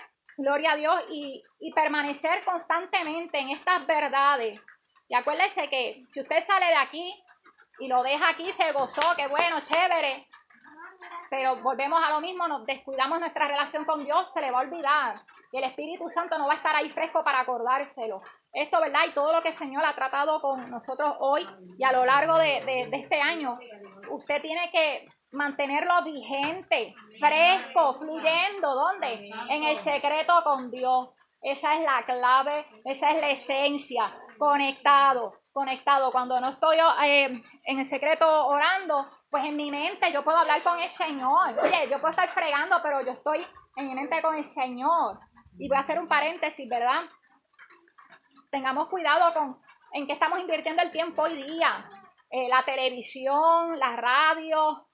gloria 0.42 0.72
a 0.72 0.76
Dios, 0.76 1.04
y, 1.10 1.44
permanecer 1.74 2.44
constantemente 2.44 3.40
en 3.40 3.50
estas 3.50 3.86
verdades. 3.86 4.60
Y 5.08 5.16
acuérdese 5.16 5.70
que 5.70 6.02
si 6.12 6.22
usted 6.22 6.42
sale 6.42 6.66
de 6.66 6.76
aquí 6.76 7.24
y 7.80 7.88
lo 7.88 8.04
deja 8.04 8.30
aquí, 8.30 8.52
se 8.52 8.72
gozó, 8.72 9.02
qué 9.16 9.28
bueno, 9.28 9.62
chévere. 9.62 10.28
Pero 11.30 11.56
volvemos 11.58 12.02
a 12.04 12.12
lo 12.12 12.22
mismo, 12.22 12.48
nos 12.48 12.66
descuidamos 12.66 13.20
nuestra 13.20 13.48
relación 13.48 13.86
con 13.86 14.04
Dios, 14.04 14.32
se 14.34 14.42
le 14.42 14.52
va 14.52 14.60
a 14.60 14.62
olvidar. 14.62 15.16
Y 15.52 15.58
el 15.58 15.64
Espíritu 15.66 16.10
Santo 16.10 16.38
no 16.38 16.48
va 16.48 16.54
a 16.54 16.58
estar 16.58 16.76
ahí 16.76 16.90
fresco 16.90 17.24
para 17.24 17.42
acordárselo. 17.42 18.22
Esto, 18.54 18.82
¿verdad? 18.82 19.02
Y 19.08 19.12
todo 19.12 19.32
lo 19.32 19.42
que 19.42 19.50
el 19.50 19.56
Señor 19.56 19.86
ha 19.86 19.96
tratado 19.96 20.42
con 20.42 20.70
nosotros 20.70 21.16
hoy 21.20 21.48
y 21.78 21.84
a 21.84 21.92
lo 21.92 22.06
largo 22.06 22.38
de, 22.38 22.64
de 22.66 22.98
este 22.98 23.22
año, 23.22 23.58
usted 24.10 24.42
tiene 24.42 24.70
que 24.72 25.08
mantenerlo 25.32 26.04
vigente, 26.04 26.94
fresco, 27.20 27.94
fluyendo. 27.96 28.76
¿Dónde? 28.76 29.30
En 29.50 29.64
el 29.64 29.78
secreto 29.78 30.42
con 30.44 30.70
Dios. 30.72 31.10
Esa 31.42 31.76
es 31.76 31.82
la 31.82 32.04
clave, 32.06 32.66
esa 32.86 33.12
es 33.12 33.22
la 33.22 33.30
esencia. 33.32 34.14
Conectado, 34.38 35.34
conectado. 35.52 36.12
Cuando 36.12 36.40
no 36.40 36.50
estoy 36.50 36.78
eh, 37.04 37.42
en 37.66 37.80
el 37.80 37.86
secreto 37.88 38.48
orando, 38.48 39.08
pues 39.32 39.46
en 39.46 39.56
mi 39.56 39.72
mente 39.72 40.12
yo 40.12 40.24
puedo 40.24 40.38
hablar 40.38 40.62
con 40.62 40.78
el 40.78 40.90
Señor. 40.90 41.58
Oye, 41.64 41.90
yo 41.90 42.00
puedo 42.00 42.10
estar 42.10 42.28
fregando, 42.30 42.76
pero 42.84 43.02
yo 43.02 43.14
estoy 43.14 43.48
en 43.78 43.88
mi 43.88 43.96
mente 43.96 44.22
con 44.22 44.36
el 44.36 44.46
Señor. 44.46 45.20
Y 45.58 45.70
voy 45.70 45.78
a 45.78 45.82
hacer 45.82 45.98
un 45.98 46.08
paréntesis, 46.10 46.68
¿verdad? 46.70 47.04
Tengamos 48.52 48.90
cuidado 48.90 49.34
con 49.34 49.62
en 49.94 50.06
qué 50.06 50.14
estamos 50.14 50.40
invirtiendo 50.40 50.82
el 50.82 50.92
tiempo 50.92 51.24
hoy 51.24 51.42
día. 51.44 51.90
Eh, 52.30 52.50
la 52.50 52.64
televisión, 52.66 53.80
la 53.80 53.96
radio, 53.96 54.88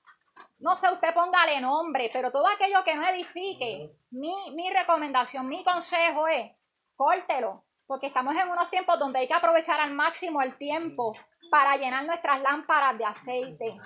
no 0.59 0.75
sé, 0.75 0.91
usted 0.91 1.13
póngale 1.15 1.59
nombre, 1.59 2.09
pero 2.13 2.31
todo 2.31 2.47
aquello 2.47 2.83
que 2.83 2.95
no 2.95 3.07
edifique, 3.07 3.91
mi, 4.11 4.35
mi 4.55 4.69
recomendación, 4.71 5.47
mi 5.47 5.63
consejo 5.63 6.27
es, 6.27 6.51
córtelo, 6.95 7.63
porque 7.85 8.07
estamos 8.07 8.35
en 8.35 8.49
unos 8.49 8.69
tiempos 8.69 8.99
donde 8.99 9.19
hay 9.19 9.27
que 9.27 9.33
aprovechar 9.33 9.79
al 9.79 9.93
máximo 9.93 10.41
el 10.41 10.57
tiempo 10.57 11.13
para 11.49 11.77
llenar 11.77 12.05
nuestras 12.05 12.41
lámparas 12.41 12.97
de 12.97 13.05
aceite. 13.05 13.77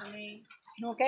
¿Ok? 0.86 1.02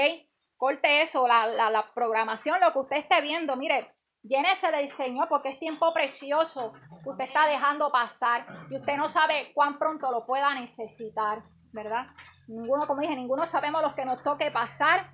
Corte 0.58 1.02
eso, 1.02 1.28
la, 1.28 1.48
la, 1.48 1.70
la 1.70 1.94
programación, 1.94 2.60
lo 2.62 2.72
que 2.72 2.80
usted 2.80 2.98
esté 2.98 3.22
viendo, 3.22 3.56
mire, 3.56 3.94
llénese 4.22 4.72
del 4.72 4.88
Señor 4.88 5.28
porque 5.28 5.50
es 5.50 5.60
tiempo 5.60 5.94
precioso 5.94 6.74
que 7.04 7.10
usted 7.10 7.26
está 7.26 7.48
dejando 7.48 7.92
pasar 7.92 8.46
y 8.70 8.78
usted 8.78 8.96
no 8.96 9.10
sabe 9.10 9.52
cuán 9.54 9.78
pronto 9.78 10.10
lo 10.12 10.26
pueda 10.26 10.54
necesitar, 10.54 11.44
¿verdad? 11.74 12.08
Ninguno, 12.48 12.88
como 12.88 13.02
dije, 13.02 13.16
ninguno 13.16 13.46
sabemos 13.46 13.82
lo 13.82 13.94
que 13.94 14.06
nos 14.06 14.24
toque 14.24 14.52
pasar 14.52 15.12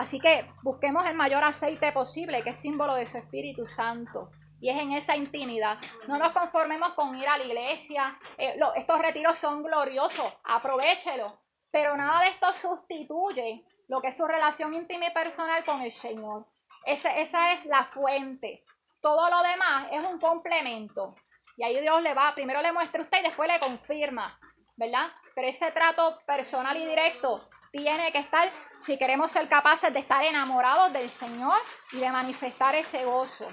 Así 0.00 0.18
que 0.18 0.50
busquemos 0.62 1.04
el 1.04 1.14
mayor 1.14 1.44
aceite 1.44 1.92
posible, 1.92 2.42
que 2.42 2.50
es 2.50 2.56
símbolo 2.56 2.94
de 2.94 3.06
su 3.06 3.18
Espíritu 3.18 3.66
Santo. 3.66 4.30
Y 4.60 4.68
es 4.68 4.78
en 4.78 4.92
esa 4.92 5.16
intimidad. 5.16 5.78
No 6.06 6.18
nos 6.18 6.32
conformemos 6.32 6.92
con 6.92 7.16
ir 7.16 7.26
a 7.26 7.38
la 7.38 7.44
iglesia. 7.44 8.18
Eh, 8.36 8.58
estos 8.76 8.98
retiros 8.98 9.38
son 9.38 9.62
gloriosos. 9.62 10.32
Aprovechelo. 10.44 11.40
Pero 11.70 11.96
nada 11.96 12.20
de 12.20 12.28
esto 12.30 12.52
sustituye 12.52 13.64
lo 13.88 14.00
que 14.00 14.08
es 14.08 14.16
su 14.16 14.26
relación 14.26 14.74
íntima 14.74 15.06
y 15.06 15.12
personal 15.12 15.64
con 15.64 15.80
el 15.82 15.92
Señor. 15.92 16.46
esa 16.84 17.52
es 17.52 17.66
la 17.66 17.84
fuente. 17.84 18.64
Todo 19.00 19.30
lo 19.30 19.42
demás 19.42 19.86
es 19.90 20.04
un 20.04 20.18
complemento. 20.18 21.14
Y 21.56 21.62
ahí 21.62 21.78
Dios 21.80 22.00
le 22.02 22.14
va, 22.14 22.34
primero 22.34 22.62
le 22.62 22.72
muestra 22.72 23.00
a 23.00 23.04
usted 23.04 23.18
y 23.18 23.24
después 23.24 23.46
le 23.46 23.60
confirma, 23.60 24.38
¿verdad? 24.78 25.08
Pero 25.34 25.46
ese 25.46 25.70
trato 25.72 26.18
personal 26.26 26.74
y 26.76 26.86
directo 26.86 27.38
tiene 27.70 28.10
que 28.12 28.18
estar, 28.18 28.50
si 28.78 28.96
queremos 28.96 29.30
ser 29.30 29.46
capaces 29.46 29.92
de 29.92 30.00
estar 30.00 30.24
enamorados 30.24 30.90
del 30.92 31.10
Señor 31.10 31.58
y 31.92 31.98
de 31.98 32.10
manifestar 32.10 32.74
ese 32.74 33.04
gozo. 33.04 33.46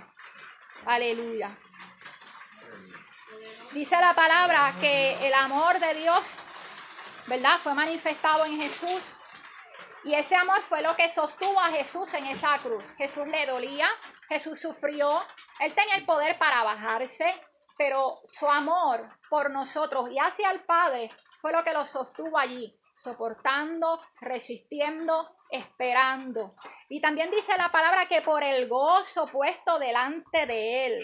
Aleluya. 0.87 1.49
Dice 3.73 3.97
la 3.99 4.13
palabra 4.13 4.73
que 4.79 5.27
el 5.27 5.33
amor 5.33 5.77
de 5.79 5.93
Dios, 5.95 6.23
¿verdad? 7.27 7.59
Fue 7.61 7.73
manifestado 7.73 8.45
en 8.45 8.61
Jesús. 8.61 9.01
Y 10.05 10.13
ese 10.13 10.37
amor 10.37 10.61
fue 10.61 10.81
lo 10.81 10.95
que 10.95 11.09
sostuvo 11.09 11.59
a 11.59 11.67
Jesús 11.67 12.13
en 12.13 12.27
esa 12.27 12.57
cruz. 12.59 12.85
Jesús 12.97 13.27
le 13.27 13.45
dolía, 13.45 13.89
Jesús 14.29 14.61
sufrió, 14.61 15.21
él 15.59 15.75
tenía 15.75 15.97
el 15.97 16.05
poder 16.05 16.39
para 16.39 16.63
bajarse, 16.63 17.35
pero 17.77 18.21
su 18.25 18.47
amor 18.47 19.09
por 19.29 19.51
nosotros 19.51 20.09
y 20.09 20.17
hacia 20.17 20.51
el 20.51 20.61
Padre 20.61 21.11
fue 21.41 21.51
lo 21.51 21.65
que 21.65 21.73
lo 21.73 21.85
sostuvo 21.85 22.37
allí 22.37 22.73
soportando, 22.97 24.01
resistiendo, 24.21 25.36
esperando. 25.49 26.55
Y 26.89 27.01
también 27.01 27.31
dice 27.31 27.57
la 27.57 27.71
palabra 27.71 28.07
que 28.07 28.21
por 28.21 28.43
el 28.43 28.67
gozo 28.67 29.27
puesto 29.27 29.79
delante 29.79 30.45
de 30.45 30.85
Él, 30.85 31.03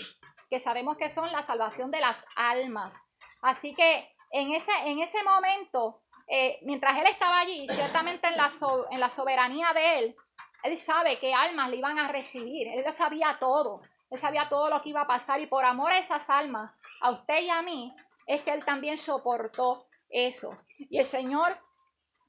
que 0.49 0.59
sabemos 0.59 0.97
que 0.97 1.09
son 1.09 1.31
la 1.31 1.43
salvación 1.43 1.91
de 1.91 1.99
las 1.99 2.25
almas. 2.35 2.95
Así 3.41 3.73
que 3.75 4.13
en 4.31 4.53
ese, 4.53 4.71
en 4.85 4.99
ese 4.99 5.21
momento, 5.23 6.01
eh, 6.27 6.59
mientras 6.63 6.97
Él 6.97 7.07
estaba 7.07 7.39
allí, 7.39 7.67
ciertamente 7.69 8.27
en 8.27 8.37
la, 8.37 8.51
en 8.91 8.99
la 8.99 9.09
soberanía 9.09 9.73
de 9.73 9.99
Él, 9.99 10.15
Él 10.63 10.79
sabe 10.79 11.19
qué 11.19 11.33
almas 11.33 11.69
le 11.69 11.77
iban 11.77 11.99
a 11.99 12.07
recibir. 12.07 12.67
Él 12.67 12.83
lo 12.85 12.93
sabía 12.93 13.37
todo. 13.39 13.81
Él 14.09 14.19
sabía 14.19 14.47
todo 14.47 14.69
lo 14.69 14.81
que 14.81 14.89
iba 14.89 15.01
a 15.01 15.07
pasar 15.07 15.41
y 15.41 15.47
por 15.47 15.65
amor 15.65 15.91
a 15.91 15.97
esas 15.97 16.29
almas, 16.29 16.71
a 17.01 17.11
usted 17.11 17.41
y 17.41 17.49
a 17.49 17.61
mí, 17.63 17.95
es 18.27 18.41
que 18.43 18.51
Él 18.51 18.63
también 18.63 18.97
soportó 18.97 19.87
eso. 20.09 20.57
Y 20.77 20.99
el 20.99 21.05
Señor 21.05 21.57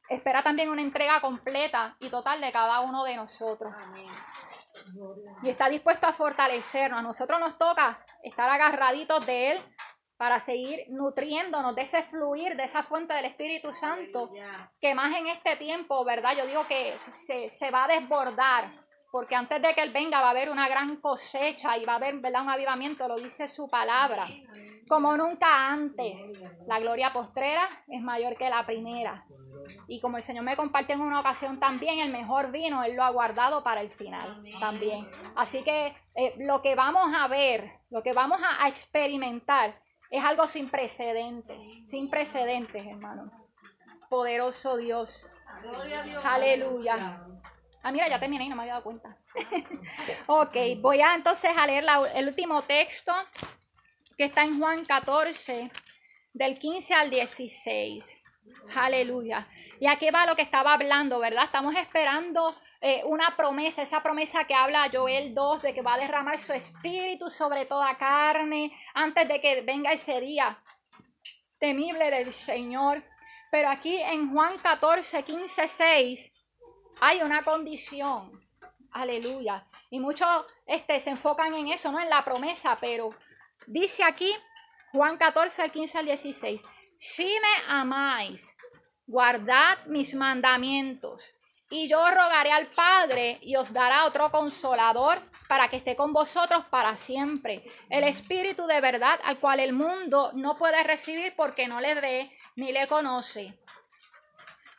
espera 0.09 0.43
también 0.43 0.71
una 0.71 0.83
entrega 0.83 1.21
completa 1.21 1.97
y 2.01 2.11
total 2.11 2.41
de 2.41 2.53
cada 2.53 2.81
uno 2.81 3.05
de 3.05 3.17
nosotros. 3.17 3.73
y 5.43 5.49
está 5.49 5.69
dispuesto 5.69 6.07
a 6.07 6.13
fortalecernos. 6.13 6.99
A 6.99 7.03
nosotros 7.03 7.41
nos 7.41 7.57
toca 7.57 7.99
estar 8.23 8.49
agarraditos 8.49 9.25
de 9.27 9.53
Él 9.53 9.63
para 10.17 10.41
seguir 10.41 10.85
nutriéndonos 10.91 11.75
de 11.75 11.83
ese 11.83 12.03
fluir, 12.05 12.57
de 12.57 12.65
esa 12.65 12.83
fuente 12.85 13.15
del 13.15 13.25
Espíritu 13.25 13.73
Santo, 13.73 14.31
que 14.81 14.95
más 14.95 15.17
en 15.17 15.27
este 15.27 15.57
tiempo, 15.57 16.05
¿verdad? 16.05 16.37
Yo 16.37 16.47
digo 16.47 16.67
que 16.67 16.97
se, 17.15 17.49
se 17.51 17.71
va 17.71 17.85
a 17.85 17.89
desbordar, 17.89 18.71
porque 19.15 19.37
antes 19.37 19.63
de 19.63 19.73
que 19.75 19.81
Él 19.81 19.93
venga 19.93 20.21
va 20.21 20.27
a 20.27 20.31
haber 20.31 20.51
una 20.51 20.69
gran 20.69 20.97
cosecha 20.97 21.79
y 21.79 21.85
va 21.85 21.93
a 21.93 21.97
haber, 21.99 22.19
¿verdad? 22.19 22.43
Un 22.43 22.51
avivamiento, 22.51 23.07
lo 23.07 23.15
dice 23.17 23.47
su 23.47 23.71
palabra, 23.71 24.27
como 24.89 25.17
nunca 25.17 25.69
antes. 25.69 26.21
La 26.67 26.81
gloria 26.81 27.13
postrera 27.13 27.85
es 27.87 28.03
mayor 28.03 28.37
que 28.37 28.51
la 28.51 28.67
primera. 28.67 29.25
Y 29.87 30.01
como 30.01 30.17
el 30.17 30.25
Señor 30.25 30.43
me 30.43 30.57
compartió 30.57 30.97
en 30.97 31.03
una 31.03 31.21
ocasión 31.21 31.61
también, 31.61 32.01
el 32.01 32.11
mejor 32.11 32.51
vino, 32.51 32.83
Él 32.83 32.97
lo 32.97 33.05
ha 33.05 33.11
guardado 33.11 33.63
para 33.63 33.83
el 33.83 33.93
final 33.93 34.43
también. 34.59 35.09
Así 35.37 35.63
que 35.63 35.95
eh, 36.17 36.35
lo 36.39 36.61
que 36.61 36.75
vamos 36.75 37.15
a 37.17 37.29
ver, 37.29 37.71
lo 37.91 38.03
que 38.03 38.15
vamos 38.15 38.41
a, 38.43 38.67
experimentar, 38.67 39.81
es 40.11 40.25
algo 40.25 40.49
sin 40.49 40.69
precedentes, 40.69 41.57
sin 41.89 42.11
precedentes, 42.11 42.85
hermano. 42.85 43.31
Poderoso 44.11 44.77
Dios. 44.77 45.25
Aleluya. 46.25 47.25
Ah, 47.87 47.93
mira, 47.93 48.09
ya 48.09 48.19
terminé 48.19 48.45
y 48.45 48.49
no 48.49 48.57
me 48.57 48.63
había 48.63 48.73
dado 48.73 48.85
cuenta. 48.85 49.19
ok, 50.27 50.57
voy 50.79 51.03
a 51.03 51.15
entonces 51.15 51.55
a 51.55 51.67
leer 51.67 51.85
el 52.15 52.29
último 52.29 52.63
texto 52.63 53.13
que 54.17 54.25
está 54.25 54.43
en 54.43 54.59
Juan 54.59 54.87
14, 54.87 55.71
del 56.33 56.59
15 56.59 56.95
al 56.95 57.11
16. 57.11 58.23
Aleluya. 58.75 59.47
Y 59.81 59.87
aquí 59.87 60.09
va 60.09 60.25
lo 60.25 60.35
que 60.35 60.41
estaba 60.41 60.73
hablando, 60.73 61.19
¿verdad? 61.19 61.45
Estamos 61.45 61.75
esperando 61.77 62.57
eh, 62.81 63.03
una 63.05 63.37
promesa, 63.37 63.83
esa 63.83 64.03
promesa 64.03 64.45
que 64.45 64.55
habla 64.55 64.89
Joel 64.91 65.35
2 65.35 65.61
de 65.61 65.75
que 65.75 65.83
va 65.83 65.95
a 65.95 65.99
derramar 65.99 66.39
su 66.39 66.55
espíritu 66.55 67.29
sobre 67.29 67.67
toda 67.67 67.99
carne 67.99 68.73
antes 68.95 69.29
de 69.29 69.43
que 69.43 69.61
venga 69.61 69.93
ese 69.93 70.23
día 70.23 70.59
temible 71.59 72.11
del 72.11 72.33
Señor. 72.33 73.05
Pero 73.51 73.69
aquí 73.69 74.01
en 74.01 74.33
Juan 74.33 74.57
14, 74.57 75.23
15, 75.23 75.69
6 75.69 76.34
hay 77.01 77.23
una 77.23 77.43
condición. 77.43 78.31
Aleluya. 78.93 79.67
Y 79.91 80.01
muchos 80.01 80.29
este, 80.67 81.01
se 81.01 81.11
enfocan 81.11 81.55
en 81.55 81.69
eso, 81.69 81.91
no 81.93 82.01
en 82.01 82.09
la 82.09 82.25
promesa, 82.25 82.79
pero 82.81 83.11
dice 83.67 84.05
aquí 84.05 84.33
Juan 84.93 85.17
14, 85.17 85.71
15 85.71 85.99
al 85.99 86.07
16. 86.07 86.61
Si 86.99 87.25
me 87.25 87.73
amáis, 87.73 88.55
guardad 89.07 89.85
mis 89.87 90.15
mandamientos. 90.15 91.35
Y 91.71 91.89
yo 91.89 91.99
rogaré 92.11 92.53
al 92.53 92.69
Padre 92.69 93.39
y 93.43 93.57
os 93.57 93.73
dará 93.73 94.05
otro 94.05 94.31
consolador 94.31 95.19
para 95.49 95.69
que 95.69 95.79
esté 95.79 95.97
con 95.97 96.13
vosotros 96.13 96.65
para 96.67 96.97
siempre. 96.97 97.65
El 97.91 98.05
Espíritu 98.05 98.67
de 98.67 98.81
verdad 98.81 99.19
al 99.25 99.39
cual 99.39 99.61
el 99.61 99.73
mundo 99.73 100.31
no 100.35 100.57
puede 100.57 100.83
recibir 100.85 101.35
porque 101.37 101.67
no 101.67 101.81
le 101.81 101.95
ve 101.95 102.39
ni 102.55 102.71
le 102.71 102.87
conoce. 102.87 103.59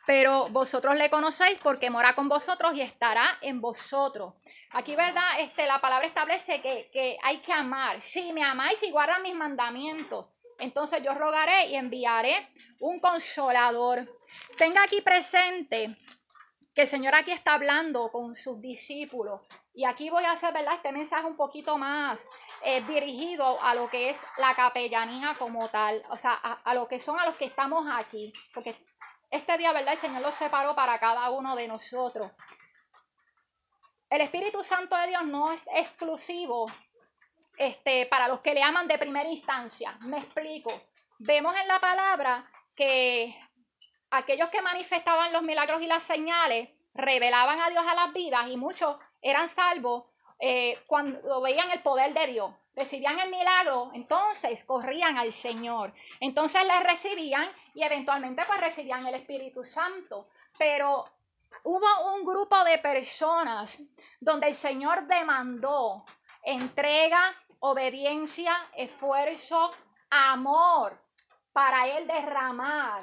Pero 0.06 0.48
vosotros 0.50 0.94
le 0.96 1.10
conocéis 1.10 1.58
porque 1.58 1.90
mora 1.90 2.14
con 2.14 2.28
vosotros 2.28 2.74
y 2.76 2.80
estará 2.80 3.38
en 3.42 3.60
vosotros. 3.60 4.34
Aquí, 4.70 4.94
¿verdad? 4.94 5.40
Este, 5.40 5.66
la 5.66 5.80
palabra 5.80 6.06
establece 6.06 6.60
que, 6.60 7.18
hay 7.22 7.38
que 7.38 7.52
amar. 7.52 8.00
Si 8.02 8.32
me 8.32 8.44
amáis 8.44 8.80
y 8.84 8.90
guardan 8.92 9.22
mis 9.22 9.34
mandamientos, 9.34 10.32
entonces 10.58 11.02
yo 11.02 11.12
rogaré 11.12 11.66
y 11.68 11.74
enviaré 11.74 12.48
un 12.80 13.00
consolador. 13.00 14.08
Tenga 14.56 14.84
aquí 14.84 15.00
presente 15.00 15.96
que 16.72 16.82
el 16.82 16.88
Señor 16.88 17.14
aquí 17.14 17.32
está 17.32 17.54
hablando 17.54 18.10
con 18.12 18.36
sus 18.36 18.60
discípulos. 18.60 19.40
Y 19.74 19.84
aquí 19.84 20.08
voy 20.08 20.24
a 20.24 20.32
hacer, 20.32 20.52
¿verdad? 20.54 20.74
Este 20.74 20.92
mensaje 20.92 21.26
un 21.26 21.36
poquito 21.36 21.78
más 21.78 22.20
eh, 22.64 22.82
dirigido 22.82 23.60
a 23.60 23.74
lo 23.74 23.88
que 23.90 24.10
es 24.10 24.20
la 24.38 24.54
capellanía 24.54 25.34
como 25.38 25.68
tal. 25.68 26.02
O 26.10 26.16
sea, 26.16 26.38
a, 26.42 26.52
a, 26.64 26.74
lo 26.74 26.86
que 26.86 27.00
son 27.00 27.18
a 27.18 27.26
los 27.26 27.36
que 27.36 27.46
estamos 27.46 27.86
aquí. 27.90 28.32
Porque 28.54 28.76
este 29.30 29.58
día, 29.58 29.72
¿verdad? 29.72 29.94
El 29.94 30.00
Señor 30.00 30.22
lo 30.22 30.32
separó 30.32 30.74
para 30.74 30.98
cada 30.98 31.30
uno 31.30 31.56
de 31.56 31.68
nosotros. 31.68 32.30
El 34.08 34.20
Espíritu 34.20 34.62
Santo 34.62 34.96
de 34.96 35.08
Dios 35.08 35.24
no 35.24 35.52
es 35.52 35.68
exclusivo 35.74 36.66
este, 37.58 38.06
para 38.06 38.28
los 38.28 38.40
que 38.40 38.54
le 38.54 38.62
aman 38.62 38.86
de 38.86 38.98
primera 38.98 39.28
instancia. 39.28 39.96
Me 40.02 40.18
explico. 40.18 40.70
Vemos 41.18 41.54
en 41.56 41.66
la 41.66 41.80
palabra 41.80 42.48
que 42.74 43.34
aquellos 44.10 44.50
que 44.50 44.62
manifestaban 44.62 45.32
los 45.32 45.42
milagros 45.42 45.82
y 45.82 45.86
las 45.86 46.04
señales 46.04 46.68
revelaban 46.94 47.60
a 47.60 47.70
Dios 47.70 47.84
a 47.86 47.94
las 47.94 48.12
vidas 48.12 48.48
y 48.48 48.56
muchos 48.56 48.96
eran 49.20 49.48
salvos 49.48 50.04
eh, 50.38 50.78
cuando 50.86 51.40
veían 51.40 51.70
el 51.70 51.80
poder 51.80 52.12
de 52.12 52.26
Dios. 52.28 52.52
Recibían 52.74 53.18
el 53.18 53.30
milagro, 53.30 53.90
entonces 53.94 54.64
corrían 54.64 55.18
al 55.18 55.32
Señor. 55.32 55.94
Entonces 56.20 56.62
le 56.64 56.80
recibían 56.80 57.50
y 57.76 57.82
eventualmente 57.82 58.42
pues 58.46 58.58
recibían 58.58 59.06
el 59.06 59.16
Espíritu 59.16 59.62
Santo. 59.62 60.30
Pero 60.58 61.04
hubo 61.62 62.14
un 62.14 62.24
grupo 62.24 62.64
de 62.64 62.78
personas 62.78 63.78
donde 64.18 64.48
el 64.48 64.54
Señor 64.54 65.06
demandó 65.06 66.02
entrega, 66.42 67.34
obediencia, 67.60 68.56
esfuerzo, 68.74 69.72
amor 70.08 70.98
para 71.52 71.86
Él 71.86 72.06
derramar 72.06 73.02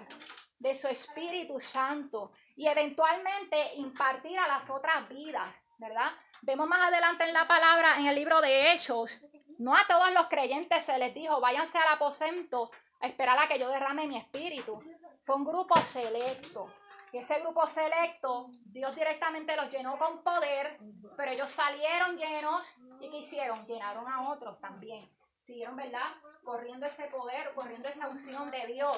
de 0.57 0.75
su 0.75 0.87
Espíritu 0.87 1.59
Santo 1.59 2.31
y 2.55 2.67
eventualmente 2.67 3.75
impartir 3.75 4.39
a 4.39 4.47
las 4.47 4.67
otras 4.71 5.07
vidas, 5.07 5.55
¿verdad? 5.77 6.11
Vemos 6.41 6.67
más 6.67 6.87
adelante 6.87 7.25
en 7.25 7.33
la 7.33 7.47
palabra, 7.47 7.99
en 7.99 8.07
el 8.07 8.15
libro 8.15 8.41
de 8.41 8.71
Hechos, 8.71 9.19
no 9.59 9.75
a 9.75 9.85
todos 9.87 10.11
los 10.13 10.27
creyentes 10.27 10.83
se 10.85 10.97
les 10.97 11.13
dijo, 11.13 11.39
váyanse 11.39 11.77
al 11.77 11.93
aposento 11.93 12.71
esperar 13.07 13.37
a 13.39 13.47
que 13.47 13.59
yo 13.59 13.69
derrame 13.69 14.07
mi 14.07 14.17
espíritu. 14.17 14.81
Fue 15.23 15.35
un 15.35 15.45
grupo 15.45 15.75
selecto. 15.77 16.73
Y 17.11 17.17
ese 17.19 17.39
grupo 17.41 17.67
selecto, 17.67 18.49
Dios 18.65 18.95
directamente 18.95 19.55
los 19.55 19.69
llenó 19.71 19.99
con 19.99 20.23
poder, 20.23 20.79
pero 21.15 21.31
ellos 21.31 21.49
salieron 21.51 22.17
llenos 22.17 22.73
y 22.99 23.09
¿qué 23.09 23.19
hicieron? 23.19 23.67
Llenaron 23.67 24.07
a 24.07 24.29
otros 24.29 24.59
también. 24.59 25.07
Siguieron, 25.45 25.75
¿verdad? 25.75 26.15
Corriendo 26.43 26.87
ese 26.87 27.05
poder, 27.05 27.53
corriendo 27.53 27.87
esa 27.87 28.07
unción 28.07 28.49
de 28.49 28.65
Dios. 28.65 28.97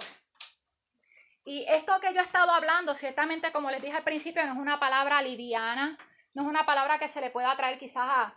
Y 1.44 1.66
esto 1.68 2.00
que 2.00 2.14
yo 2.14 2.22
he 2.22 2.24
estado 2.24 2.52
hablando, 2.52 2.96
ciertamente, 2.96 3.52
como 3.52 3.70
les 3.70 3.82
dije 3.82 3.98
al 3.98 4.04
principio, 4.04 4.46
no 4.46 4.54
es 4.54 4.60
una 4.60 4.80
palabra 4.80 5.22
liviana, 5.22 5.98
no 6.34 6.44
es 6.44 6.48
una 6.48 6.66
palabra 6.66 6.98
que 6.98 7.10
se 7.10 7.22
le 7.22 7.32
pueda 7.32 7.56
traer 7.58 7.78
quizás 7.78 8.08
a, 8.08 8.34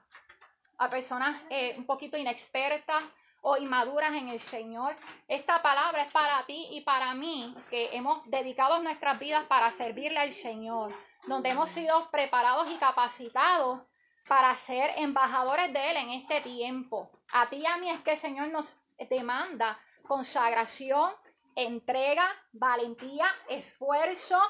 a 0.78 0.90
personas 0.90 1.40
eh, 1.50 1.74
un 1.78 1.86
poquito 1.86 2.16
inexpertas 2.16 3.02
o 3.42 3.56
inmaduras 3.56 4.14
en 4.14 4.28
el 4.28 4.40
Señor. 4.40 4.96
Esta 5.26 5.62
palabra 5.62 6.02
es 6.02 6.12
para 6.12 6.44
ti 6.46 6.68
y 6.70 6.80
para 6.82 7.14
mí, 7.14 7.54
que 7.70 7.96
hemos 7.96 8.28
dedicado 8.30 8.82
nuestras 8.82 9.18
vidas 9.18 9.44
para 9.46 9.70
servirle 9.70 10.18
al 10.18 10.34
Señor, 10.34 10.92
donde 11.26 11.50
hemos 11.50 11.70
sido 11.70 12.10
preparados 12.10 12.70
y 12.70 12.76
capacitados 12.76 13.82
para 14.28 14.54
ser 14.56 14.92
embajadores 14.96 15.72
de 15.72 15.90
Él 15.90 15.96
en 15.96 16.10
este 16.10 16.40
tiempo. 16.42 17.10
A 17.32 17.46
ti 17.46 17.56
y 17.56 17.66
a 17.66 17.76
mí 17.78 17.90
es 17.90 18.00
que 18.00 18.12
el 18.12 18.18
Señor 18.18 18.48
nos 18.48 18.78
demanda 19.08 19.78
consagración, 20.06 21.12
entrega, 21.54 22.28
valentía, 22.52 23.26
esfuerzo 23.48 24.40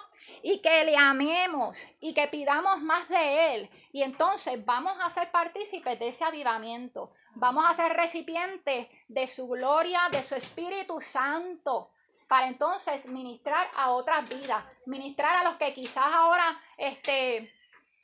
y 0.43 0.61
que 0.61 0.85
le 0.85 0.97
amemos 0.97 1.79
y 2.01 2.15
que 2.15 2.29
pidamos 2.29 2.81
más 2.81 3.09
de 3.09 3.55
Él. 3.55 3.71
Y 3.93 4.03
entonces 4.03 4.65
vamos 4.65 4.97
a 5.01 5.11
ser 5.11 5.31
partícipes 5.31 5.99
de 5.99 6.09
ese 6.09 6.25
avivamiento. 6.25 7.13
Vamos 7.35 7.65
a 7.69 7.75
ser 7.75 7.93
recipientes 7.95 8.89
de 9.09 9.27
su 9.27 9.49
gloria, 9.49 10.09
de 10.11 10.23
su 10.23 10.35
Espíritu 10.35 11.01
Santo, 11.01 11.91
para 12.29 12.49
entonces 12.49 13.09
ministrar 13.09 13.69
a 13.77 13.91
otras 13.91 14.29
vidas, 14.29 14.65
ministrar 14.87 15.37
a 15.37 15.45
los 15.45 15.57
que 15.57 15.73
quizás 15.73 16.05
ahora 16.07 16.61
este, 16.77 17.53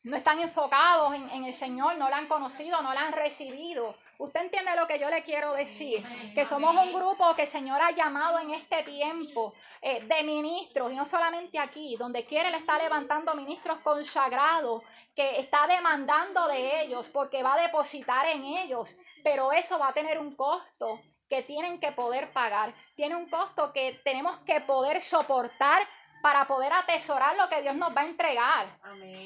no 0.02 0.16
están 0.16 0.40
enfocados 0.40 1.14
en, 1.14 1.30
en 1.30 1.44
el 1.44 1.54
Señor, 1.54 1.96
no 1.96 2.08
la 2.08 2.18
han 2.18 2.28
conocido, 2.28 2.80
no 2.82 2.94
la 2.94 3.02
han 3.02 3.12
recibido. 3.12 3.96
Usted 4.18 4.40
entiende 4.40 4.76
lo 4.76 4.86
que 4.86 4.98
yo 4.98 5.10
le 5.10 5.22
quiero 5.22 5.52
decir, 5.52 6.04
que 6.34 6.46
somos 6.46 6.74
un 6.76 6.92
grupo 6.92 7.34
que 7.34 7.42
el 7.42 7.48
Señor 7.48 7.80
ha 7.80 7.90
llamado 7.90 8.38
en 8.38 8.50
este 8.50 8.82
tiempo 8.84 9.54
eh, 9.82 10.04
de 10.04 10.22
ministros, 10.22 10.92
y 10.92 10.96
no 10.96 11.04
solamente 11.04 11.58
aquí, 11.58 11.96
donde 11.96 12.24
quiere 12.24 12.50
le 12.50 12.58
está 12.58 12.78
levantando 12.78 13.34
ministros 13.34 13.78
consagrados, 13.80 14.82
que 15.14 15.40
está 15.40 15.66
demandando 15.66 16.46
de 16.48 16.82
ellos, 16.82 17.08
porque 17.10 17.42
va 17.42 17.54
a 17.54 17.62
depositar 17.62 18.26
en 18.26 18.44
ellos, 18.44 18.96
pero 19.22 19.52
eso 19.52 19.78
va 19.78 19.88
a 19.88 19.92
tener 19.92 20.18
un 20.18 20.34
costo 20.36 21.00
que 21.28 21.42
tienen 21.42 21.80
que 21.80 21.92
poder 21.92 22.32
pagar, 22.32 22.74
tiene 22.94 23.16
un 23.16 23.28
costo 23.28 23.72
que 23.72 24.00
tenemos 24.04 24.38
que 24.40 24.60
poder 24.60 25.02
soportar 25.02 25.82
para 26.22 26.46
poder 26.46 26.72
atesorar 26.72 27.36
lo 27.36 27.48
que 27.48 27.60
Dios 27.60 27.74
nos 27.74 27.94
va 27.94 28.00
a 28.00 28.06
entregar. 28.06 28.66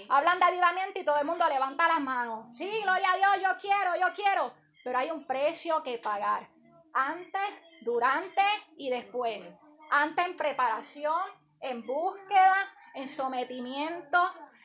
Hablan 0.08 0.38
de 0.38 0.44
avivamiento 0.44 0.98
y 0.98 1.04
todo 1.04 1.18
el 1.18 1.26
mundo 1.26 1.48
levanta 1.48 1.86
las 1.86 2.00
manos. 2.00 2.56
Sí, 2.56 2.68
gloria 2.82 3.12
a 3.12 3.16
Dios, 3.16 3.42
yo 3.42 3.60
quiero, 3.60 3.96
yo 4.00 4.14
quiero 4.14 4.52
pero 4.88 5.00
hay 5.00 5.10
un 5.10 5.26
precio 5.26 5.82
que 5.82 5.98
pagar. 5.98 6.48
Antes, 6.94 7.42
durante 7.82 8.40
y 8.78 8.88
después. 8.88 9.52
Antes 9.90 10.24
en 10.24 10.34
preparación, 10.34 11.20
en 11.60 11.86
búsqueda, 11.86 12.56
en 12.94 13.06
sometimiento, 13.10 14.18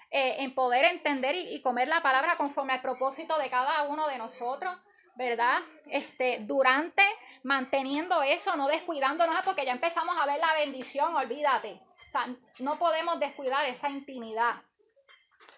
eh, 0.10 0.38
en 0.40 0.56
poder 0.56 0.86
entender 0.86 1.36
y, 1.36 1.56
y 1.56 1.62
comer 1.62 1.90
la 1.90 2.02
palabra 2.02 2.38
conforme 2.38 2.72
al 2.72 2.82
propósito 2.82 3.38
de 3.38 3.50
cada 3.50 3.84
uno 3.84 4.08
de 4.08 4.18
nosotros. 4.18 4.74
¿verdad? 5.16 5.60
Este, 5.88 6.40
durante 6.40 7.04
manteniendo 7.44 8.24
eso, 8.24 8.56
no 8.56 8.70
descuidándonos, 8.70 9.44
porque 9.44 9.66
ya 9.66 9.74
empezamos 9.74 10.16
a 10.18 10.26
ver 10.26 10.40
la 10.40 10.54
bendición, 10.54 11.14
olvídate. 11.18 11.82
O 12.08 12.12
sea, 12.12 12.34
no 12.60 12.80
podemos 12.80 13.20
descuidar 13.20 13.66
esa 13.66 13.90
intimidad. 13.90 14.62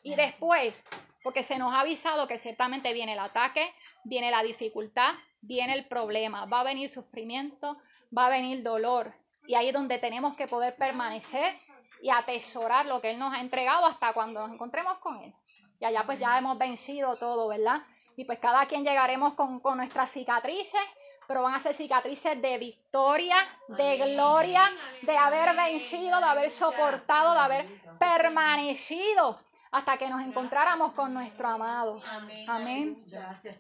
Y 0.01 0.15
después, 0.15 0.83
porque 1.23 1.43
se 1.43 1.57
nos 1.57 1.73
ha 1.73 1.79
avisado 1.79 2.27
que 2.27 2.37
ciertamente 2.37 2.93
viene 2.93 3.13
el 3.13 3.19
ataque, 3.19 3.73
viene 4.05 4.31
la 4.31 4.43
dificultad, 4.43 5.15
viene 5.41 5.73
el 5.73 5.85
problema, 5.85 6.45
va 6.45 6.61
a 6.61 6.63
venir 6.63 6.89
sufrimiento, 6.89 7.77
va 8.15 8.27
a 8.27 8.29
venir 8.29 8.63
dolor. 8.63 9.13
Y 9.47 9.55
ahí 9.55 9.67
es 9.67 9.73
donde 9.73 9.99
tenemos 9.99 10.35
que 10.35 10.47
poder 10.47 10.75
permanecer 10.75 11.55
y 12.01 12.09
atesorar 12.09 12.85
lo 12.85 13.01
que 13.01 13.11
Él 13.11 13.19
nos 13.19 13.33
ha 13.33 13.41
entregado 13.41 13.85
hasta 13.85 14.13
cuando 14.13 14.41
nos 14.41 14.53
encontremos 14.53 14.97
con 14.99 15.21
Él. 15.21 15.33
Y 15.79 15.85
allá 15.85 16.03
pues 16.05 16.19
ya 16.19 16.37
hemos 16.37 16.57
vencido 16.57 17.17
todo, 17.17 17.47
¿verdad? 17.47 17.81
Y 18.15 18.23
pues 18.23 18.39
cada 18.39 18.65
quien 18.65 18.85
llegaremos 18.85 19.33
con, 19.33 19.61
nuestras 19.75 20.11
cicatrices, 20.11 20.81
pero 21.27 21.41
van 21.41 21.55
a 21.55 21.59
ser 21.59 21.73
cicatrices 21.73 22.41
de 22.41 22.57
victoria, 22.57 23.35
de 23.67 23.97
gloria, 23.97 24.63
de 25.01 25.17
haber 25.17 25.55
vencido, 25.55 26.19
de 26.19 26.25
haber 26.25 26.51
soportado, 26.51 27.33
de 27.33 27.39
haber 27.39 27.65
permanecido 27.99 29.39
hasta 29.75 29.97
que 29.97 30.09
nos 30.09 30.21
encontráramos 30.21 30.93
con 30.93 31.13
nuestro 31.13 31.47
amado. 31.47 32.01
Amén. 32.47 33.03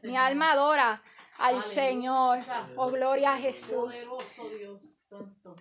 Mi 0.03 0.15
alma 0.15 0.53
adora 0.53 1.01
al 1.37 1.61
Señor. 1.63 2.39
Oh, 2.75 2.89
gloria 2.89 3.33
a 3.33 3.37
Jesús. 3.37 3.93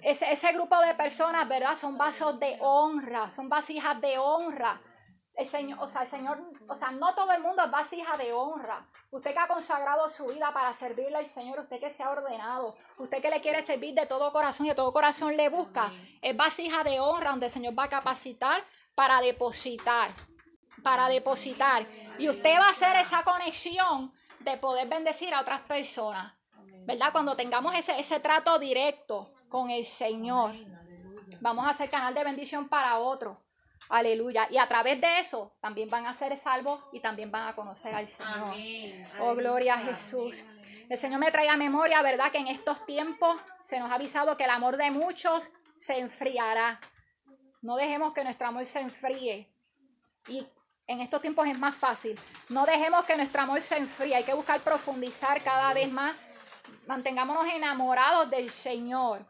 Ese, 0.02 0.32
ese 0.32 0.52
grupo 0.52 0.78
de 0.80 0.94
personas, 0.94 1.48
¿verdad? 1.48 1.76
Son 1.76 1.96
vasos 1.96 2.38
de 2.38 2.57
honra, 2.61 3.30
son 3.32 3.48
vasijas 3.48 4.00
de 4.00 4.18
honra 4.18 4.78
el 5.36 5.46
Señor, 5.46 5.78
o 5.82 5.88
sea, 5.88 6.02
el 6.02 6.09
Señor, 6.09 6.40
o 6.68 6.76
sea, 6.76 6.92
no 6.92 7.12
todo 7.14 7.32
el 7.32 7.42
mundo 7.42 7.64
es 7.64 7.70
vasija 7.70 8.16
de 8.16 8.32
honra. 8.32 8.86
Usted 9.11 9.32
que 9.32 9.38
ha 9.38 9.48
consagrado 9.48 10.09
su 10.09 10.28
vida 10.28 10.52
para 10.52 10.72
servirle 10.72 11.16
al 11.16 11.26
Señor, 11.26 11.59
usted 11.59 11.80
que 11.80 11.90
se 11.90 12.02
ha 12.02 12.11
ordenado, 12.11 12.76
usted 12.98 13.20
que 13.20 13.30
le 13.30 13.40
quiere 13.40 13.62
servir 13.62 13.94
de 13.94 14.07
todo 14.07 14.32
corazón 14.32 14.66
y 14.66 14.68
de 14.68 14.74
todo 14.74 14.92
corazón 14.92 15.36
le 15.36 15.48
busca, 15.48 15.92
es 16.22 16.36
vasija 16.36 16.84
de 16.84 17.00
honra 17.00 17.30
donde 17.30 17.46
el 17.46 17.52
Señor 17.52 17.76
va 17.76 17.84
a 17.84 17.88
capacitar 17.88 18.62
para 18.94 19.20
depositar, 19.20 20.11
para 20.85 21.09
depositar. 21.09 21.85
Y 22.18 22.28
usted 22.28 22.57
va 22.61 22.68
a 22.68 22.70
hacer 22.70 22.95
esa 22.97 23.24
conexión 23.24 24.12
de 24.39 24.57
poder 24.59 24.89
bendecir 24.89 25.35
a 25.35 25.41
otras 25.41 25.61
personas, 25.62 26.32
¿verdad? 26.87 27.11
Cuando 27.11 27.35
tengamos 27.35 27.74
ese, 27.74 27.99
ese 27.99 28.20
trato 28.20 28.59
directo 28.61 29.32
con 29.49 29.70
el 29.70 29.85
Señor, 29.85 30.53
vamos 31.41 31.66
a 31.66 31.74
ser 31.74 31.91
canal 31.91 32.14
de 32.14 32.22
bendición 32.22 32.68
para 32.68 32.99
otros. 32.99 33.39
Aleluya. 33.89 34.47
Y 34.51 34.59
a 34.59 34.66
través 34.68 35.01
de 35.01 35.20
eso 35.20 35.57
también 35.61 35.89
van 35.91 36.07
a 36.07 36.14
ser 36.14 36.37
salvos 36.37 36.80
y 36.93 37.01
también 37.01 37.30
van 37.30 37.49
a 37.49 37.55
conocer 37.55 37.95
al 37.95 38.09
Señor. 38.09 38.55
Oh, 39.20 39.35
gloria 39.35 39.74
a 39.74 39.78
Jesús. 39.78 40.43
El 40.89 40.99
Señor 40.99 41.18
me 41.18 41.30
trae 41.30 41.49
a 41.49 41.57
memoria, 41.57 42.03
¿verdad? 42.03 42.30
Que 42.30 42.39
en 42.39 42.49
estos 42.49 42.85
tiempos 42.87 43.37
se 43.62 43.80
nos 43.80 43.91
ha 43.91 43.95
avisado 43.95 44.37
que 44.37 44.45
el 44.45 44.51
amor 44.51 44.76
de 44.76 44.91
muchos 44.91 45.51
se 45.78 45.99
enfriará. 45.99 46.80
No 47.62 47.76
dejemos 47.76 48.12
que 48.12 48.24
nuestro 48.24 48.47
amor 48.47 48.66
se 48.66 48.80
enfríe. 48.80 49.51
Y 50.28 50.47
en 50.87 51.01
estos 51.01 51.20
tiempos 51.20 51.47
es 51.47 51.59
más 51.59 51.74
fácil. 51.74 52.18
No 52.49 52.66
dejemos 52.66 53.05
que 53.05 53.16
nuestro 53.16 53.43
amor 53.43 53.62
se 53.62 53.76
enfríe. 53.76 54.14
Hay 54.14 54.24
que 54.24 54.35
buscar 54.35 54.61
profundizar 54.61 55.43
cada 55.43 55.72
vez 55.74 55.91
más. 55.91 56.14
Mantengámonos 56.87 57.47
enamorados 57.53 58.30
del 58.30 58.51
Señor. 58.51 59.24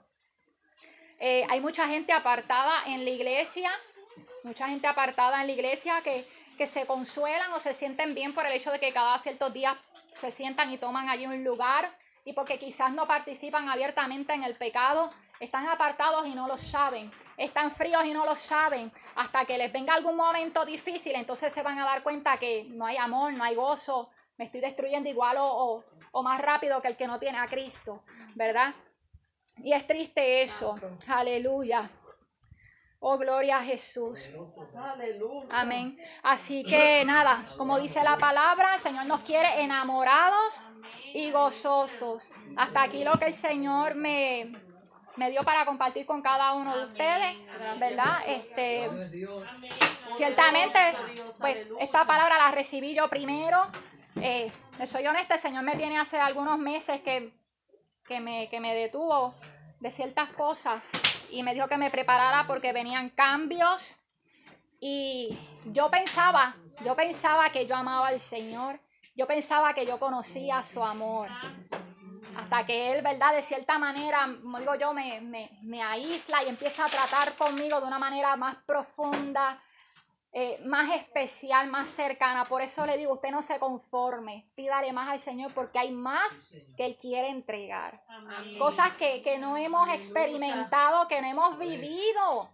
Eh, 1.18 1.46
hay 1.48 1.60
mucha 1.60 1.86
gente 1.88 2.12
apartada 2.12 2.84
en 2.86 3.04
la 3.04 3.10
iglesia 3.10 3.70
mucha 4.44 4.68
gente 4.68 4.86
apartada 4.86 5.40
en 5.40 5.46
la 5.48 5.52
iglesia 5.52 6.00
que, 6.02 6.26
que 6.56 6.66
se 6.66 6.86
consuelan 6.86 7.52
o 7.52 7.60
se 7.60 7.72
sienten 7.72 8.14
bien 8.14 8.32
por 8.34 8.46
el 8.46 8.52
hecho 8.52 8.70
de 8.70 8.78
que 8.78 8.92
cada 8.92 9.18
ciertos 9.18 9.52
días 9.52 9.76
se 10.20 10.30
sientan 10.30 10.70
y 10.70 10.78
toman 10.78 11.08
allí 11.08 11.26
un 11.26 11.42
lugar 11.42 11.90
y 12.24 12.34
porque 12.34 12.58
quizás 12.58 12.92
no 12.92 13.06
participan 13.06 13.68
abiertamente 13.68 14.32
en 14.32 14.44
el 14.44 14.54
pecado, 14.54 15.10
están 15.44 15.68
apartados 15.68 16.26
y 16.26 16.34
no 16.34 16.46
lo 16.46 16.56
saben, 16.56 17.10
están 17.36 17.74
fríos 17.74 18.04
y 18.04 18.12
no 18.12 18.24
lo 18.24 18.36
saben, 18.36 18.92
hasta 19.14 19.44
que 19.44 19.58
les 19.58 19.72
venga 19.72 19.94
algún 19.94 20.16
momento 20.16 20.64
difícil, 20.64 21.14
entonces 21.14 21.52
se 21.52 21.62
van 21.62 21.78
a 21.78 21.84
dar 21.84 22.02
cuenta 22.02 22.36
que 22.38 22.64
no 22.70 22.86
hay 22.86 22.96
amor, 22.96 23.32
no 23.32 23.44
hay 23.44 23.54
gozo, 23.54 24.10
me 24.36 24.46
estoy 24.46 24.60
destruyendo 24.60 25.08
igual 25.08 25.36
o, 25.38 25.84
o 26.12 26.22
más 26.22 26.40
rápido 26.40 26.82
que 26.82 26.88
el 26.88 26.96
que 26.96 27.06
no 27.06 27.18
tiene 27.18 27.38
a 27.38 27.46
Cristo, 27.46 28.02
¿verdad? 28.34 28.74
Y 29.58 29.72
es 29.72 29.86
triste 29.86 30.42
eso, 30.42 30.74
aleluya. 31.06 31.90
Oh, 33.06 33.18
gloria 33.18 33.58
a 33.58 33.62
Jesús. 33.62 34.30
Amén. 35.50 35.98
Así 36.22 36.64
que 36.64 37.04
nada, 37.04 37.50
como 37.58 37.78
dice 37.78 38.02
la 38.02 38.16
palabra, 38.16 38.76
el 38.76 38.80
Señor 38.80 39.04
nos 39.04 39.20
quiere 39.20 39.60
enamorados 39.60 40.54
y 41.12 41.30
gozosos. 41.30 42.26
Hasta 42.56 42.82
aquí 42.82 43.04
lo 43.04 43.12
que 43.18 43.26
el 43.26 43.34
Señor 43.34 43.94
me, 43.94 44.52
me 45.16 45.30
dio 45.30 45.42
para 45.42 45.64
compartir 45.64 46.06
con 46.06 46.22
cada 46.22 46.52
uno 46.54 46.76
de 46.76 46.86
ustedes, 46.86 47.36
¿verdad? 47.78 48.18
Este, 48.26 48.88
ciertamente, 50.16 50.78
pues 51.38 51.68
esta 51.80 52.04
palabra 52.04 52.38
la 52.38 52.50
recibí 52.50 52.94
yo 52.94 53.08
primero. 53.08 53.62
Eh, 54.20 54.50
soy 54.90 55.06
honesta, 55.06 55.34
el 55.34 55.40
Señor 55.40 55.62
me 55.62 55.76
tiene 55.76 55.98
hace 55.98 56.18
algunos 56.18 56.58
meses 56.58 57.00
que, 57.02 57.32
que, 58.06 58.20
me, 58.20 58.48
que 58.48 58.60
me 58.60 58.74
detuvo 58.74 59.34
de 59.80 59.90
ciertas 59.90 60.32
cosas 60.32 60.82
y 61.30 61.42
me 61.42 61.54
dijo 61.54 61.68
que 61.68 61.76
me 61.76 61.90
preparara 61.90 62.46
porque 62.46 62.72
venían 62.72 63.10
cambios. 63.10 63.94
Y 64.80 65.38
yo 65.66 65.90
pensaba, 65.90 66.56
yo 66.84 66.94
pensaba 66.94 67.50
que 67.50 67.66
yo 67.66 67.76
amaba 67.76 68.08
al 68.08 68.20
Señor. 68.20 68.80
Yo 69.16 69.26
pensaba 69.26 69.74
que 69.74 69.86
yo 69.86 69.98
conocía 69.98 70.62
su 70.62 70.84
amor. 70.84 71.28
Hasta 72.36 72.66
que 72.66 72.92
Él, 72.92 73.02
¿verdad? 73.02 73.34
De 73.34 73.42
cierta 73.42 73.78
manera, 73.78 74.28
como 74.42 74.58
digo 74.58 74.74
yo, 74.74 74.92
me, 74.92 75.20
me, 75.20 75.50
me 75.62 75.82
aísla 75.82 76.42
y 76.44 76.48
empieza 76.48 76.84
a 76.84 76.88
tratar 76.88 77.34
conmigo 77.36 77.80
de 77.80 77.86
una 77.86 77.98
manera 77.98 78.36
más 78.36 78.56
profunda, 78.66 79.60
eh, 80.36 80.60
más 80.64 80.92
especial, 80.92 81.68
más 81.68 81.90
cercana. 81.90 82.44
Por 82.46 82.60
eso 82.60 82.84
le 82.84 82.98
digo, 82.98 83.12
usted 83.12 83.30
no 83.30 83.40
se 83.40 83.60
conforme, 83.60 84.48
pídale 84.56 84.92
más 84.92 85.08
al 85.08 85.20
Señor 85.20 85.54
porque 85.54 85.78
hay 85.78 85.92
más 85.92 86.52
que 86.76 86.86
Él 86.86 86.98
quiere 87.00 87.28
entregar. 87.28 87.92
Cosas 88.58 88.94
que, 88.94 89.38
no 89.38 89.56
hemos 89.56 89.88
experimentado, 89.90 91.06
que 91.06 91.22
no 91.22 91.28
hemos 91.28 91.56
vivido, 91.56 92.50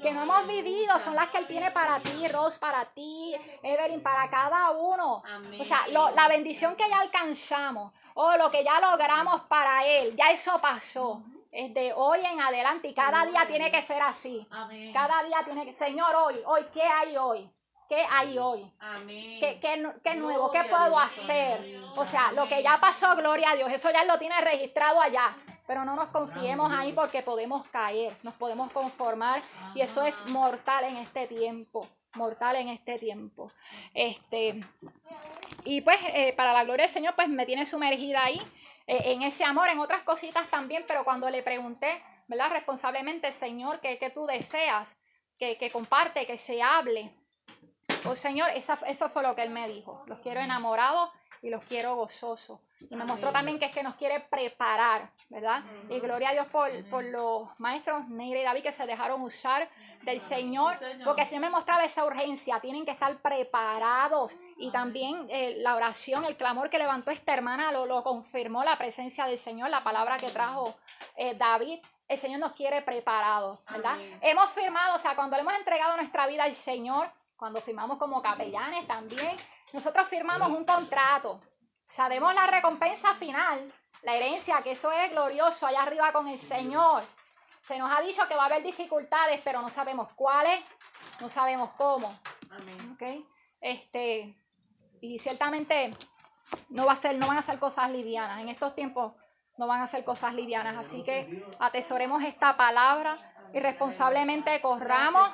que 0.00 0.10
no 0.10 0.22
hemos 0.22 0.46
vivido, 0.48 0.98
son 1.00 1.14
las 1.14 1.28
que 1.28 1.36
Él 1.36 1.46
tiene 1.46 1.70
para 1.70 2.00
ti, 2.00 2.26
Ros, 2.28 2.58
para 2.58 2.86
ti, 2.86 3.34
Evelyn, 3.62 4.02
para 4.02 4.30
cada 4.30 4.70
uno. 4.70 5.22
O 5.60 5.64
sea, 5.66 5.80
la 5.88 6.28
bendición 6.28 6.76
que 6.76 6.88
ya 6.88 7.00
alcanzamos 7.00 7.92
o 8.16 8.36
lo 8.36 8.50
que 8.50 8.64
ya 8.64 8.80
logramos 8.80 9.42
para 9.42 9.86
Él, 9.86 10.16
ya 10.16 10.30
eso 10.32 10.60
pasó 10.60 11.22
es 11.56 11.72
de 11.72 11.92
hoy 11.94 12.20
en 12.20 12.40
adelante 12.40 12.88
y 12.88 12.94
cada 12.94 13.24
día 13.24 13.46
tiene 13.46 13.70
que 13.70 13.80
ser 13.80 14.02
así. 14.02 14.46
Cada 14.92 15.22
día 15.24 15.38
tiene 15.42 15.64
que, 15.64 15.72
Señor, 15.72 16.14
hoy, 16.14 16.36
hoy, 16.44 16.66
¿qué 16.72 16.82
hay 16.82 17.16
hoy? 17.16 17.50
¿Qué 17.88 18.04
hay 18.10 18.38
hoy? 18.38 18.70
¿Qué, 19.06 19.58
qué, 20.02 20.14
nuevo? 20.16 20.50
¿Qué 20.50 20.64
puedo 20.64 20.98
hacer? 20.98 21.80
O 21.96 22.04
sea, 22.04 22.32
lo 22.32 22.46
que 22.48 22.62
ya 22.62 22.78
pasó, 22.78 23.16
gloria 23.16 23.52
a 23.52 23.56
Dios, 23.56 23.72
eso 23.72 23.90
ya 23.90 24.04
lo 24.04 24.18
tiene 24.18 24.38
registrado 24.40 25.00
allá. 25.00 25.34
Pero 25.66 25.84
no 25.84 25.96
nos 25.96 26.08
confiemos 26.08 26.70
ahí 26.72 26.92
porque 26.92 27.22
podemos 27.22 27.62
caer, 27.68 28.12
nos 28.22 28.34
podemos 28.34 28.70
conformar 28.70 29.40
y 29.74 29.80
eso 29.80 30.04
es 30.04 30.14
mortal 30.30 30.84
en 30.84 30.96
este 30.98 31.26
tiempo, 31.26 31.88
mortal 32.14 32.56
en 32.56 32.68
este 32.68 32.98
tiempo. 32.98 33.50
Este, 33.94 34.62
y 35.66 35.80
pues 35.80 35.98
eh, 36.14 36.32
para 36.36 36.52
la 36.52 36.64
gloria 36.64 36.86
del 36.86 36.94
Señor, 36.94 37.14
pues 37.14 37.28
me 37.28 37.44
tiene 37.44 37.66
sumergida 37.66 38.24
ahí 38.24 38.40
eh, 38.86 39.12
en 39.12 39.22
ese 39.22 39.44
amor, 39.44 39.68
en 39.68 39.80
otras 39.80 40.02
cositas 40.02 40.48
también, 40.48 40.84
pero 40.86 41.04
cuando 41.04 41.28
le 41.28 41.42
pregunté, 41.42 42.02
¿verdad? 42.28 42.50
Responsablemente, 42.52 43.32
Señor, 43.32 43.80
¿qué, 43.80 44.10
tú 44.14 44.26
deseas? 44.26 44.96
Que, 45.38 45.58
que, 45.58 45.70
comparte, 45.70 46.26
que 46.26 46.38
se 46.38 46.62
hable. 46.62 47.12
Oh 48.06 48.16
Señor, 48.16 48.50
esa, 48.54 48.78
eso 48.86 49.08
fue 49.10 49.22
lo 49.22 49.34
que 49.34 49.42
Él 49.42 49.50
me 49.50 49.68
dijo. 49.68 50.02
Los 50.06 50.20
quiero 50.20 50.40
enamorados 50.40 51.10
y 51.42 51.50
los 51.50 51.62
quiero 51.64 51.96
gozosos. 51.96 52.60
Y 52.90 52.96
me 52.96 53.04
mostró 53.04 53.32
también 53.32 53.58
que 53.58 53.66
es 53.66 53.72
que 53.72 53.82
nos 53.82 53.94
quiere 53.94 54.20
preparar, 54.20 55.10
¿verdad? 55.28 55.62
Y 55.88 55.98
gloria 55.98 56.30
a 56.30 56.32
Dios 56.32 56.46
por, 56.48 56.70
por 56.90 57.04
los 57.04 57.48
maestros 57.58 58.08
Neira 58.08 58.40
y 58.40 58.42
David 58.44 58.62
que 58.62 58.72
se 58.72 58.86
dejaron 58.86 59.22
usar 59.22 59.68
del 60.02 60.20
Señor, 60.20 60.78
porque 61.04 61.22
el 61.22 61.26
Señor 61.26 61.42
me 61.42 61.50
mostraba 61.50 61.84
esa 61.84 62.04
urgencia, 62.04 62.60
tienen 62.60 62.84
que 62.84 62.90
estar 62.90 63.16
preparados. 63.18 64.36
Y 64.58 64.70
también 64.70 65.26
eh, 65.30 65.56
la 65.58 65.76
oración, 65.76 66.24
el 66.24 66.36
clamor 66.36 66.70
que 66.70 66.78
levantó 66.78 67.10
esta 67.10 67.34
hermana 67.34 67.72
lo, 67.72 67.84
lo, 67.84 68.02
confirmó 68.02 68.64
la 68.64 68.78
presencia 68.78 69.26
del 69.26 69.38
Señor, 69.38 69.68
la 69.68 69.84
palabra 69.84 70.16
que 70.16 70.30
trajo 70.30 70.74
eh, 71.16 71.34
David. 71.34 71.80
El 72.08 72.18
Señor 72.18 72.40
nos 72.40 72.52
quiere 72.52 72.82
preparados, 72.82 73.58
¿verdad? 73.70 73.98
Hemos 74.22 74.50
firmado, 74.52 74.96
o 74.96 74.98
sea, 74.98 75.16
cuando 75.16 75.36
le 75.36 75.42
hemos 75.42 75.54
entregado 75.54 75.96
nuestra 75.96 76.26
vida 76.26 76.44
al 76.44 76.54
Señor, 76.54 77.10
cuando 77.36 77.60
firmamos 77.60 77.98
como 77.98 78.22
capellanes 78.22 78.86
también, 78.86 79.36
nosotros 79.72 80.08
firmamos 80.08 80.50
un 80.50 80.64
contrato. 80.64 81.40
Sabemos 81.90 82.34
la 82.34 82.46
recompensa 82.46 83.14
final, 83.16 83.72
la 84.02 84.14
herencia, 84.14 84.62
que 84.62 84.72
eso 84.72 84.90
es 84.92 85.10
glorioso 85.10 85.66
allá 85.66 85.82
arriba 85.82 86.12
con 86.12 86.28
el 86.28 86.38
Señor. 86.38 87.02
Se 87.62 87.76
nos 87.78 87.90
ha 87.90 88.00
dicho 88.00 88.26
que 88.28 88.36
va 88.36 88.44
a 88.44 88.46
haber 88.46 88.62
dificultades, 88.62 89.40
pero 89.42 89.60
no 89.60 89.70
sabemos 89.70 90.08
cuáles, 90.14 90.60
no 91.20 91.28
sabemos 91.28 91.70
cómo. 91.70 92.08
¿ok? 92.94 93.02
Este, 93.60 94.34
y 95.00 95.18
ciertamente 95.18 95.90
no 96.70 96.86
va 96.86 96.92
a 96.92 96.96
ser, 96.96 97.18
no 97.18 97.26
van 97.26 97.38
a 97.38 97.42
ser 97.42 97.58
cosas 97.58 97.90
livianas. 97.90 98.40
En 98.40 98.48
estos 98.48 98.74
tiempos 98.74 99.14
no 99.56 99.66
van 99.66 99.80
a 99.80 99.86
ser 99.86 100.04
cosas 100.04 100.34
livianas. 100.34 100.76
Así 100.76 101.02
que 101.02 101.44
atesoremos 101.58 102.22
esta 102.22 102.56
palabra 102.56 103.16
y 103.52 103.60
responsablemente 103.60 104.60
corramos 104.60 105.30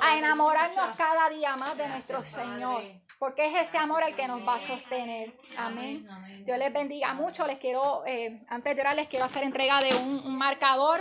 a 0.00 0.16
enamorarnos 0.16 0.96
cada 0.96 1.28
día 1.28 1.56
más 1.56 1.76
de 1.76 1.88
nuestro 1.88 2.22
Señor. 2.24 2.82
Porque 3.18 3.46
es 3.46 3.68
ese 3.68 3.78
amor 3.78 4.02
el 4.04 4.14
que 4.14 4.28
nos 4.28 4.46
va 4.46 4.56
a 4.56 4.60
sostener. 4.60 5.34
Amén. 5.56 6.08
Dios 6.44 6.56
les 6.56 6.72
bendiga 6.72 7.14
mucho. 7.14 7.46
Les 7.46 7.58
quiero, 7.58 8.04
eh, 8.06 8.44
antes 8.48 8.76
de 8.76 8.80
orar, 8.80 8.94
les 8.94 9.08
quiero 9.08 9.24
hacer 9.24 9.42
entrega 9.42 9.80
de 9.80 9.94
un, 9.96 10.22
un 10.24 10.38
marcador 10.38 11.00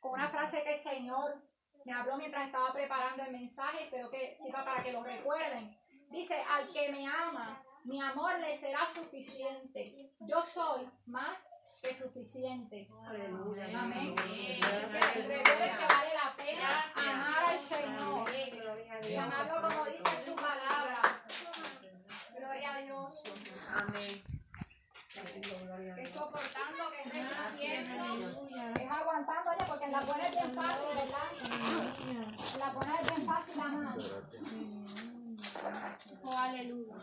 con 0.00 0.12
una 0.12 0.28
frase 0.28 0.62
que 0.62 0.74
el 0.74 0.78
Señor 0.78 1.42
me 1.84 1.92
habló 1.94 2.16
mientras 2.16 2.46
estaba 2.46 2.72
preparando 2.72 3.22
el 3.22 3.32
mensaje, 3.32 3.88
pero 3.90 4.10
que 4.10 4.36
sirva 4.36 4.64
para 4.64 4.82
que 4.82 4.92
lo 4.92 5.02
recuerden. 5.02 5.79
Dice, 6.10 6.34
al 6.34 6.68
que 6.72 6.90
me 6.90 7.06
ama, 7.06 7.62
mi 7.84 8.00
amor 8.00 8.32
le 8.40 8.56
será 8.56 8.80
suficiente. 8.92 10.10
Yo 10.20 10.44
soy 10.44 10.88
más 11.06 11.46
que 11.80 11.94
suficiente. 11.94 12.88
Amén. 13.06 14.16
Recuerden 14.16 15.44
que 15.44 15.86
vale 15.88 16.14
la 16.14 16.34
pena 16.36 16.84
amar 16.96 17.44
al 17.50 17.58
Señor 17.58 18.28
y 19.08 19.16
amarlo 19.16 19.54
como 19.62 19.84
dice 19.86 20.24
su 20.24 20.34
palabra. 20.34 21.00
Gloria 22.36 22.74
a 22.74 22.82
Dios. 22.82 23.14
Amén. 23.80 24.22
Que 25.10 26.06
soportando, 26.06 26.90
que 26.90 27.08
es 27.08 27.14
resistiendo, 27.14 28.40
es 28.74 28.90
aguantando, 28.90 29.50
oye, 29.50 29.64
porque 29.66 29.86
la 29.88 30.00
buena 30.00 30.26
es 30.26 30.30
bien 30.30 30.54
fácil, 30.54 30.86
¿verdad? 30.94 31.28
La 32.58 32.72
buena 32.72 33.00
es 33.00 33.06
bien 33.06 33.26
fácil 33.26 33.60
amar. 33.60 35.19
Oh, 36.22 36.38
aleluya. 36.38 36.94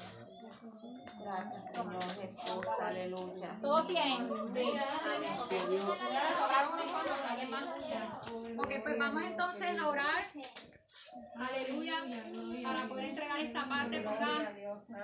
Gracias, 1.20 1.72
Señor 1.72 2.04
Jesús. 2.04 2.66
Aleluya. 2.82 3.58
¿Todos 3.62 3.88
tienen? 3.88 4.30
Sí. 4.54 4.64
¿Sobraron 6.38 6.74
unos 6.74 6.92
cuantos? 6.92 7.20
¿Alguien 7.30 7.50
más? 7.50 7.64
Ok, 8.58 8.72
pues 8.84 9.00
vamos 9.00 9.24
entonces 9.24 9.80
a 9.80 9.88
orar. 9.90 10.28
Aleluya. 11.36 11.96
Para 12.64 12.88
poder 12.88 13.06
entregar 13.06 13.40
esta 13.40 13.68
parte, 13.68 14.02
ponga 14.02 14.54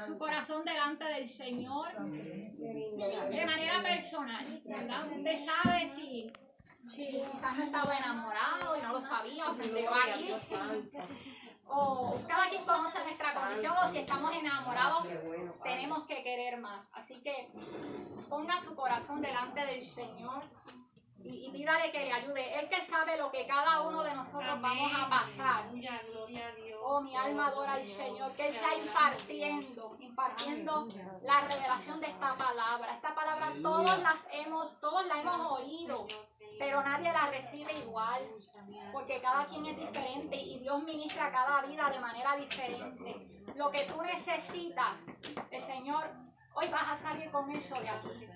su 0.06 0.18
corazón 0.18 0.64
delante 0.64 1.04
del 1.06 1.28
Señor. 1.28 1.88
De 1.98 3.46
manera 3.46 3.82
personal, 3.82 4.62
¿verdad? 4.66 5.12
Usted 5.12 5.38
sabe 5.38 5.90
si, 5.90 6.32
si 6.84 7.08
quizás 7.08 7.58
no 7.58 7.64
estaba 7.64 7.98
enamorado 7.98 8.78
y 8.78 8.82
no 8.82 8.94
lo 8.94 9.02
sabía 9.02 9.50
o 9.50 9.54
se 9.54 9.64
enteró 9.64 9.92
aquí. 9.94 10.34
O 11.68 12.20
cada 12.28 12.50
quien 12.50 12.66
conoce 12.66 13.04
nuestra 13.04 13.34
condición 13.34 13.74
o 13.78 13.92
si 13.92 14.00
estamos 14.00 14.34
enamorados 14.36 15.08
tenemos 15.64 16.06
que 16.06 16.24
querer 16.24 16.60
más. 16.60 16.86
Así 16.94 17.22
que 17.22 17.52
ponga 18.30 18.60
su 18.60 18.76
corazón 18.76 19.22
delante 19.22 19.66
del 19.66 19.84
Señor 19.84 20.44
y, 21.24 21.48
y 21.48 21.52
pídale 21.52 21.92
que 21.92 22.00
le 22.00 22.12
ayude. 22.12 22.60
Él 22.60 22.70
que 22.70 22.82
sabe 22.82 23.18
lo 23.18 23.32
que 23.32 23.48
cada 23.48 23.82
uno 23.82 24.04
de 24.04 24.14
nosotros 24.14 24.62
vamos 24.62 24.92
a 24.96 25.10
pasar. 25.10 25.66
Oh, 26.86 27.02
mi 27.02 27.16
alma 27.16 27.48
adora 27.48 27.74
al 27.74 27.86
Señor, 27.86 28.32
que 28.34 28.48
Él 28.48 28.54
sea 28.54 28.78
impartiendo, 28.78 29.98
impartiendo 30.02 30.88
la 31.24 31.42
revelación 31.42 32.02
de 32.02 32.08
esta 32.08 32.34
palabra. 32.36 32.94
Esta 32.94 33.16
palabra 33.16 33.54
todos 33.62 34.00
las 34.00 34.28
hemos, 34.32 34.80
todos 34.82 35.06
la 35.08 35.22
hemos 35.22 35.52
oído, 35.60 36.08
pero 36.60 36.82
nadie 36.82 37.12
la 37.12 37.28
recibe 37.28 37.74
igual, 37.80 38.22
porque 38.92 39.20
cada 39.22 39.46
quien 39.46 39.66
es 39.66 39.80
diferente 39.80 40.36
y 40.36 40.60
Dios 40.60 40.84
ministra 40.84 41.32
cada 41.32 41.62
vida 41.64 41.90
de 41.90 42.00
manera 42.00 42.36
diferente. 42.36 43.28
Lo 43.56 43.70
que 43.72 43.84
tú 43.86 44.02
necesitas, 44.02 45.08
el 45.52 45.62
Señor, 45.62 46.06
hoy 46.56 46.68
vas 46.70 46.90
a 46.90 46.96
salir 46.96 47.32
con 47.32 47.50
eso 47.52 47.80
de 47.80 47.90
aquí. 47.90 48.28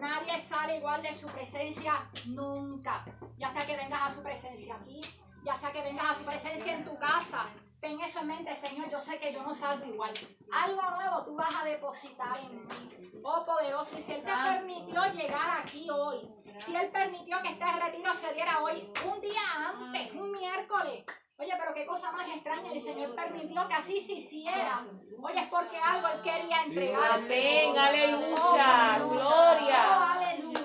Nadie 0.00 0.40
sale 0.40 0.78
igual 0.78 1.02
de 1.02 1.14
su 1.14 1.26
presencia 1.28 2.08
nunca. 2.26 3.04
Ya 3.38 3.52
sea 3.52 3.66
que 3.66 3.76
vengas 3.76 4.02
a 4.02 4.14
su 4.14 4.22
presencia 4.22 4.74
aquí, 4.76 5.00
ya 5.44 5.58
sea 5.58 5.70
que 5.70 5.82
vengas 5.82 6.10
a 6.10 6.14
su 6.14 6.24
presencia 6.24 6.74
en 6.74 6.84
tu 6.84 6.96
casa. 6.96 7.46
Ten 7.82 8.00
eso 8.00 8.20
en 8.20 8.28
mente, 8.28 8.54
Señor. 8.54 8.88
Yo 8.90 9.00
sé 9.00 9.18
que 9.18 9.32
yo 9.32 9.42
no 9.42 9.52
salgo 9.52 9.84
igual. 9.84 10.12
Algo 10.52 10.82
nuevo 10.94 11.24
tú 11.24 11.34
vas 11.34 11.52
a 11.52 11.64
depositar 11.64 12.38
en 12.38 12.64
mí. 12.68 13.20
Oh 13.24 13.44
poderoso. 13.44 13.98
Y 13.98 14.02
si 14.02 14.12
Él 14.12 14.22
te 14.22 14.30
permitió 14.30 15.04
llegar 15.12 15.60
aquí 15.60 15.90
hoy, 15.90 16.28
si 16.58 16.76
Él 16.76 16.88
permitió 16.92 17.42
que 17.42 17.48
este 17.48 17.64
retiro 17.64 18.14
se 18.14 18.32
diera 18.34 18.62
hoy, 18.62 18.88
un 19.04 19.20
día 19.20 19.40
antes, 19.66 20.12
un 20.14 20.30
miércoles. 20.30 21.04
Oye, 21.38 21.52
pero 21.58 21.74
qué 21.74 21.84
cosa 21.84 22.12
más 22.12 22.28
extraña. 22.28 22.70
El 22.72 22.80
Señor 22.80 23.16
permitió 23.16 23.66
que 23.66 23.74
así 23.74 24.00
se 24.00 24.12
hiciera. 24.12 24.80
Oye, 25.24 25.40
es 25.40 25.50
porque 25.50 25.76
algo 25.76 26.06
Él 26.06 26.22
quería 26.22 26.62
entregar. 26.62 27.12
Amén. 27.14 27.76
Aleluya. 27.76 29.00
Oh, 29.02 29.08
Gloria. 29.08 30.12
aleluya. 30.12 30.61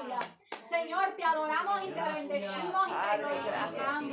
Señor, 0.67 1.13
te 1.15 1.23
adoramos 1.23 1.81
y 1.83 1.91
te 1.91 2.01
bendecimos 2.01 2.87
y 2.87 2.91
te 2.91 3.17
glorificamos. 3.17 4.11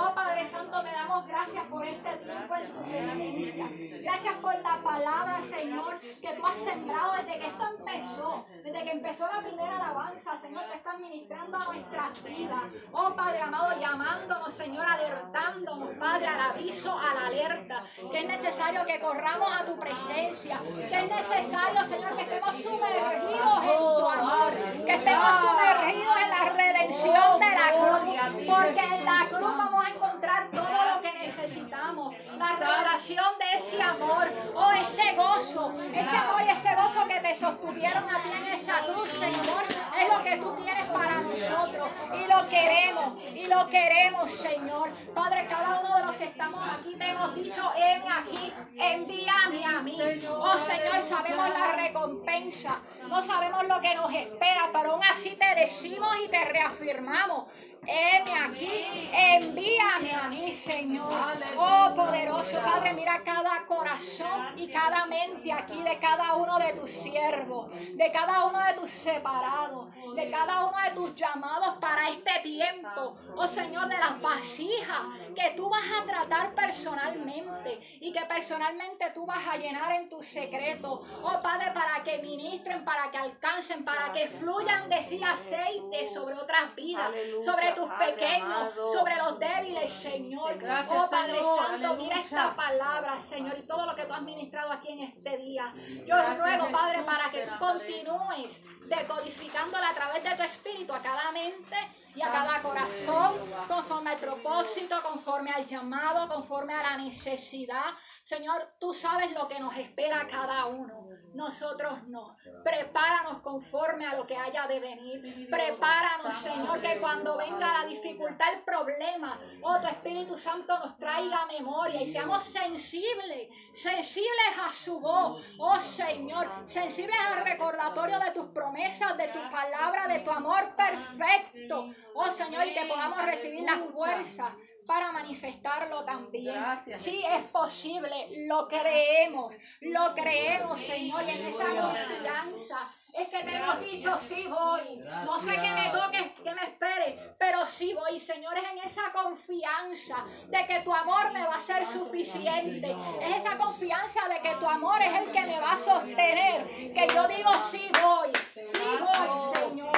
Oh 0.00 0.14
Padre 0.14 0.50
Santo, 0.50 0.82
te 0.82 0.90
damos 0.90 1.26
gracias 1.28 1.64
por 1.66 1.86
este 1.86 2.16
tiempo 2.16 2.56
en 2.56 2.68
tu 2.68 2.82
presencia. 2.82 3.68
Gracias 4.02 4.34
por 4.38 4.58
la 4.58 4.82
palabra, 4.82 5.40
Señor, 5.42 6.00
que 6.00 6.34
tú 6.34 6.44
has 6.44 6.56
sembrado 6.56 7.12
desde 7.12 7.38
que 7.38 7.46
esto 7.46 7.64
empezó. 7.78 8.44
Desde 8.64 8.84
que 8.84 8.90
empezó 8.90 9.26
la 9.32 9.40
primera 9.42 9.76
alabanza, 9.76 10.36
Señor, 10.40 10.66
que 10.66 10.76
estás 10.76 10.98
ministrando 10.98 11.56
a 11.56 11.64
nuestras 11.66 12.24
vidas. 12.24 12.62
Oh 12.90 13.14
Padre 13.14 13.40
amado, 13.40 13.80
llamándonos, 13.80 14.52
Señor, 14.52 14.84
alertándonos, 14.84 15.88
Padre, 16.00 16.26
al 16.26 16.40
aviso, 16.40 16.98
a 16.98 17.14
la 17.14 17.26
alerta. 17.28 17.84
Que 18.10 18.18
es 18.18 18.26
necesario 18.26 18.84
que 18.86 18.98
corramos 18.98 19.48
a 19.52 19.64
tu 19.64 19.78
presencia. 19.78 20.60
Que 20.74 20.98
es 20.98 21.08
necesario, 21.08 21.84
Señor, 21.84 22.16
que 22.16 22.22
estemos 22.22 22.56
sumergidos 22.56 23.64
en 23.64 23.78
tu 23.78 24.08
amor. 24.08 24.52
Que 24.84 24.94
estemos 24.94 25.36
sumergidos 25.36 25.91
en 26.00 26.30
la 26.30 26.50
redención 26.50 27.40
de 27.40 27.50
la 27.50 27.72
cruz. 27.72 28.46
Porque 28.46 28.94
en 28.94 29.04
la 29.04 29.26
cruz 29.28 29.56
vamos 29.56 29.84
a 29.84 29.90
encontrar 29.90 30.50
todo 30.50 30.94
lo 30.94 31.02
que 31.02 31.12
necesitamos. 31.18 32.10
La 32.38 32.56
revelación 32.56 33.24
de 33.38 33.58
ese 33.58 33.82
amor. 33.82 34.32
O 34.54 34.72
ese 34.72 35.12
gozo. 35.14 35.74
Ese 35.92 36.16
amor 36.16 36.42
y 36.46 36.50
ese 36.50 36.74
gozo 36.74 37.06
que 37.06 37.20
te 37.20 37.34
sostuvieron 37.34 38.04
a 38.04 38.22
ti 38.22 38.30
en 38.34 38.48
esa 38.48 38.78
cruz, 38.78 39.08
Señor. 39.08 39.62
Es 39.98 40.08
lo 40.12 40.22
que 40.22 40.36
tú 40.36 40.56
tienes 40.62 40.84
para 40.86 41.20
nosotros. 41.20 41.88
Y 42.14 42.26
lo 42.30 42.48
queremos. 42.48 43.22
Y 43.34 43.46
lo 43.46 43.68
queremos, 43.68 44.30
Señor. 44.30 44.90
Padre, 45.14 45.46
cada 45.48 45.80
uno 45.80 45.98
de 45.98 46.04
los 46.04 46.16
que 46.16 46.24
estamos 46.24 46.60
aquí 46.72 46.96
te 46.96 47.10
hemos 47.10 47.34
dicho, 47.34 47.72
heme 47.76 48.06
aquí. 48.08 48.54
Envíame 48.78 49.64
a 49.64 49.82
mí. 49.82 49.98
Oh 50.28 50.58
Señor, 50.58 51.02
sabemos 51.02 51.48
la 51.48 51.72
recompensa. 51.72 52.78
No 53.08 53.22
sabemos 53.22 53.66
lo 53.68 53.80
que 53.80 53.94
nos 53.94 54.12
espera, 54.12 54.68
pero 54.72 54.92
aún 54.92 55.04
así 55.04 55.36
te 55.36 55.54
y 55.84 56.28
te 56.28 56.44
reafirmamos. 56.44 57.46
Heme 57.84 58.32
aquí, 58.44 59.10
envíame 59.12 60.14
a 60.14 60.28
mí, 60.28 60.52
Señor. 60.52 61.36
Oh 61.56 61.92
poderoso 61.96 62.60
Padre, 62.62 62.92
mira 62.94 63.18
cada 63.24 63.66
corazón 63.66 64.56
y 64.56 64.70
cada 64.70 65.06
mente 65.06 65.52
aquí 65.52 65.82
de 65.82 65.98
cada 65.98 66.34
uno 66.36 66.60
de 66.60 66.74
tus 66.74 66.88
siervos, 66.88 67.74
de 67.96 68.12
cada 68.12 68.44
uno 68.44 68.60
de 68.60 68.74
tus 68.74 68.88
separados, 68.88 69.88
de 70.14 70.30
cada 70.30 70.64
uno 70.64 70.76
de 70.80 70.90
tus 70.92 71.16
llamados 71.16 71.78
para 71.78 72.08
este 72.10 72.30
tiempo. 72.44 73.16
Oh 73.36 73.48
Señor, 73.48 73.88
de 73.88 73.98
las 73.98 74.20
vasijas 74.20 75.02
que 75.34 75.52
tú 75.56 75.68
vas 75.68 75.82
a 76.00 76.04
tratar 76.04 76.54
personalmente 76.54 77.80
y 78.00 78.12
que 78.12 78.24
personalmente 78.26 79.10
tú 79.12 79.26
vas 79.26 79.48
a 79.48 79.56
llenar 79.56 79.90
en 79.90 80.08
tu 80.08 80.22
secreto. 80.22 81.04
Oh 81.20 81.42
Padre, 81.42 81.72
para 81.72 82.00
que 82.04 82.22
ministren, 82.22 82.84
para 82.84 83.10
que 83.10 83.18
alcancen, 83.18 83.84
para 83.84 84.12
que 84.12 84.28
fluyan 84.28 84.88
de 84.88 85.02
sí 85.02 85.20
aceite 85.20 85.71
sobre 86.12 86.34
otras 86.34 86.74
vidas, 86.74 87.06
Aleluya. 87.06 87.52
sobre 87.52 87.72
tus 87.72 87.86
Padre 87.88 88.12
pequeños, 88.12 88.42
amado. 88.42 88.92
sobre 88.92 89.16
los 89.16 89.38
débiles, 89.38 89.92
Señor. 89.92 90.58
Gracias, 90.58 91.04
oh 91.04 91.10
Padre 91.10 91.34
Señor. 91.34 91.58
Santo, 91.58 91.76
mira 91.76 91.90
Aleluya. 91.90 92.20
esta 92.20 92.56
palabra, 92.56 93.20
Señor, 93.20 93.58
y 93.58 93.62
todo 93.62 93.86
lo 93.86 93.94
que 93.94 94.04
tú 94.04 94.12
has 94.14 94.22
ministrado 94.22 94.72
aquí 94.72 94.88
en 94.92 95.00
este 95.00 95.36
día. 95.36 95.72
Yo 96.06 96.16
Gracias, 96.16 96.38
ruego, 96.38 96.70
Padre, 96.70 96.98
Jesús, 96.98 97.06
para 97.06 97.30
que 97.30 97.46
continúes 97.58 98.60
decodificándola 98.86 99.90
a 99.90 99.94
través 99.94 100.24
de 100.24 100.36
tu 100.36 100.42
espíritu 100.42 100.92
a 100.92 101.00
cada 101.00 101.32
mente 101.32 101.76
y 102.14 102.20
a 102.20 102.30
cada 102.30 102.60
corazón, 102.60 103.32
conforme 103.66 104.10
al 104.10 104.18
propósito, 104.18 104.96
conforme 105.02 105.50
al 105.50 105.66
llamado, 105.66 106.28
conforme 106.28 106.74
a 106.74 106.82
la 106.82 106.96
necesidad. 106.98 107.84
Señor, 108.24 108.62
tú 108.78 108.94
sabes 108.94 109.32
lo 109.32 109.48
que 109.48 109.58
nos 109.58 109.76
espera 109.76 110.28
cada 110.30 110.66
uno. 110.66 110.94
Nosotros 111.34 112.04
no. 112.08 112.36
Prepáranos 112.62 113.42
conforme 113.42 114.06
a 114.06 114.14
lo 114.14 114.26
que 114.26 114.36
haya 114.36 114.66
de 114.68 114.78
venir. 114.78 115.50
Prepáranos, 115.50 116.34
Señor, 116.34 116.80
que 116.80 116.98
cuando 117.00 117.36
venga 117.36 117.80
la 117.80 117.86
dificultad, 117.86 118.52
el 118.54 118.62
problema, 118.62 119.40
oh, 119.62 119.80
tu 119.80 119.88
Espíritu 119.88 120.38
Santo 120.38 120.78
nos 120.78 120.96
traiga 120.98 121.46
memoria 121.46 122.00
y 122.00 122.12
seamos 122.12 122.44
sensibles, 122.44 123.48
sensibles 123.76 124.58
a 124.62 124.72
su 124.72 125.00
voz, 125.00 125.42
oh 125.58 125.80
Señor, 125.80 126.48
sensibles 126.64 127.16
al 127.18 127.44
recordatorio 127.44 128.20
de 128.20 128.30
tus 128.30 128.46
promesas, 128.50 129.16
de 129.16 129.28
tu 129.28 129.40
palabra, 129.50 130.06
de 130.06 130.20
tu 130.20 130.30
amor 130.30 130.60
perfecto, 130.76 131.90
oh 132.14 132.30
Señor, 132.30 132.66
y 132.68 132.74
que 132.74 132.84
podamos 132.86 133.24
recibir 133.24 133.64
la 133.64 133.78
fuerza 133.78 134.54
para 134.86 135.12
manifestarlo 135.12 136.04
también. 136.04 136.54
Gracias, 136.54 137.00
Sí 137.00 137.24
es 137.24 137.44
posible, 137.50 138.46
lo 138.46 138.68
creemos, 138.68 139.54
lo 139.80 140.14
creemos, 140.14 140.80
Señor, 140.80 141.24
y 141.24 141.30
en 141.30 141.46
esa 141.46 141.64
confianza 141.64 142.92
es 143.12 143.28
que 143.28 143.44
te 143.44 143.56
hemos 143.56 143.80
dicho, 143.80 144.18
sí 144.20 144.46
voy. 144.48 144.98
No 145.26 145.38
sé 145.38 145.52
que 145.52 145.70
me 145.70 145.90
toque, 145.90 146.32
que 146.42 146.54
me 146.54 146.62
espere, 146.62 147.34
pero 147.38 147.66
sí 147.66 147.92
voy, 147.92 148.18
Señor, 148.18 148.56
es 148.56 148.64
en 148.70 148.78
esa 148.78 149.12
confianza 149.12 150.24
de 150.48 150.66
que 150.66 150.80
tu 150.80 150.94
amor 150.94 151.30
me 151.32 151.44
va 151.44 151.56
a 151.56 151.60
ser 151.60 151.86
suficiente. 151.86 152.96
Es 153.20 153.36
esa 153.36 153.58
confianza 153.58 154.26
de 154.28 154.40
que 154.40 154.54
tu 154.56 154.66
amor 154.66 155.00
es 155.02 155.14
el 155.14 155.30
que 155.30 155.42
me 155.42 155.60
va 155.60 155.72
a 155.72 155.78
sostener. 155.78 156.66
Que 156.66 157.06
yo 157.14 157.28
digo, 157.28 157.50
sí 157.70 157.90
voy, 158.00 158.30
sí 158.62 158.82
voy, 158.98 159.54
Señor. 159.56 159.92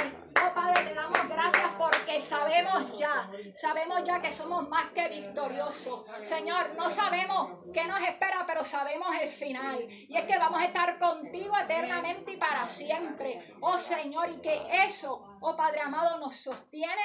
Oh 0.45 0.53
Padre, 0.53 0.85
te 0.85 0.95
damos 0.95 1.29
gracias 1.29 1.73
porque 1.79 2.21
sabemos 2.55 2.99
ya, 2.99 3.29
sabemos 3.55 4.05
ya 4.05 4.23
que 4.23 4.33
somos 4.33 4.69
más 4.69 4.87
que 4.87 5.09
victoriosos. 5.09 6.05
Señor, 6.23 6.75
no 6.77 6.91
sabemos 6.91 7.61
qué 7.73 7.85
nos 7.85 8.01
espera, 8.01 8.45
pero 8.47 8.65
sabemos 8.65 9.09
el 9.21 9.29
final. 9.29 9.87
Y 9.91 10.17
es 10.17 10.25
que 10.25 10.39
vamos 10.39 10.61
a 10.61 10.67
estar 10.67 10.99
contigo 10.99 11.57
eternamente 11.59 12.33
y 12.33 12.37
para 12.37 12.69
siempre. 12.69 13.57
Oh 13.61 13.79
Señor, 13.79 14.31
y 14.31 14.41
que 14.41 14.63
eso, 14.87 15.34
oh 15.47 15.55
Padre 15.55 15.81
amado, 15.81 16.19
nos 16.19 16.35
sostiene 16.37 17.03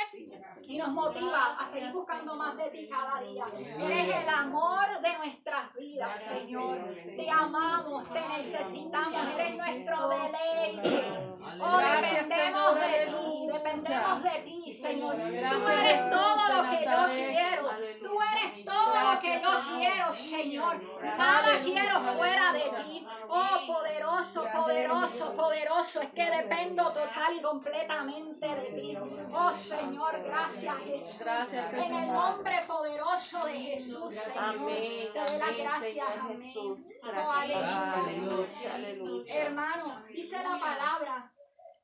y 0.65 0.77
nos 0.77 0.89
motiva 0.89 1.57
a 1.59 1.69
seguir 1.69 1.91
buscando 1.91 2.35
más 2.35 2.55
de 2.55 2.69
ti 2.69 2.87
cada 2.89 3.19
día. 3.21 3.45
Eres 3.77 4.15
el 4.15 4.29
amor 4.29 5.01
de 5.01 5.17
nuestras 5.17 5.73
vidas, 5.73 6.23
Señor. 6.23 6.77
Te 6.87 7.29
amamos, 7.29 8.07
te 8.13 8.29
necesitamos, 8.29 9.27
eres 9.35 9.57
nuestro 9.57 10.07
deleite. 10.07 11.19
Oh, 11.59 11.77
dependemos 11.79 12.75
de 12.75 13.05
ti, 13.07 13.47
dependemos 13.51 14.23
de 14.23 14.41
ti, 14.41 14.71
Señor. 14.71 15.15
Tú 15.17 15.67
eres 15.67 16.09
todo 16.09 16.53
lo 16.55 16.69
que 16.69 16.85
yo 16.85 17.09
quiero. 17.11 17.69
Tú 18.01 18.17
eres 18.21 18.65
todo 18.65 19.11
lo 19.11 19.19
que 19.19 19.41
yo 19.41 19.49
quiero, 19.75 20.15
Señor. 20.15 20.81
Nada 21.03 21.59
quiero 21.61 21.99
fuera 21.99 22.53
de 22.53 22.71
ti. 22.83 23.07
Oh, 23.27 23.67
poderoso, 23.67 24.45
poderoso, 24.45 25.33
poderoso. 25.35 26.01
Es 26.01 26.09
que 26.11 26.29
dependo 26.29 26.85
total 26.93 27.35
y 27.37 27.41
completamente 27.41 28.28
ti. 28.35 28.97
Oh, 29.33 29.51
Señor, 29.51 30.21
gracias, 30.23 30.77
Jesús. 30.77 31.19
Gracias, 31.19 31.73
En 31.73 31.95
el 31.95 32.11
nombre 32.11 32.63
poderoso 32.67 33.45
de 33.45 33.59
Jesús, 33.59 34.13
Señor. 34.13 34.37
Amén, 34.37 35.07
Te 35.13 35.19
doy 35.19 35.39
las 35.39 35.57
gracias, 35.57 36.07
amén. 36.19 36.77
Oh, 37.03 37.31
aleluya, 37.31 38.75
aleluya. 38.75 39.35
Hermano, 39.35 40.03
dice 40.07 40.37
la 40.43 40.59
palabra 40.59 41.33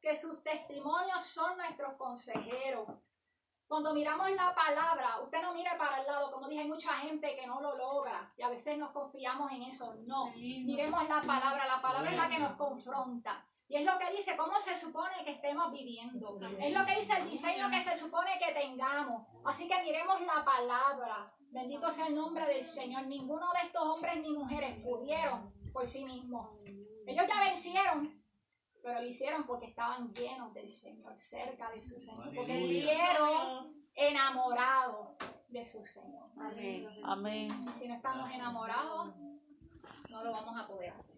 que 0.02 0.16
sus 0.16 0.43
testimonios 0.43 1.24
son 1.26 1.58
nuestros 1.58 1.93
consejeros. 1.96 2.88
Cuando 3.68 3.93
miramos 3.96 4.30
la 4.32 4.54
palabra, 4.54 5.20
usted 5.24 5.41
no 5.41 5.54
mire 5.54 5.72
para 5.78 6.00
el 6.00 6.06
lado, 6.06 6.32
como 6.32 6.48
dije, 6.48 6.62
hay 6.62 6.68
mucha 6.68 6.93
gente 6.93 7.36
que 7.36 7.48
no 7.48 7.60
lo 7.62 7.76
logra 7.76 8.30
y 8.38 8.43
a 8.43 8.50
veces 8.50 8.78
nos 8.78 8.91
confiamos 8.91 9.52
en 9.52 9.64
eso. 9.64 9.96
No, 10.08 10.28
miremos 10.36 11.10
la 11.10 11.22
palabra, 11.22 11.66
la 11.66 11.82
palabra 11.82 12.12
es 12.12 12.18
la 12.18 12.30
que 12.30 12.39
nos 12.39 12.56
confronta. 12.56 13.43
Y 13.68 13.78
es 13.78 13.86
lo 13.86 13.97
que 13.97 14.11
dice 14.11 14.38
cómo 14.38 14.59
se 14.59 14.76
supone 14.76 15.24
que 15.24 15.32
estemos 15.32 15.72
viviendo. 15.72 16.39
Es 16.59 16.74
lo 16.74 16.86
que 16.86 16.99
dice 16.99 17.13
el 17.18 17.30
diseño 17.30 17.70
que 17.72 17.82
se 17.82 17.97
supone 17.97 18.38
que 18.39 18.53
tengamos. 18.53 19.28
Así 19.43 19.68
que 19.68 19.82
miremos 19.84 20.22
la 20.22 20.45
palabra. 20.45 21.34
Bendito 21.49 21.91
sea 21.91 22.07
el 22.07 22.16
nombre 22.16 22.45
del 22.45 22.63
Señor. 22.63 23.05
Ninguno 23.07 23.47
de 23.53 23.68
estos 23.68 23.82
hombres 23.82 24.18
ni 24.22 24.34
mujeres 24.34 24.78
pudieron 24.84 25.51
por 25.74 25.88
sí 25.88 26.05
mismos. 26.05 26.49
Ellos 27.07 27.26
ya 27.28 27.43
vencieron, 27.43 28.09
pero 28.84 29.01
lo 29.01 29.07
hicieron 29.07 29.45
porque 29.45 29.68
estaban 29.68 30.13
llenos 30.13 30.53
del 30.53 30.70
Señor, 30.70 31.18
cerca 31.18 31.70
de 31.72 31.82
su 31.82 31.99
Señor, 31.99 32.34
porque 32.36 32.57
vivieron 32.57 33.63
enamorados 33.95 35.16
de 35.47 35.66
su 35.66 35.84
Señor. 35.84 36.30
Amén. 36.38 36.88
Amén. 37.03 37.51
Si 37.74 37.88
no 37.88 37.95
estamos 37.95 38.30
enamorados, 38.32 39.16
no 40.09 40.24
lo 40.24 40.32
vamos 40.32 40.59
a 40.59 40.68
poder 40.68 40.91
hacer. 40.91 41.16